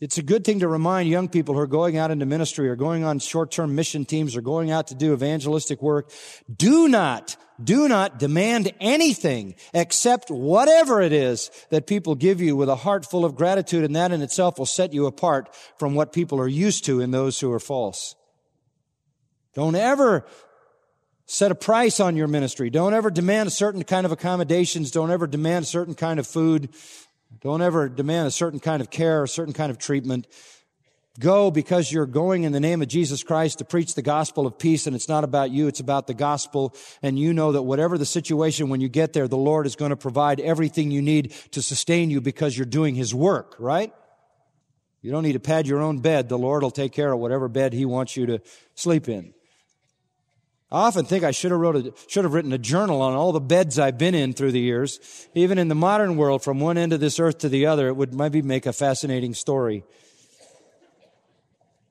it's 0.01 0.17
a 0.17 0.21
good 0.21 0.43
thing 0.43 0.59
to 0.59 0.67
remind 0.67 1.07
young 1.07 1.29
people 1.29 1.55
who 1.55 1.61
are 1.61 1.67
going 1.67 1.95
out 1.95 2.11
into 2.11 2.25
ministry 2.25 2.67
or 2.67 2.75
going 2.75 3.05
on 3.05 3.19
short-term 3.19 3.73
mission 3.73 4.03
teams 4.03 4.35
or 4.35 4.41
going 4.41 4.69
out 4.69 4.87
to 4.87 4.95
do 4.95 5.13
evangelistic 5.13 5.81
work. 5.81 6.11
Do 6.53 6.89
not, 6.89 7.37
do 7.63 7.87
not 7.87 8.19
demand 8.19 8.73
anything 8.81 9.55
except 9.73 10.29
whatever 10.29 10.99
it 11.01 11.13
is 11.13 11.51
that 11.69 11.87
people 11.87 12.15
give 12.15 12.41
you 12.41 12.57
with 12.57 12.67
a 12.67 12.75
heart 12.75 13.05
full 13.05 13.23
of 13.23 13.35
gratitude 13.35 13.85
and 13.85 13.95
that 13.95 14.11
in 14.11 14.21
itself 14.21 14.59
will 14.59 14.65
set 14.65 14.91
you 14.91 15.05
apart 15.05 15.55
from 15.77 15.95
what 15.95 16.11
people 16.11 16.41
are 16.41 16.49
used 16.49 16.83
to 16.83 16.99
in 16.99 17.11
those 17.11 17.39
who 17.39 17.49
are 17.53 17.61
false. 17.61 18.15
Don't 19.53 19.75
ever 19.75 20.25
set 21.29 21.51
a 21.51 21.55
price 21.55 21.99
on 21.99 22.15
your 22.15 22.27
ministry. 22.27 22.71
Don't 22.71 22.95
ever 22.95 23.11
demand 23.11 23.47
a 23.47 23.51
certain 23.51 23.83
kind 23.83 24.03
of 24.03 24.11
accommodations. 24.11 24.89
Don't 24.89 25.11
ever 25.11 25.27
demand 25.27 25.63
a 25.63 25.67
certain 25.67 25.93
kind 25.93 26.19
of 26.19 26.25
food. 26.25 26.69
Don't 27.41 27.61
ever 27.61 27.87
demand 27.87 28.27
a 28.27 28.31
certain 28.31 28.59
kind 28.59 28.81
of 28.81 28.89
care, 28.89 29.23
a 29.23 29.27
certain 29.27 29.53
kind 29.53 29.69
of 29.69 29.77
treatment. 29.77 30.25
Go 31.19 31.51
because 31.51 31.91
you're 31.91 32.07
going 32.07 32.45
in 32.45 32.51
the 32.51 32.59
name 32.59 32.81
of 32.81 32.87
Jesus 32.87 33.21
Christ 33.21 33.59
to 33.59 33.65
preach 33.65 33.93
the 33.93 34.01
gospel 34.01 34.47
of 34.47 34.57
peace 34.57 34.87
and 34.87 34.95
it's 34.95 35.07
not 35.07 35.23
about 35.23 35.51
you, 35.51 35.67
it's 35.67 35.79
about 35.79 36.07
the 36.07 36.15
gospel. 36.15 36.73
And 37.03 37.19
you 37.19 37.31
know 37.31 37.51
that 37.51 37.61
whatever 37.61 37.99
the 37.99 38.07
situation 38.07 38.69
when 38.69 38.81
you 38.81 38.89
get 38.89 39.13
there, 39.13 39.27
the 39.27 39.37
Lord 39.37 39.67
is 39.67 39.75
going 39.75 39.91
to 39.91 39.97
provide 39.97 40.39
everything 40.39 40.89
you 40.89 41.03
need 41.03 41.31
to 41.51 41.61
sustain 41.61 42.09
you 42.09 42.21
because 42.21 42.57
you're 42.57 42.65
doing 42.65 42.95
His 42.95 43.13
work, 43.13 43.55
right? 43.59 43.93
You 45.03 45.11
don't 45.11 45.23
need 45.23 45.33
to 45.33 45.39
pad 45.39 45.67
your 45.67 45.79
own 45.79 45.99
bed. 45.99 46.27
The 46.27 46.39
Lord 46.39 46.63
will 46.63 46.71
take 46.71 46.91
care 46.91 47.11
of 47.11 47.19
whatever 47.19 47.47
bed 47.47 47.73
He 47.73 47.85
wants 47.85 48.17
you 48.17 48.25
to 48.25 48.41
sleep 48.73 49.07
in. 49.07 49.35
I 50.71 50.81
often 50.81 51.05
think 51.05 51.23
I 51.23 51.31
should 51.31 51.49
have 51.49 51.59
wrote 51.59 51.75
a, 51.75 51.93
should 52.07 52.25
have 52.25 52.33
written 52.33 52.53
a 52.53 52.59
journal 52.59 53.01
on 53.01 53.13
all 53.13 53.31
the 53.31 53.39
beds 53.39 53.79
I've 53.79 53.97
been 53.97 54.13
in 54.13 54.33
through 54.33 54.51
the 54.51 54.59
years. 54.59 54.99
Even 55.33 55.57
in 55.57 55.67
the 55.67 55.75
modern 55.75 56.15
world, 56.15 56.43
from 56.43 56.59
one 56.59 56.77
end 56.77 56.93
of 56.93 56.99
this 56.99 57.19
earth 57.19 57.39
to 57.39 57.49
the 57.49 57.65
other, 57.65 57.87
it 57.87 57.95
would 57.95 58.13
maybe 58.13 58.43
make 58.43 58.67
a 58.67 58.73
fascinating 58.73 59.33
story. 59.33 59.83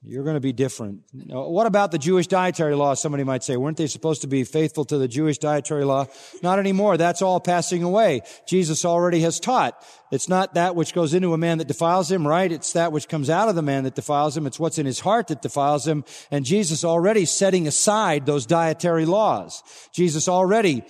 You're 0.01 0.23
going 0.23 0.35
to 0.35 0.39
be 0.39 0.53
different. 0.53 1.01
What 1.27 1.67
about 1.67 1.91
the 1.91 1.97
Jewish 1.97 2.27
dietary 2.27 2.73
law? 2.73 2.93
Somebody 2.93 3.25
might 3.25 3.43
say, 3.43 3.57
weren't 3.57 3.75
they 3.75 3.87
supposed 3.87 4.21
to 4.21 4.27
be 4.27 4.45
faithful 4.45 4.85
to 4.85 4.97
the 4.97 5.09
Jewish 5.09 5.39
dietary 5.39 5.83
law? 5.83 6.05
Not 6.41 6.57
anymore. 6.57 6.95
That's 6.95 7.21
all 7.21 7.41
passing 7.41 7.83
away. 7.83 8.21
Jesus 8.47 8.85
already 8.85 9.19
has 9.21 9.41
taught. 9.41 9.85
It's 10.09 10.29
not 10.29 10.53
that 10.53 10.75
which 10.75 10.93
goes 10.93 11.13
into 11.13 11.33
a 11.33 11.37
man 11.37 11.57
that 11.57 11.67
defiles 11.67 12.09
him, 12.09 12.25
right? 12.25 12.49
It's 12.49 12.71
that 12.73 12.93
which 12.93 13.09
comes 13.09 13.29
out 13.29 13.49
of 13.49 13.55
the 13.55 13.61
man 13.61 13.83
that 13.83 13.95
defiles 13.95 14.37
him. 14.37 14.47
It's 14.47 14.59
what's 14.59 14.77
in 14.77 14.85
his 14.85 15.01
heart 15.01 15.27
that 15.27 15.41
defiles 15.41 15.85
him. 15.85 16.05
And 16.31 16.45
Jesus 16.45 16.85
already 16.85 17.25
setting 17.25 17.67
aside 17.67 18.25
those 18.25 18.45
dietary 18.45 19.05
laws. 19.05 19.63
Jesus 19.91 20.29
already 20.29 20.85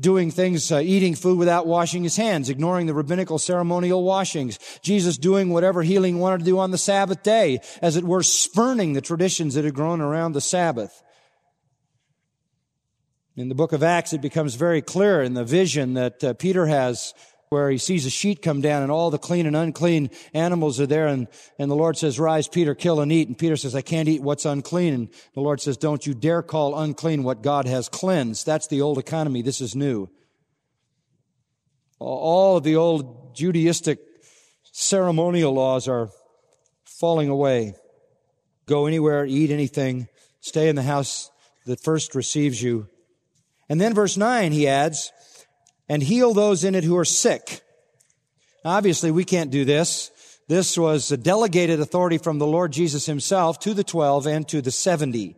doing 0.00 0.30
things, 0.30 0.70
uh, 0.70 0.78
eating 0.78 1.14
food 1.14 1.38
without 1.38 1.66
washing 1.66 2.02
his 2.02 2.16
hands, 2.16 2.48
ignoring 2.48 2.86
the 2.86 2.94
rabbinical 2.94 3.38
ceremonial 3.38 4.02
washings. 4.02 4.58
Jesus 4.82 5.16
doing 5.16 5.50
whatever 5.50 5.82
healing 5.82 6.18
wanted 6.18 6.40
to 6.40 6.44
do 6.44 6.58
on 6.58 6.70
the 6.70 6.78
Sabbath 6.78 7.22
day, 7.22 7.60
as 7.82 7.96
it 7.96 8.04
were, 8.04 8.22
spurning 8.22 8.92
the 8.92 9.00
traditions 9.00 9.54
that 9.54 9.64
had 9.64 9.74
grown 9.74 10.00
around 10.00 10.32
the 10.32 10.40
Sabbath. 10.40 11.02
In 13.36 13.48
the 13.48 13.54
book 13.54 13.72
of 13.72 13.82
Acts, 13.82 14.12
it 14.12 14.20
becomes 14.20 14.54
very 14.54 14.80
clear 14.80 15.20
in 15.20 15.34
the 15.34 15.44
vision 15.44 15.94
that 15.94 16.22
uh, 16.22 16.34
Peter 16.34 16.66
has 16.66 17.14
where 17.54 17.70
he 17.70 17.78
sees 17.78 18.04
a 18.04 18.10
sheet 18.10 18.42
come 18.42 18.60
down 18.60 18.82
and 18.82 18.90
all 18.90 19.12
the 19.12 19.18
clean 19.18 19.46
and 19.46 19.54
unclean 19.54 20.10
animals 20.34 20.80
are 20.80 20.86
there. 20.86 21.06
And, 21.06 21.28
and 21.56 21.70
the 21.70 21.76
Lord 21.76 21.96
says, 21.96 22.18
rise, 22.18 22.48
Peter, 22.48 22.74
kill 22.74 23.00
and 23.00 23.12
eat. 23.12 23.28
And 23.28 23.38
Peter 23.38 23.56
says, 23.56 23.76
I 23.76 23.80
can't 23.80 24.08
eat 24.08 24.22
what's 24.22 24.44
unclean. 24.44 24.92
And 24.92 25.08
the 25.34 25.40
Lord 25.40 25.60
says, 25.60 25.76
don't 25.76 26.04
you 26.04 26.14
dare 26.14 26.42
call 26.42 26.76
unclean 26.76 27.22
what 27.22 27.42
God 27.42 27.66
has 27.66 27.88
cleansed. 27.88 28.44
That's 28.44 28.66
the 28.66 28.80
old 28.80 28.98
economy. 28.98 29.40
This 29.40 29.60
is 29.60 29.76
new. 29.76 30.10
All 32.00 32.56
of 32.56 32.64
the 32.64 32.74
old 32.74 33.36
Judaistic 33.36 33.98
ceremonial 34.72 35.54
laws 35.54 35.86
are 35.86 36.10
falling 36.84 37.28
away. 37.28 37.76
Go 38.66 38.86
anywhere, 38.86 39.24
eat 39.24 39.52
anything, 39.52 40.08
stay 40.40 40.68
in 40.68 40.74
the 40.74 40.82
house 40.82 41.30
that 41.66 41.80
first 41.80 42.16
receives 42.16 42.60
you. 42.60 42.88
And 43.68 43.80
then 43.80 43.94
verse 43.94 44.16
9, 44.16 44.50
he 44.50 44.66
adds, 44.66 45.12
and 45.94 46.02
heal 46.02 46.34
those 46.34 46.64
in 46.64 46.74
it 46.74 46.82
who 46.82 46.96
are 46.96 47.04
sick. 47.04 47.60
Obviously, 48.64 49.12
we 49.12 49.24
can't 49.24 49.52
do 49.52 49.64
this. 49.64 50.10
This 50.48 50.76
was 50.76 51.12
a 51.12 51.16
delegated 51.16 51.78
authority 51.78 52.18
from 52.18 52.40
the 52.40 52.48
Lord 52.48 52.72
Jesus 52.72 53.06
himself 53.06 53.60
to 53.60 53.74
the 53.74 53.84
12 53.84 54.26
and 54.26 54.48
to 54.48 54.60
the 54.60 54.72
70. 54.72 55.36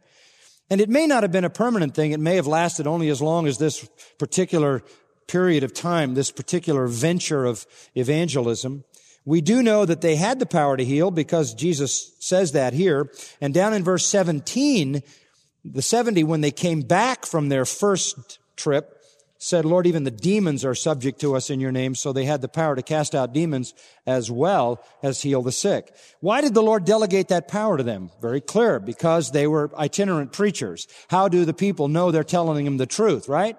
And 0.71 0.81
it 0.81 0.89
may 0.89 1.07
not 1.07 1.25
have 1.25 1.31
been 1.31 1.45
a 1.45 1.51
permanent 1.51 1.95
thing. 1.95 2.13
It 2.13 2.21
may 2.21 2.37
have 2.37 2.47
lasted 2.47 2.87
only 2.87 3.11
as 3.11 3.21
long 3.21 3.47
as 3.47 3.59
this 3.59 3.87
particular 4.19 4.83
period 5.29 5.63
of 5.63 5.75
time, 5.75 6.15
this 6.15 6.31
particular 6.31 6.87
venture 6.87 7.45
of 7.45 7.67
evangelism. 7.95 8.85
We 9.27 9.43
do 9.43 9.63
know 9.63 9.85
that 9.85 10.01
they 10.01 10.17
had 10.17 10.39
the 10.39 10.47
power 10.47 10.79
to 10.79 10.85
heal 10.87 11.11
because 11.11 11.53
Jesus 11.53 12.17
says 12.19 12.53
that 12.53 12.73
here. 12.73 13.13
And 13.43 13.53
down 13.53 13.75
in 13.75 13.85
verse 13.85 14.07
17, 14.07 15.03
the 15.67 15.83
70, 15.83 16.25
when 16.25 16.41
they 16.41 16.51
came 16.51 16.81
back 16.81 17.27
from 17.27 17.51
their 17.51 17.67
first 17.67 18.39
trip, 18.57 18.96
said, 19.39 19.65
Lord, 19.65 19.87
even 19.87 20.05
the 20.05 20.11
demons 20.11 20.65
are 20.65 20.75
subject 20.75 21.21
to 21.21 21.37
us 21.37 21.51
in 21.51 21.61
your 21.61 21.73
name. 21.73 21.95
So 21.95 22.13
they 22.13 22.25
had 22.25 22.41
the 22.41 22.49
power 22.49 22.77
to 22.77 22.83
cast 22.83 23.15
out 23.15 23.33
demons 23.33 23.75
as 24.07 24.31
well 24.31 24.85
as 25.03 25.23
heal 25.23 25.43
the 25.43 25.53
sick. 25.53 25.95
Why 26.21 26.41
did 26.41 26.55
the 26.55 26.63
Lord 26.63 26.85
delegate 26.85 27.29
that 27.29 27.49
power 27.49 27.77
to 27.77 27.83
them? 27.83 28.11
Very 28.21 28.41
clear, 28.41 28.81
because 28.81 29.33
they 29.33 29.47
were 29.47 29.71
itinerant 29.77 30.33
preachers. 30.33 30.87
How 31.09 31.29
do 31.29 31.45
the 31.45 31.55
people 31.55 31.89
know 31.89 32.11
they're 32.11 32.25
telling 32.25 32.65
them 32.65 32.77
the 32.77 32.87
truth, 32.87 33.29
right? 33.29 33.57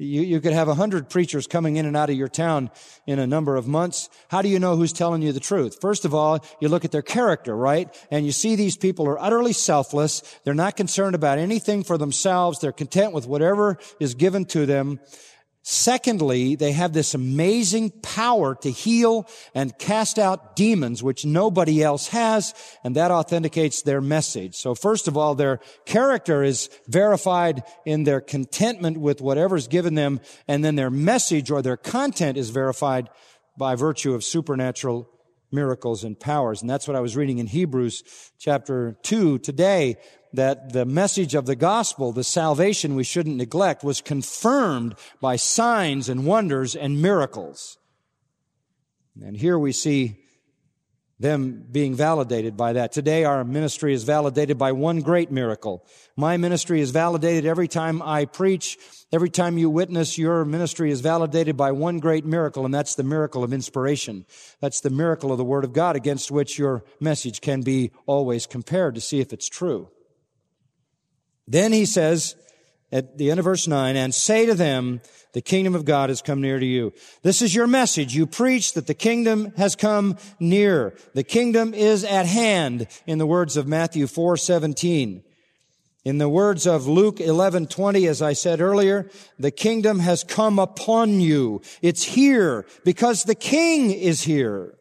You, 0.00 0.22
you 0.22 0.40
could 0.40 0.52
have 0.52 0.68
a 0.68 0.74
hundred 0.74 1.10
preachers 1.10 1.48
coming 1.48 1.76
in 1.76 1.84
and 1.84 1.96
out 1.96 2.08
of 2.08 2.16
your 2.16 2.28
town 2.28 2.70
in 3.04 3.18
a 3.18 3.26
number 3.26 3.56
of 3.56 3.66
months. 3.66 4.08
How 4.28 4.42
do 4.42 4.48
you 4.48 4.60
know 4.60 4.76
who's 4.76 4.92
telling 4.92 5.22
you 5.22 5.32
the 5.32 5.40
truth? 5.40 5.78
First 5.80 6.04
of 6.04 6.14
all, 6.14 6.38
you 6.60 6.68
look 6.68 6.84
at 6.84 6.92
their 6.92 7.02
character, 7.02 7.56
right? 7.56 7.92
And 8.08 8.24
you 8.24 8.30
see 8.30 8.54
these 8.54 8.76
people 8.76 9.08
are 9.08 9.20
utterly 9.20 9.52
selfless. 9.52 10.22
They're 10.44 10.54
not 10.54 10.76
concerned 10.76 11.16
about 11.16 11.38
anything 11.38 11.82
for 11.82 11.98
themselves. 11.98 12.60
They're 12.60 12.70
content 12.70 13.12
with 13.12 13.26
whatever 13.26 13.76
is 13.98 14.14
given 14.14 14.44
to 14.46 14.66
them. 14.66 15.00
Secondly, 15.70 16.54
they 16.54 16.72
have 16.72 16.94
this 16.94 17.12
amazing 17.12 17.90
power 17.90 18.54
to 18.54 18.70
heal 18.70 19.28
and 19.54 19.76
cast 19.78 20.18
out 20.18 20.56
demons, 20.56 21.02
which 21.02 21.26
nobody 21.26 21.82
else 21.82 22.08
has, 22.08 22.54
and 22.82 22.96
that 22.96 23.10
authenticates 23.10 23.82
their 23.82 24.00
message. 24.00 24.54
So 24.54 24.74
first 24.74 25.08
of 25.08 25.18
all, 25.18 25.34
their 25.34 25.60
character 25.84 26.42
is 26.42 26.70
verified 26.86 27.64
in 27.84 28.04
their 28.04 28.22
contentment 28.22 28.96
with 28.96 29.20
whatever's 29.20 29.68
given 29.68 29.94
them, 29.94 30.20
and 30.48 30.64
then 30.64 30.76
their 30.76 30.88
message 30.88 31.50
or 31.50 31.60
their 31.60 31.76
content 31.76 32.38
is 32.38 32.48
verified 32.48 33.10
by 33.58 33.74
virtue 33.74 34.14
of 34.14 34.24
supernatural 34.24 35.06
miracles 35.52 36.02
and 36.02 36.18
powers. 36.18 36.62
And 36.62 36.70
that's 36.70 36.88
what 36.88 36.96
I 36.96 37.00
was 37.00 37.14
reading 37.14 37.38
in 37.38 37.46
Hebrews 37.46 38.04
chapter 38.38 38.96
2 39.02 39.38
today, 39.40 39.96
that 40.32 40.72
the 40.72 40.84
message 40.84 41.34
of 41.34 41.46
the 41.46 41.56
gospel, 41.56 42.12
the 42.12 42.24
salvation 42.24 42.94
we 42.94 43.04
shouldn't 43.04 43.36
neglect, 43.36 43.82
was 43.82 44.00
confirmed 44.00 44.94
by 45.20 45.36
signs 45.36 46.08
and 46.08 46.26
wonders 46.26 46.76
and 46.76 47.00
miracles. 47.00 47.78
And 49.20 49.36
here 49.36 49.58
we 49.58 49.72
see 49.72 50.16
them 51.20 51.64
being 51.70 51.94
validated 51.94 52.56
by 52.56 52.74
that. 52.74 52.92
Today 52.92 53.24
our 53.24 53.42
ministry 53.44 53.92
is 53.92 54.04
validated 54.04 54.56
by 54.56 54.72
one 54.72 55.00
great 55.00 55.32
miracle. 55.32 55.84
My 56.16 56.36
ministry 56.36 56.80
is 56.80 56.92
validated 56.92 57.44
every 57.44 57.66
time 57.66 58.00
I 58.02 58.24
preach. 58.24 58.78
Every 59.10 59.30
time 59.30 59.58
you 59.58 59.68
witness, 59.70 60.18
your 60.18 60.44
ministry 60.44 60.90
is 60.90 61.00
validated 61.00 61.56
by 61.56 61.72
one 61.72 61.98
great 61.98 62.24
miracle, 62.24 62.64
and 62.64 62.74
that's 62.74 62.94
the 62.94 63.02
miracle 63.02 63.42
of 63.42 63.52
inspiration. 63.52 64.26
That's 64.60 64.80
the 64.80 64.90
miracle 64.90 65.32
of 65.32 65.38
the 65.38 65.44
Word 65.44 65.64
of 65.64 65.72
God 65.72 65.96
against 65.96 66.30
which 66.30 66.58
your 66.58 66.84
message 67.00 67.40
can 67.40 67.62
be 67.62 67.90
always 68.06 68.46
compared 68.46 68.94
to 68.94 69.00
see 69.00 69.20
if 69.20 69.32
it's 69.32 69.48
true. 69.48 69.88
Then 71.48 71.72
he 71.72 71.86
says, 71.86 72.36
at 72.92 73.16
the 73.18 73.30
end 73.30 73.40
of 73.40 73.44
verse 73.44 73.66
9, 73.66 73.96
and 73.96 74.14
say 74.14 74.46
to 74.46 74.54
them, 74.54 75.00
the 75.32 75.40
kingdom 75.40 75.74
of 75.74 75.84
God 75.84 76.10
has 76.10 76.22
come 76.22 76.40
near 76.40 76.58
to 76.58 76.66
you. 76.66 76.92
This 77.22 77.42
is 77.42 77.54
your 77.54 77.66
message. 77.66 78.14
You 78.14 78.26
preach 78.26 78.74
that 78.74 78.86
the 78.86 78.94
kingdom 78.94 79.52
has 79.56 79.76
come 79.76 80.16
near. 80.38 80.96
The 81.14 81.24
kingdom 81.24 81.74
is 81.74 82.04
at 82.04 82.26
hand 82.26 82.86
in 83.06 83.18
the 83.18 83.26
words 83.26 83.56
of 83.56 83.66
Matthew 83.66 84.06
4:17. 84.06 85.22
In 86.04 86.18
the 86.18 86.28
words 86.28 86.66
of 86.66 86.86
Luke 86.86 87.20
11:20 87.20 88.06
as 88.08 88.22
I 88.22 88.32
said 88.32 88.60
earlier, 88.60 89.10
the 89.38 89.50
kingdom 89.50 89.98
has 89.98 90.24
come 90.24 90.58
upon 90.58 91.20
you. 91.20 91.60
It's 91.82 92.02
here 92.04 92.64
because 92.84 93.24
the 93.24 93.34
king 93.34 93.90
is 93.90 94.22
here. 94.22 94.74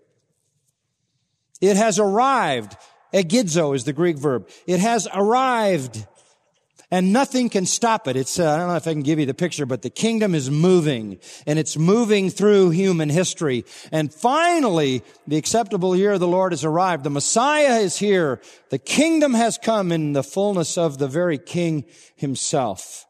It 1.60 1.76
has 1.76 2.00
arrived. 2.00 2.78
Egidzo 3.14 3.76
is 3.76 3.84
the 3.84 3.94
Greek 3.94 4.18
verb. 4.18 4.50
It 4.66 4.80
has 4.80 5.08
arrived 5.14 6.08
and 6.90 7.12
nothing 7.12 7.50
can 7.50 7.66
stop 7.66 8.08
it. 8.08 8.16
It's, 8.16 8.40
uh, 8.40 8.50
I 8.50 8.58
don't 8.58 8.70
know 8.70 8.76
if 8.76 8.88
I 8.88 8.94
can 8.94 9.02
give 9.02 9.20
you 9.20 9.26
the 9.26 9.34
picture, 9.34 9.66
but 9.66 9.82
the 9.82 9.90
kingdom 9.90 10.34
is 10.34 10.50
moving 10.50 11.20
and 11.46 11.60
it's 11.60 11.78
moving 11.78 12.30
through 12.30 12.70
human 12.70 13.10
history. 13.10 13.66
And 13.92 14.14
finally, 14.14 15.04
the 15.28 15.38
acceptable 15.38 15.96
year 15.96 16.14
of 16.14 16.22
the 16.22 16.28
Lord 16.28 16.54
has 16.54 16.64
arrived. 16.64 17.04
The 17.04 17.10
Messiah 17.10 17.80
is 17.80 17.98
here. 17.98 18.42
The 18.70 18.80
kingdom 18.80 19.34
has 19.34 19.58
come 19.58 19.92
in 19.92 20.14
the 20.14 20.24
fullness 20.24 20.78
of 20.78 20.98
the 20.98 21.10
very 21.10 21.38
king 21.38 21.84
himself. 22.16 23.06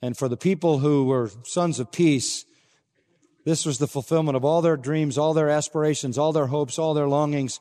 And 0.00 0.16
for 0.16 0.28
the 0.28 0.36
people 0.36 0.78
who 0.78 1.04
were 1.04 1.30
sons 1.44 1.78
of 1.78 1.92
peace, 1.92 2.46
this 3.44 3.66
was 3.66 3.78
the 3.78 3.86
fulfillment 3.86 4.36
of 4.36 4.44
all 4.44 4.62
their 4.62 4.78
dreams, 4.78 5.18
all 5.18 5.34
their 5.34 5.50
aspirations, 5.50 6.16
all 6.16 6.32
their 6.32 6.46
hopes, 6.46 6.78
all 6.78 6.94
their 6.94 7.08
longings, 7.08 7.60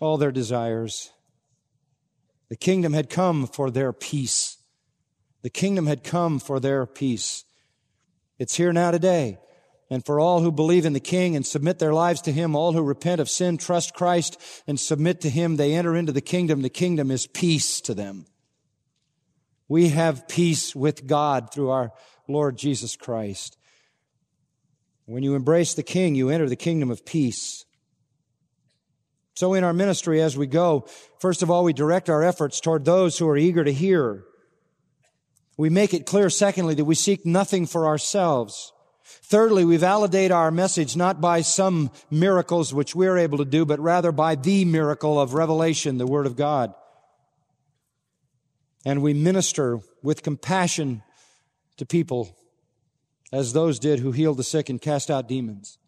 all 0.00 0.18
their 0.18 0.32
desires. 0.32 1.10
The 2.52 2.56
kingdom 2.56 2.92
had 2.92 3.08
come 3.08 3.46
for 3.46 3.70
their 3.70 3.94
peace. 3.94 4.58
The 5.40 5.48
kingdom 5.48 5.86
had 5.86 6.04
come 6.04 6.38
for 6.38 6.60
their 6.60 6.84
peace. 6.84 7.46
It's 8.38 8.56
here 8.56 8.74
now 8.74 8.90
today. 8.90 9.38
And 9.88 10.04
for 10.04 10.20
all 10.20 10.42
who 10.42 10.52
believe 10.52 10.84
in 10.84 10.92
the 10.92 11.00
King 11.00 11.34
and 11.34 11.46
submit 11.46 11.78
their 11.78 11.94
lives 11.94 12.20
to 12.20 12.30
Him, 12.30 12.54
all 12.54 12.74
who 12.74 12.82
repent 12.82 13.22
of 13.22 13.30
sin, 13.30 13.56
trust 13.56 13.94
Christ, 13.94 14.38
and 14.66 14.78
submit 14.78 15.22
to 15.22 15.30
Him, 15.30 15.56
they 15.56 15.72
enter 15.72 15.96
into 15.96 16.12
the 16.12 16.20
kingdom. 16.20 16.60
The 16.60 16.68
kingdom 16.68 17.10
is 17.10 17.26
peace 17.26 17.80
to 17.80 17.94
them. 17.94 18.26
We 19.66 19.88
have 19.88 20.28
peace 20.28 20.76
with 20.76 21.06
God 21.06 21.54
through 21.54 21.70
our 21.70 21.92
Lord 22.28 22.58
Jesus 22.58 22.96
Christ. 22.96 23.56
When 25.06 25.22
you 25.22 25.36
embrace 25.36 25.72
the 25.72 25.82
King, 25.82 26.16
you 26.16 26.28
enter 26.28 26.50
the 26.50 26.56
kingdom 26.56 26.90
of 26.90 27.06
peace. 27.06 27.64
So 29.34 29.54
in 29.54 29.64
our 29.64 29.72
ministry 29.72 30.20
as 30.20 30.36
we 30.36 30.46
go, 30.46 30.86
first 31.18 31.42
of 31.42 31.50
all, 31.50 31.64
we 31.64 31.72
direct 31.72 32.10
our 32.10 32.22
efforts 32.22 32.60
toward 32.60 32.84
those 32.84 33.18
who 33.18 33.28
are 33.28 33.36
eager 33.36 33.64
to 33.64 33.72
hear. 33.72 34.24
We 35.56 35.70
make 35.70 35.94
it 35.94 36.06
clear, 36.06 36.28
secondly, 36.30 36.74
that 36.74 36.84
we 36.84 36.94
seek 36.94 37.24
nothing 37.24 37.66
for 37.66 37.86
ourselves. 37.86 38.72
Thirdly, 39.04 39.64
we 39.64 39.76
validate 39.76 40.30
our 40.30 40.50
message 40.50 40.96
not 40.96 41.20
by 41.20 41.40
some 41.42 41.90
miracles 42.10 42.72
which 42.74 42.94
we're 42.94 43.18
able 43.18 43.38
to 43.38 43.44
do, 43.44 43.64
but 43.64 43.80
rather 43.80 44.12
by 44.12 44.34
the 44.34 44.64
miracle 44.64 45.20
of 45.20 45.34
revelation, 45.34 45.98
the 45.98 46.06
Word 46.06 46.26
of 46.26 46.36
God. 46.36 46.74
And 48.84 49.02
we 49.02 49.14
minister 49.14 49.80
with 50.02 50.22
compassion 50.22 51.02
to 51.76 51.86
people 51.86 52.36
as 53.32 53.52
those 53.52 53.78
did 53.78 54.00
who 54.00 54.12
healed 54.12 54.36
the 54.36 54.44
sick 54.44 54.68
and 54.68 54.80
cast 54.80 55.10
out 55.10 55.28
demons. 55.28 55.78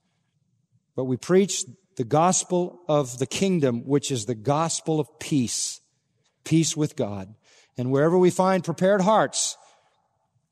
But 0.97 1.05
we 1.05 1.16
preach 1.16 1.64
the 1.97 2.05
gospel 2.05 2.80
of 2.88 3.18
the 3.18 3.26
kingdom, 3.26 3.86
which 3.86 4.11
is 4.11 4.26
the 4.26 4.34
gospel 4.34 5.01
of 5.01 5.18
peace, 5.18 5.80
peace 6.45 6.76
with 6.76 6.97
God. 6.97 7.34
And 7.76 7.90
wherever 7.90 8.18
we 8.18 8.30
find 8.30 8.64
prepared 8.64 9.01
hearts, 9.01 9.57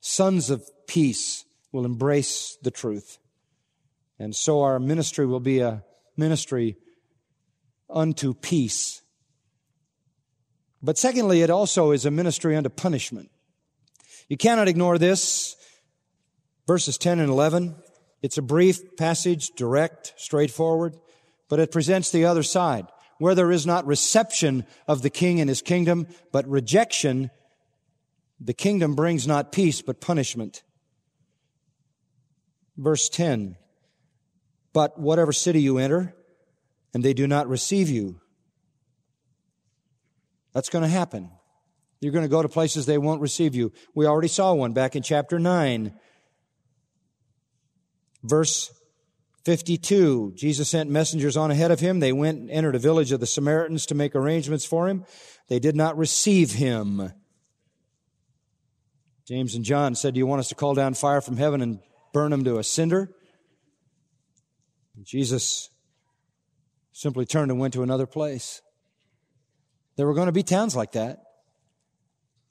sons 0.01 0.51
of 0.51 0.69
peace 0.87 1.45
will 1.71 1.85
embrace 1.85 2.57
the 2.63 2.71
truth. 2.71 3.19
And 4.19 4.35
so 4.35 4.63
our 4.63 4.79
ministry 4.79 5.27
will 5.27 5.41
be 5.41 5.61
a 5.61 5.85
ministry 6.17 6.77
unto 7.89 8.35
peace. 8.35 9.03
But 10.83 10.99
secondly, 10.99 11.43
it 11.43 11.51
also 11.51 11.93
is 11.93 12.05
a 12.05 12.11
ministry 12.11 12.57
unto 12.57 12.69
punishment. 12.69 13.31
You 14.29 14.37
cannot 14.37 14.69
ignore 14.69 14.99
this. 14.99 15.57
Verses 16.67 16.99
10 16.99 17.19
and 17.19 17.29
11. 17.29 17.75
It's 18.23 18.39
a 18.39 18.43
brief 18.43 18.97
passage, 18.97 19.51
direct, 19.57 20.15
straightforward 20.17 20.97
but 21.53 21.61
it 21.61 21.71
presents 21.71 22.11
the 22.11 22.25
other 22.25 22.43
side. 22.43 22.87
Where 23.19 23.35
there 23.35 23.53
is 23.53 23.67
not 23.67 23.87
reception 23.87 24.65
of 24.89 25.03
the 25.03 25.11
king 25.11 25.39
and 25.39 25.51
his 25.51 25.61
kingdom, 25.61 26.07
but 26.33 26.49
rejection, 26.49 27.31
the 28.41 28.55
kingdom 28.55 28.95
brings 28.95 29.27
not 29.27 29.53
peace, 29.53 29.83
but 29.83 30.01
punishment. 30.01 30.63
Verse 32.79 33.11
10. 33.11 33.59
But 34.73 34.99
whatever 34.99 35.31
city 35.31 35.61
you 35.61 35.77
enter, 35.77 36.15
and 36.95 37.05
they 37.05 37.13
do 37.13 37.27
not 37.27 37.51
receive 37.51 37.91
you, 37.91 38.19
that's 40.55 40.71
going 40.71 40.85
to 40.85 40.89
happen. 40.89 41.29
You're 42.01 42.13
going 42.13 42.25
to 42.25 42.31
go 42.31 42.41
to 42.41 42.49
places 42.49 42.87
they 42.87 42.97
won't 42.97 43.21
receive 43.21 43.55
you. 43.55 43.73
We 43.95 44.07
already 44.07 44.29
saw 44.29 44.55
one 44.55 44.73
back 44.73 44.97
in 44.97 45.03
chapter 45.03 45.39
9. 45.39 45.93
Verse 48.23 48.73
52, 49.45 50.35
Jesus 50.37 50.69
sent 50.69 50.89
messengers 50.89 51.37
on 51.37 51.51
ahead 51.51 51.73
of 51.73 51.81
him. 51.81 51.99
They 51.99 52.13
went 52.13 52.39
and 52.39 52.51
entered 52.51 52.77
a 52.77 52.79
village 52.79 53.11
of 53.11 53.21
the 53.21 53.27
Samaritans 53.27 53.87
to 53.87 53.95
make 53.95 54.15
arrangements 54.15 54.65
for 54.65 54.89
him. 54.89 55.05
They 55.49 55.59
did 55.59 55.75
not 55.75 55.99
receive 55.99 56.53
him. 56.53 57.13
James 59.27 59.55
and 59.55 59.65
John 59.65 59.95
said, 59.95 60.15
Do 60.15 60.19
you 60.19 60.27
want 60.27 60.41
us 60.41 60.49
to 60.49 60.55
call 60.55 60.75
down 60.75 60.95
fire 60.95 61.21
from 61.21 61.37
heaven 61.37 61.61
and 61.61 61.81
burn 62.13 62.33
him 62.33 62.45
to 62.45 62.59
a 62.59 62.65
cinder? 62.65 63.11
And 64.97 65.05
Jesus 65.05 65.71
simply 66.93 67.27
turned 67.27 67.51
and 67.51 67.59
went 67.59 67.75
to 67.75 67.83
another 67.83 68.07
place. 68.07 68.63
There 69.97 70.07
were 70.07 70.15
going 70.15 70.27
to 70.27 70.33
be 70.33 70.43
towns 70.43 70.77
like 70.77 70.93
that 70.93 71.23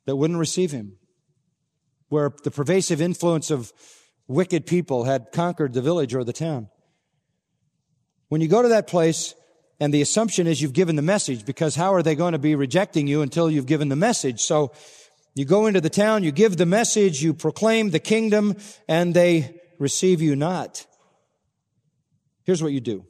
that 0.05 0.15
wouldn't 0.15 0.39
receive 0.39 0.71
him, 0.71 0.97
where 2.09 2.31
the 2.43 2.51
pervasive 2.51 2.99
influence 2.99 3.49
of 3.49 3.71
wicked 4.27 4.65
people 4.65 5.05
had 5.05 5.31
conquered 5.31 5.73
the 5.73 5.81
village 5.81 6.13
or 6.13 6.23
the 6.23 6.33
town. 6.33 6.69
When 8.31 8.39
you 8.39 8.47
go 8.47 8.61
to 8.61 8.69
that 8.69 8.87
place, 8.87 9.35
and 9.81 9.93
the 9.93 10.01
assumption 10.01 10.47
is 10.47 10.61
you've 10.61 10.71
given 10.71 10.95
the 10.95 11.01
message, 11.01 11.45
because 11.45 11.75
how 11.75 11.93
are 11.93 12.01
they 12.01 12.15
going 12.15 12.31
to 12.31 12.39
be 12.39 12.55
rejecting 12.55 13.05
you 13.05 13.23
until 13.23 13.51
you've 13.51 13.65
given 13.65 13.89
the 13.89 13.97
message? 13.97 14.39
So 14.39 14.71
you 15.35 15.43
go 15.43 15.65
into 15.65 15.81
the 15.81 15.89
town, 15.89 16.23
you 16.23 16.31
give 16.31 16.55
the 16.55 16.65
message, 16.65 17.21
you 17.21 17.33
proclaim 17.33 17.89
the 17.89 17.99
kingdom, 17.99 18.55
and 18.87 19.13
they 19.13 19.59
receive 19.79 20.21
you 20.21 20.37
not. 20.37 20.85
Here's 22.45 22.63
what 22.63 22.71
you 22.71 22.79
do. 22.79 23.05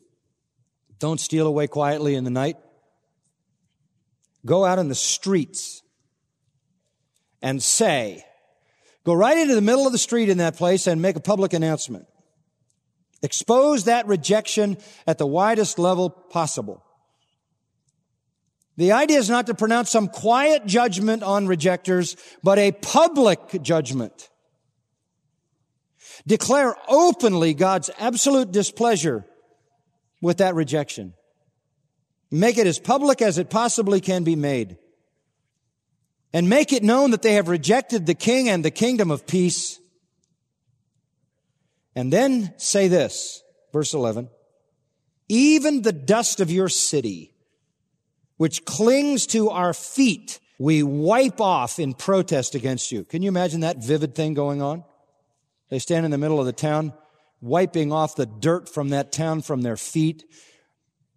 Don't 0.97 1.19
steal 1.19 1.45
away 1.45 1.67
quietly 1.67 2.15
in 2.15 2.23
the 2.23 2.31
night. 2.31 2.57
Go 4.43 4.65
out 4.65 4.79
in 4.79 4.87
the 4.87 4.95
streets 4.95 5.83
and 7.43 7.61
say, 7.61 8.25
go 9.03 9.13
right 9.13 9.37
into 9.37 9.53
the 9.53 9.61
middle 9.61 9.85
of 9.85 9.91
the 9.91 9.99
street 9.99 10.29
in 10.29 10.39
that 10.39 10.57
place 10.57 10.87
and 10.87 10.99
make 10.99 11.15
a 11.15 11.21
public 11.21 11.53
announcement. 11.53 12.07
Expose 13.23 13.85
that 13.85 14.07
rejection 14.07 14.77
at 15.05 15.17
the 15.17 15.27
widest 15.27 15.77
level 15.77 16.09
possible. 16.09 16.83
The 18.77 18.93
idea 18.93 19.19
is 19.19 19.29
not 19.29 19.47
to 19.47 19.53
pronounce 19.53 19.91
some 19.91 20.07
quiet 20.07 20.65
judgment 20.65 21.23
on 21.23 21.45
rejectors, 21.45 22.15
but 22.41 22.57
a 22.57 22.71
public 22.71 23.61
judgment. 23.61 24.29
Declare 26.25 26.75
openly 26.87 27.53
God's 27.53 27.89
absolute 27.99 28.51
displeasure 28.51 29.25
with 30.21 30.37
that 30.37 30.55
rejection. 30.55 31.13
Make 32.31 32.57
it 32.57 32.65
as 32.65 32.79
public 32.79 33.21
as 33.21 33.37
it 33.37 33.49
possibly 33.49 33.99
can 33.99 34.23
be 34.23 34.35
made. 34.35 34.77
And 36.33 36.49
make 36.49 36.71
it 36.71 36.81
known 36.81 37.11
that 37.11 37.23
they 37.23 37.33
have 37.33 37.49
rejected 37.49 38.05
the 38.05 38.13
king 38.13 38.47
and 38.47 38.63
the 38.63 38.71
kingdom 38.71 39.11
of 39.11 39.27
peace 39.27 39.80
and 41.95 42.11
then 42.11 42.53
say 42.57 42.87
this, 42.87 43.43
verse 43.73 43.93
11. 43.93 44.29
even 45.31 45.81
the 45.81 45.93
dust 45.93 46.41
of 46.41 46.51
your 46.51 46.67
city, 46.67 47.33
which 48.35 48.65
clings 48.65 49.25
to 49.27 49.49
our 49.49 49.73
feet, 49.73 50.41
we 50.59 50.83
wipe 50.83 51.39
off 51.39 51.79
in 51.79 51.93
protest 51.93 52.53
against 52.53 52.91
you. 52.91 53.05
Can 53.05 53.21
you 53.21 53.29
imagine 53.29 53.61
that 53.61 53.81
vivid 53.81 54.13
thing 54.13 54.33
going 54.33 54.61
on? 54.61 54.83
They 55.69 55.79
stand 55.79 56.03
in 56.03 56.11
the 56.11 56.17
middle 56.17 56.41
of 56.41 56.45
the 56.45 56.51
town, 56.51 56.91
wiping 57.39 57.93
off 57.93 58.17
the 58.17 58.25
dirt 58.25 58.67
from 58.67 58.89
that 58.89 59.13
town 59.13 59.41
from 59.41 59.61
their 59.61 59.77
feet. 59.77 60.25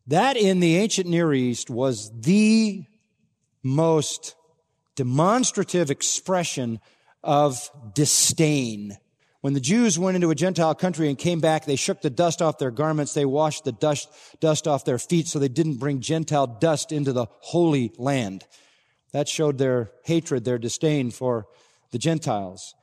That 0.07 0.37
in 0.37 0.61
the 0.61 0.77
ancient 0.77 1.09
Near 1.09 1.33
East 1.33 1.69
was 1.69 2.13
the 2.21 2.85
most 3.65 4.37
demonstrative 4.95 5.91
expression 5.91 6.79
of 7.25 7.69
disdain. 7.95 8.97
When 9.45 9.53
the 9.53 9.61
Jews 9.61 9.99
went 9.99 10.15
into 10.15 10.31
a 10.31 10.35
Gentile 10.35 10.75
country 10.75 11.11
and 11.11 11.19
came 11.19 11.39
back, 11.39 11.67
they 11.67 11.77
shook 11.77 12.01
the 12.01 12.09
dust 12.09 12.41
off 12.41 12.57
their 12.57 12.71
garments. 12.71 13.13
They 13.13 13.27
washed 13.27 13.65
the 13.65 13.73
dust, 13.73 14.09
dust 14.41 14.67
off 14.67 14.87
their 14.87 14.99
feet 14.99 15.29
so 15.29 15.39
they 15.39 15.49
didn't 15.49 15.75
bring 15.75 16.01
Gentile 16.01 16.47
dust 16.47 16.93
into 16.93 17.13
the 17.13 17.27
holy 17.41 17.93
land. 17.99 18.47
That 19.13 19.29
showed 19.29 19.59
their 19.59 19.91
hatred, 20.05 20.47
their 20.47 20.57
disdain 20.57 21.11
for 21.11 21.45
the 21.91 21.99
Gentiles. 21.99 22.75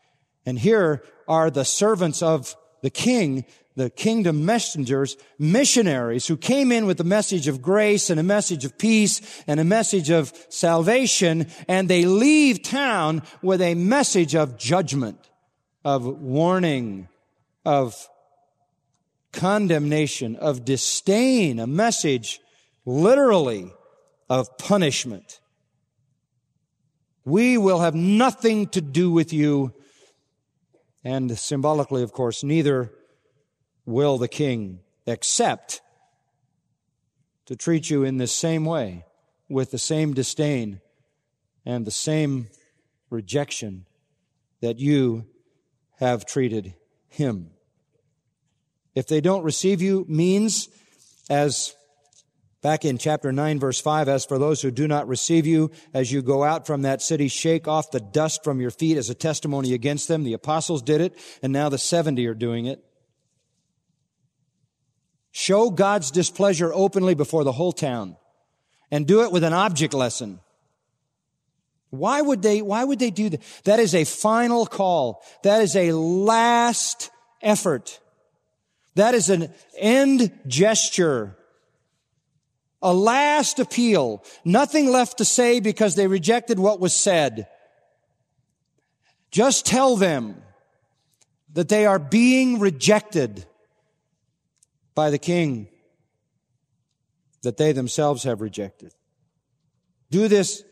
And 0.45 0.59
here 0.59 1.03
are 1.27 1.49
the 1.49 1.65
servants 1.65 2.21
of 2.21 2.55
the 2.83 2.91
king, 2.91 3.45
the 3.75 3.89
kingdom 3.89 4.45
messengers, 4.45 5.17
missionaries 5.39 6.27
who 6.27 6.37
came 6.37 6.71
in 6.71 6.85
with 6.85 6.99
a 6.99 7.03
message 7.03 7.47
of 7.47 7.63
grace 7.63 8.11
and 8.11 8.19
a 8.19 8.23
message 8.23 8.65
of 8.65 8.77
peace 8.77 9.43
and 9.47 9.59
a 9.59 9.63
message 9.63 10.11
of 10.11 10.31
salvation, 10.49 11.47
and 11.67 11.89
they 11.89 12.05
leave 12.05 12.61
town 12.61 13.23
with 13.41 13.63
a 13.63 13.73
message 13.73 14.35
of 14.35 14.59
judgment, 14.59 15.30
of 15.83 16.05
warning, 16.05 17.07
of 17.65 18.07
condemnation, 19.31 20.35
of 20.35 20.65
disdain, 20.65 21.59
a 21.59 21.67
message 21.67 22.39
literally 22.85 23.71
of 24.29 24.57
punishment. 24.57 25.39
We 27.23 27.57
will 27.57 27.79
have 27.79 27.95
nothing 27.95 28.67
to 28.69 28.81
do 28.81 29.11
with 29.11 29.31
you 29.31 29.73
and 31.03 31.37
symbolically, 31.37 32.03
of 32.03 32.11
course, 32.11 32.43
neither 32.43 32.91
will 33.85 34.17
the 34.17 34.27
king 34.27 34.79
accept 35.07 35.81
to 37.47 37.55
treat 37.55 37.89
you 37.89 38.03
in 38.03 38.17
the 38.17 38.27
same 38.27 38.65
way, 38.65 39.03
with 39.49 39.71
the 39.71 39.79
same 39.79 40.13
disdain 40.13 40.79
and 41.65 41.85
the 41.85 41.91
same 41.91 42.47
rejection 43.09 43.85
that 44.61 44.79
you 44.79 45.25
have 46.01 46.25
treated 46.25 46.73
him. 47.07 47.51
If 48.93 49.07
they 49.07 49.21
don't 49.21 49.43
receive 49.43 49.81
you 49.81 50.05
means, 50.09 50.67
as 51.29 51.73
Back 52.61 52.85
in 52.85 52.99
chapter 52.99 53.31
9 53.31 53.59
verse 53.59 53.81
5, 53.81 54.07
as 54.07 54.23
for 54.23 54.37
those 54.37 54.61
who 54.61 54.69
do 54.69 54.87
not 54.87 55.07
receive 55.07 55.47
you, 55.47 55.71
as 55.95 56.11
you 56.11 56.21
go 56.21 56.43
out 56.43 56.67
from 56.67 56.83
that 56.83 57.01
city, 57.01 57.27
shake 57.27 57.67
off 57.67 57.89
the 57.89 57.99
dust 57.99 58.43
from 58.43 58.61
your 58.61 58.69
feet 58.69 58.97
as 58.97 59.09
a 59.09 59.15
testimony 59.15 59.73
against 59.73 60.07
them. 60.07 60.23
The 60.23 60.33
apostles 60.33 60.83
did 60.83 61.01
it, 61.01 61.17
and 61.41 61.51
now 61.51 61.69
the 61.69 61.79
70 61.79 62.25
are 62.27 62.35
doing 62.35 62.67
it. 62.67 62.83
Show 65.31 65.71
God's 65.71 66.11
displeasure 66.11 66.71
openly 66.71 67.15
before 67.15 67.43
the 67.43 67.53
whole 67.53 67.71
town, 67.71 68.15
and 68.91 69.07
do 69.07 69.23
it 69.23 69.31
with 69.31 69.43
an 69.43 69.53
object 69.53 69.95
lesson. 69.95 70.39
Why 71.91 72.21
would 72.21 72.41
they, 72.41 72.61
why 72.61 72.83
would 72.83 72.99
they 72.99 73.11
do 73.11 73.29
that? 73.29 73.41
That 73.65 73.79
is 73.79 73.93
a 73.93 74.03
final 74.03 74.65
call. 74.65 75.23
That 75.43 75.61
is 75.61 75.75
a 75.75 75.91
last 75.91 77.11
effort. 77.41 77.99
That 78.95 79.13
is 79.13 79.29
an 79.29 79.53
end 79.77 80.31
gesture 80.47 81.37
a 82.81 82.93
last 82.93 83.59
appeal. 83.59 84.23
Nothing 84.43 84.91
left 84.91 85.19
to 85.19 85.25
say 85.25 85.59
because 85.59 85.95
they 85.95 86.07
rejected 86.07 86.59
what 86.59 86.79
was 86.79 86.95
said. 86.95 87.47
Just 89.29 89.65
tell 89.65 89.95
them 89.95 90.41
that 91.53 91.69
they 91.69 91.85
are 91.85 91.99
being 91.99 92.59
rejected 92.59 93.45
by 94.95 95.09
the 95.09 95.17
king 95.17 95.67
that 97.43 97.57
they 97.57 97.71
themselves 97.71 98.23
have 98.23 98.41
rejected. 98.41 98.93
Do 100.09 100.27
this 100.27 100.63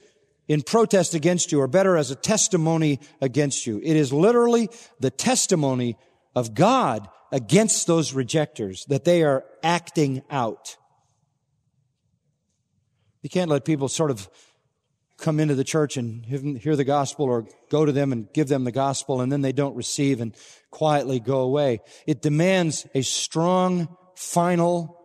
in 0.50 0.64
protest 0.64 1.14
against 1.14 1.54
you, 1.54 1.62
or 1.62 1.68
better, 1.68 1.95
as 1.95 2.12
a 2.12 2.16
testimony 2.16 3.00
against 3.22 3.66
you. 3.66 3.80
It 3.82 3.95
is 3.95 4.12
literally 4.12 4.68
the 5.00 5.12
testimony 5.12 5.95
of 6.36 6.56
God 6.56 7.08
against 7.32 7.88
those 7.88 8.14
rejectors 8.14 8.84
that 8.86 9.06
they 9.06 9.24
are 9.24 9.45
acting 9.64 10.24
out. 10.30 10.76
You 13.22 13.30
can't 13.30 13.50
let 13.50 13.64
people 13.64 13.88
sort 13.88 14.12
of 14.12 14.28
come 15.18 15.39
into 15.39 15.54
the 15.54 15.64
church 15.64 15.97
and 15.97 16.26
hear 16.26 16.76
the 16.76 16.84
gospel 16.84 17.26
or 17.26 17.45
go 17.70 17.86
to 17.86 17.91
them 17.91 18.12
and 18.12 18.32
give 18.34 18.47
them 18.47 18.64
the 18.64 18.72
gospel 18.72 19.22
and 19.22 19.32
then 19.32 19.41
they 19.41 19.52
don't 19.52 19.76
receive 19.76 20.22
and 20.22 20.36
quietly 20.72 21.20
go 21.20 21.41
away. 21.41 21.82
It 22.08 22.22
demands 22.22 22.88
a 22.95 23.02
strong, 23.02 23.95
final 24.16 24.97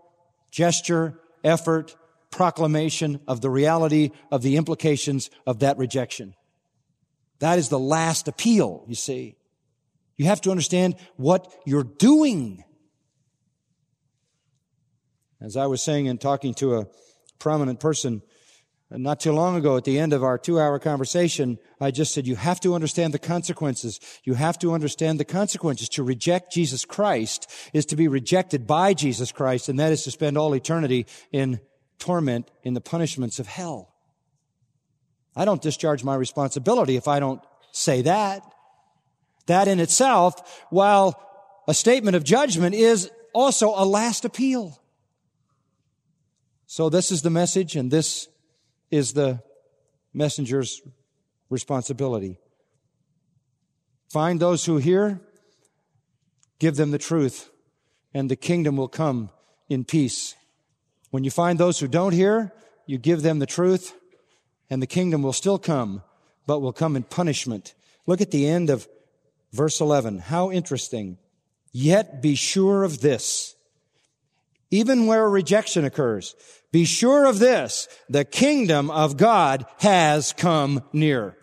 gesture, 0.52 1.20
effort, 1.42 1.96
proclamation 2.34 3.20
of 3.28 3.40
the 3.40 3.48
reality 3.48 4.10
of 4.30 4.42
the 4.42 4.56
implications 4.56 5.30
of 5.46 5.60
that 5.60 5.78
rejection. 5.78 6.34
That 7.38 7.58
is 7.58 7.68
the 7.68 7.78
last 7.78 8.26
appeal, 8.26 8.84
you 8.88 8.96
see. 8.96 9.36
You 10.16 10.26
have 10.26 10.40
to 10.42 10.50
understand 10.50 10.96
what 11.16 11.52
you're 11.64 11.84
doing. 11.84 12.64
As 15.40 15.56
I 15.56 15.66
was 15.66 15.82
saying 15.82 16.06
in 16.06 16.18
talking 16.18 16.54
to 16.54 16.76
a 16.76 16.86
prominent 17.38 17.78
person 17.80 18.22
uh, 18.90 18.98
not 18.98 19.20
too 19.20 19.32
long 19.32 19.56
ago 19.56 19.76
at 19.76 19.84
the 19.84 19.98
end 19.98 20.12
of 20.12 20.24
our 20.24 20.38
two 20.38 20.58
hour 20.58 20.78
conversation, 20.78 21.58
I 21.80 21.90
just 21.90 22.14
said, 22.14 22.26
you 22.26 22.36
have 22.36 22.60
to 22.60 22.74
understand 22.74 23.14
the 23.14 23.18
consequences. 23.18 24.00
You 24.24 24.34
have 24.34 24.58
to 24.60 24.72
understand 24.72 25.20
the 25.20 25.24
consequences. 25.24 25.88
To 25.90 26.02
reject 26.02 26.52
Jesus 26.52 26.84
Christ 26.84 27.50
is 27.72 27.86
to 27.86 27.96
be 27.96 28.08
rejected 28.08 28.66
by 28.66 28.94
Jesus 28.94 29.32
Christ, 29.32 29.68
and 29.68 29.78
that 29.78 29.92
is 29.92 30.02
to 30.04 30.10
spend 30.10 30.36
all 30.36 30.54
eternity 30.54 31.06
in 31.30 31.60
torment 31.98 32.50
in 32.62 32.74
the 32.74 32.80
punishments 32.80 33.38
of 33.38 33.46
hell. 33.46 33.94
I 35.36 35.44
don't 35.44 35.62
discharge 35.62 36.04
my 36.04 36.14
responsibility 36.14 36.96
if 36.96 37.08
I 37.08 37.20
don't 37.20 37.40
say 37.72 38.02
that. 38.02 38.42
That 39.46 39.68
in 39.68 39.80
itself, 39.80 40.64
while 40.70 41.20
a 41.66 41.74
statement 41.74 42.16
of 42.16 42.24
judgment 42.24 42.74
is 42.74 43.10
also 43.32 43.70
a 43.74 43.84
last 43.84 44.24
appeal. 44.24 44.80
So 46.66 46.88
this 46.88 47.10
is 47.10 47.22
the 47.22 47.30
message 47.30 47.76
and 47.76 47.90
this 47.90 48.28
is 48.90 49.12
the 49.12 49.42
messenger's 50.12 50.80
responsibility. 51.50 52.38
Find 54.10 54.38
those 54.38 54.64
who 54.64 54.76
hear, 54.76 55.20
give 56.58 56.76
them 56.76 56.90
the 56.90 56.98
truth, 56.98 57.50
and 58.12 58.30
the 58.30 58.36
kingdom 58.36 58.76
will 58.76 58.88
come 58.88 59.30
in 59.68 59.84
peace. 59.84 60.36
When 61.14 61.22
you 61.22 61.30
find 61.30 61.60
those 61.60 61.78
who 61.78 61.86
don't 61.86 62.12
hear, 62.12 62.52
you 62.86 62.98
give 62.98 63.22
them 63.22 63.38
the 63.38 63.46
truth, 63.46 63.94
and 64.68 64.82
the 64.82 64.86
kingdom 64.88 65.22
will 65.22 65.32
still 65.32 65.60
come, 65.60 66.02
but 66.44 66.58
will 66.58 66.72
come 66.72 66.96
in 66.96 67.04
punishment. 67.04 67.72
Look 68.04 68.20
at 68.20 68.32
the 68.32 68.48
end 68.48 68.68
of 68.68 68.88
verse 69.52 69.80
11. 69.80 70.18
How 70.18 70.50
interesting. 70.50 71.18
Yet 71.70 72.20
be 72.20 72.34
sure 72.34 72.82
of 72.82 73.00
this. 73.00 73.54
Even 74.72 75.06
where 75.06 75.30
rejection 75.30 75.84
occurs, 75.84 76.34
be 76.72 76.84
sure 76.84 77.26
of 77.26 77.38
this, 77.38 77.86
the 78.08 78.24
kingdom 78.24 78.90
of 78.90 79.16
God 79.16 79.66
has 79.78 80.32
come 80.32 80.82
near. 80.92 81.36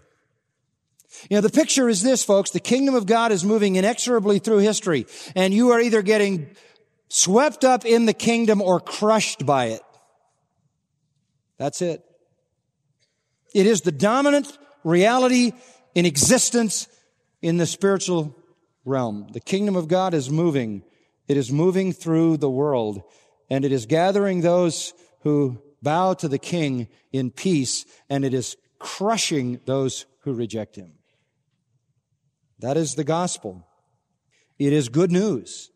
You 1.29 1.37
know, 1.37 1.41
the 1.41 1.49
picture 1.49 1.87
is 1.87 2.03
this, 2.03 2.25
folks. 2.25 2.51
The 2.51 2.59
kingdom 2.59 2.93
of 2.93 3.05
God 3.05 3.31
is 3.31 3.45
moving 3.45 3.77
inexorably 3.77 4.39
through 4.39 4.57
history, 4.57 5.05
and 5.33 5.53
you 5.53 5.69
are 5.69 5.79
either 5.79 6.01
getting 6.01 6.49
swept 7.13 7.65
up 7.65 7.85
in 7.85 8.05
the 8.05 8.13
kingdom 8.13 8.61
or 8.61 8.79
crushed 8.79 9.45
by 9.45 9.65
it. 9.65 9.81
That's 11.57 11.81
it. 11.81 12.01
It 13.53 13.67
is 13.67 13.81
the 13.81 13.91
dominant 13.91 14.57
reality 14.85 15.51
in 15.93 16.05
existence 16.05 16.87
in 17.41 17.57
the 17.57 17.65
spiritual 17.65 18.37
realm. 18.85 19.27
The 19.33 19.41
kingdom 19.41 19.75
of 19.75 19.89
God 19.89 20.13
is 20.13 20.29
moving. 20.29 20.83
It 21.27 21.35
is 21.35 21.51
moving 21.51 21.91
through 21.91 22.37
the 22.37 22.49
world, 22.49 23.03
and 23.49 23.65
it 23.65 23.73
is 23.73 23.85
gathering 23.85 24.39
those 24.39 24.93
who 25.23 25.61
bow 25.81 26.13
to 26.13 26.29
the 26.29 26.39
king 26.39 26.87
in 27.11 27.29
peace, 27.29 27.85
and 28.09 28.23
it 28.23 28.33
is 28.33 28.55
crushing 28.79 29.59
those 29.65 30.05
who 30.21 30.33
reject 30.33 30.77
him. 30.77 30.93
That 32.59 32.77
is 32.77 32.95
the 32.95 33.03
gospel. 33.03 33.67
It 34.57 34.71
is 34.71 34.87
good 34.87 35.11
news, 35.11 35.70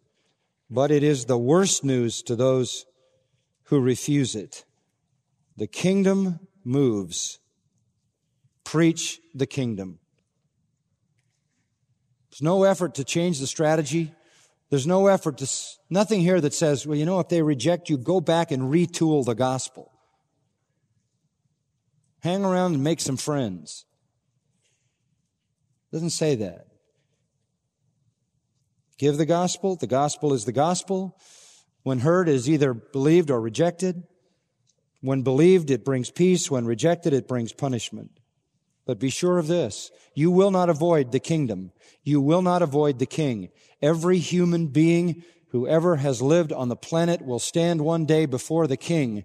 but 0.70 0.91
it 0.91 1.03
is 1.03 1.26
the 1.26 1.38
worst 1.38 1.84
news 1.84 2.22
to 2.24 2.36
those 2.36 2.86
who 3.66 3.80
refuse 3.80 4.36
it. 4.36 4.66
The 5.57 5.68
kingdom 5.68 6.39
moves. 6.63 7.39
Preach 8.63 9.20
the 9.34 9.45
kingdom. 9.45 9.99
There's 12.32 12.41
no 12.41 12.63
effort 12.63 12.95
to 12.95 13.03
change 13.03 13.39
the 13.39 13.47
strategy. 13.47 14.13
There's 14.70 14.88
no 14.88 15.07
effort 15.07 15.38
to, 15.38 15.49
nothing 15.89 16.22
here 16.22 16.41
that 16.41 16.53
says, 16.53 16.86
well, 16.86 16.97
you 16.97 17.05
know, 17.05 17.20
if 17.20 17.30
they 17.30 17.41
reject 17.41 17.89
you, 17.89 17.97
go 17.97 18.20
back 18.20 18.51
and 18.51 18.63
retool 18.63 19.24
the 19.24 19.36
gospel. 19.36 19.91
Hang 22.20 22.43
around 22.43 22.74
and 22.74 22.84
make 22.84 22.99
some 22.99 23.18
friends. 23.18 23.86
Doesn't 25.93 26.09
say 26.09 26.36
that. 26.36 26.68
Give 28.98 29.18
the 29.18 29.26
gospel. 29.26 29.76
The 29.76 29.88
gospel 29.88 30.34
is 30.34 30.46
the 30.46 30.52
gospel. 30.52 31.18
When 31.84 32.00
heard, 32.00 32.30
is 32.30 32.50
either 32.50 32.74
believed 32.74 33.30
or 33.30 33.41
rejected. 33.41 34.04
When 35.02 35.22
believed, 35.22 35.70
it 35.70 35.86
brings 35.86 36.10
peace. 36.10 36.50
When 36.50 36.66
rejected, 36.66 37.14
it 37.14 37.28
brings 37.28 37.54
punishment. 37.54 38.20
But 38.86 39.00
be 39.00 39.10
sure 39.10 39.38
of 39.38 39.48
this. 39.48 39.91
You 40.14 40.32
will 40.32 40.52
not 40.52 40.70
avoid 40.70 41.12
the 41.12 41.20
kingdom. 41.20 41.72
You 42.04 42.22
will 42.22 42.41
not 42.41 42.62
avoid 42.62 43.00
the 43.00 43.06
king. 43.06 43.50
Every 43.82 44.20
human 44.20 44.68
being 44.68 45.24
who 45.50 45.68
ever 45.68 45.98
has 45.98 46.22
lived 46.22 46.54
on 46.54 46.70
the 46.70 46.76
planet 46.76 47.22
will 47.22 47.39
stand 47.39 47.82
one 47.82 48.06
day 48.06 48.26
before 48.26 48.68
the 48.68 48.78
king. 48.78 49.24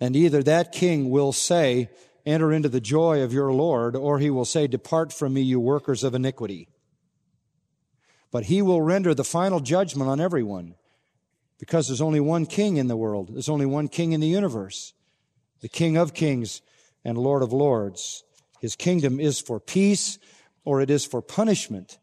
And 0.00 0.16
either 0.16 0.42
that 0.42 0.72
king 0.72 1.10
will 1.10 1.32
say, 1.32 1.90
enter 2.26 2.52
into 2.52 2.68
the 2.68 2.80
joy 2.80 3.22
of 3.22 3.32
your 3.32 3.52
Lord, 3.52 3.96
or 3.96 4.18
he 4.18 4.30
will 4.30 4.44
say, 4.44 4.66
depart 4.66 5.12
from 5.12 5.34
me, 5.34 5.42
you 5.42 5.60
workers 5.60 6.04
of 6.04 6.14
iniquity. 6.14 6.68
But 8.34 8.46
he 8.46 8.62
will 8.62 8.82
render 8.82 9.14
the 9.14 9.22
final 9.22 9.60
judgment 9.60 10.10
on 10.10 10.20
everyone 10.20 10.74
because 11.60 11.86
there's 11.86 12.00
only 12.00 12.18
one 12.18 12.46
king 12.46 12.78
in 12.78 12.88
the 12.88 12.96
world. 12.96 13.32
There's 13.32 13.48
only 13.48 13.64
one 13.64 13.86
king 13.86 14.10
in 14.10 14.18
the 14.18 14.26
universe 14.26 14.92
the 15.60 15.68
King 15.68 15.96
of 15.96 16.14
kings 16.14 16.60
and 17.04 17.16
Lord 17.16 17.44
of 17.44 17.52
lords. 17.52 18.24
His 18.60 18.74
kingdom 18.74 19.20
is 19.20 19.40
for 19.40 19.60
peace 19.60 20.18
or 20.64 20.80
it 20.80 20.90
is 20.90 21.04
for 21.04 21.22
punishment. 21.22 22.00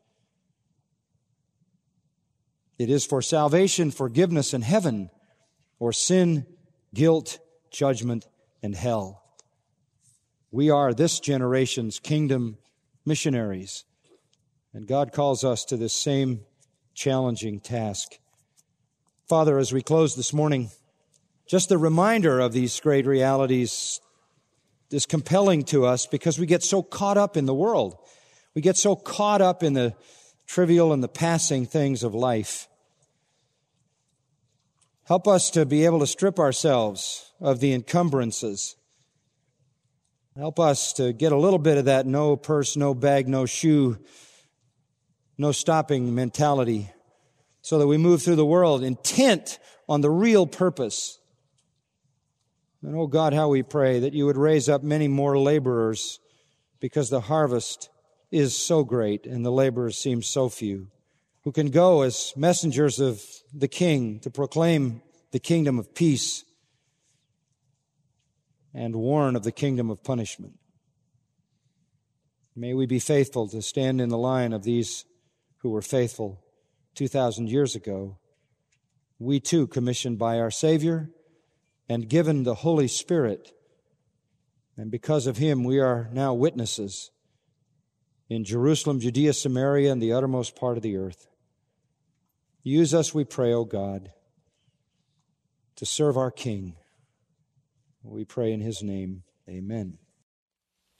It 2.80 2.90
is 2.90 3.06
for 3.06 3.22
salvation, 3.22 3.92
forgiveness, 3.92 4.54
and 4.54 4.64
heaven, 4.64 5.10
or 5.80 5.92
sin, 5.92 6.46
guilt, 6.94 7.40
judgment, 7.72 8.26
and 8.64 8.74
hell. 8.74 9.22
We 10.50 10.70
are 10.70 10.94
this 10.94 11.20
generation's 11.20 12.00
kingdom 12.00 12.58
missionaries, 13.06 13.84
and 14.74 14.88
God 14.88 15.12
calls 15.12 15.44
us 15.44 15.66
to 15.66 15.78
this 15.78 15.94
same 15.94 16.42
challenging 16.94 17.60
task. 17.60 18.20
Father, 19.28 19.58
as 19.58 19.72
we 19.74 19.82
close 19.82 20.16
this 20.16 20.34
morning, 20.34 20.70
just 21.48 21.72
a 21.72 21.78
reminder 21.78 22.40
of 22.40 22.54
these 22.54 22.80
great 22.80 23.06
realities 23.06 24.00
is 24.90 25.06
compelling 25.06 25.64
to 25.64 25.86
us 25.86 26.06
because 26.06 26.38
we 26.38 26.46
get 26.46 26.64
so 26.64 26.84
caught 26.84 27.18
up 27.18 27.38
in 27.38 27.46
the 27.46 27.54
world. 27.54 27.98
We 28.54 28.62
get 28.62 28.78
so 28.78 28.96
caught 28.96 29.42
up 29.42 29.64
in 29.64 29.74
the 29.74 29.96
trivial 30.48 30.92
and 30.92 31.02
the 31.02 31.08
passing 31.08 31.66
things 31.66 32.04
of 32.04 32.14
life. 32.14 32.68
Help 35.06 35.28
us 35.28 35.50
to 35.52 35.66
be 35.66 35.86
able 35.86 36.00
to 36.00 36.08
strip 36.08 36.40
ourselves 36.40 37.32
of 37.40 37.60
the 37.60 37.74
encumbrances. 37.74 38.76
Help 40.38 40.60
us 40.60 40.94
to 40.94 41.12
get 41.12 41.32
a 41.32 41.38
little 41.38 41.60
bit 41.60 41.78
of 41.78 41.86
that 41.86 42.06
no 42.06 42.38
purse, 42.38 42.78
no 42.78 42.94
bag, 42.94 43.28
no 43.28 43.46
shoe, 43.46 43.98
no 45.38 45.52
stopping 45.52 46.14
mentality 46.14 46.92
so 47.62 47.80
that 47.80 47.88
we 47.88 47.98
move 47.98 48.22
through 48.22 48.36
the 48.36 48.46
world 48.46 48.84
intent 48.84 49.60
on 49.88 50.02
the 50.02 50.10
real 50.10 50.46
purpose 50.48 51.20
and 52.84 52.96
oh 52.96 53.08
God, 53.08 53.34
how 53.34 53.50
we 53.50 53.62
pray 53.62 54.00
that 54.00 54.14
you 54.14 54.26
would 54.26 54.38
raise 54.38 54.68
up 54.68 54.82
many 54.82 55.08
more 55.08 55.38
laborers 55.38 56.20
because 56.80 57.10
the 57.10 57.22
harvest 57.22 57.90
is 58.32 58.58
so 58.58 58.84
great 58.84 59.28
and 59.28 59.46
the 59.46 59.52
laborers 59.52 59.98
seem 59.98 60.24
so 60.24 60.50
few 60.50 60.88
who 61.44 61.52
can 61.52 61.70
go 61.70 62.02
as 62.02 62.34
messengers 62.36 63.00
of 63.00 63.22
the 63.54 63.68
King 63.68 64.20
to 64.22 64.30
proclaim 64.30 65.02
the 65.32 65.40
kingdom 65.40 65.78
of 65.78 65.94
peace 65.94 66.44
and 68.74 68.96
warn 68.96 69.36
of 69.36 69.44
the 69.44 69.52
kingdom 69.52 69.90
of 69.90 70.04
punishment. 70.04 70.54
May 72.56 72.74
we 72.74 72.86
be 72.86 73.00
faithful 73.00 73.48
to 73.50 73.62
stand 73.62 74.02
in 74.02 74.10
the 74.10 74.18
line 74.18 74.54
of 74.54 74.64
these 74.64 75.06
who 75.62 75.70
were 75.70 75.82
faithful 75.82 76.44
2,000 76.96 77.50
years 77.50 77.76
ago. 77.76 78.18
We 79.20 79.40
too, 79.40 79.68
commissioned 79.68 80.18
by 80.18 80.40
our 80.40 80.52
Savior, 80.52 81.12
and 81.88 82.10
given 82.10 82.44
the 82.44 82.56
Holy 82.56 82.88
Spirit. 82.88 83.52
And 84.76 84.90
because 84.90 85.28
of 85.28 85.38
him, 85.38 85.64
we 85.64 85.80
are 85.80 86.10
now 86.12 86.34
witnesses 86.34 87.12
in 88.30 88.44
Jerusalem, 88.44 89.00
Judea, 89.00 89.34
Samaria, 89.34 89.92
and 89.92 90.02
the 90.02 90.14
uttermost 90.14 90.56
part 90.56 90.78
of 90.78 90.84
the 90.84 90.98
earth. 90.98 91.28
Use 92.64 92.94
us, 92.94 93.14
we 93.14 93.24
pray, 93.24 93.54
O 93.54 93.66
God, 93.66 94.12
to 95.76 95.86
serve 95.86 96.18
our 96.18 96.32
King. 96.32 96.76
We 98.04 98.26
pray 98.26 98.54
in 98.54 98.62
his 98.62 98.82
name. 98.82 99.24
Amen. 99.50 99.98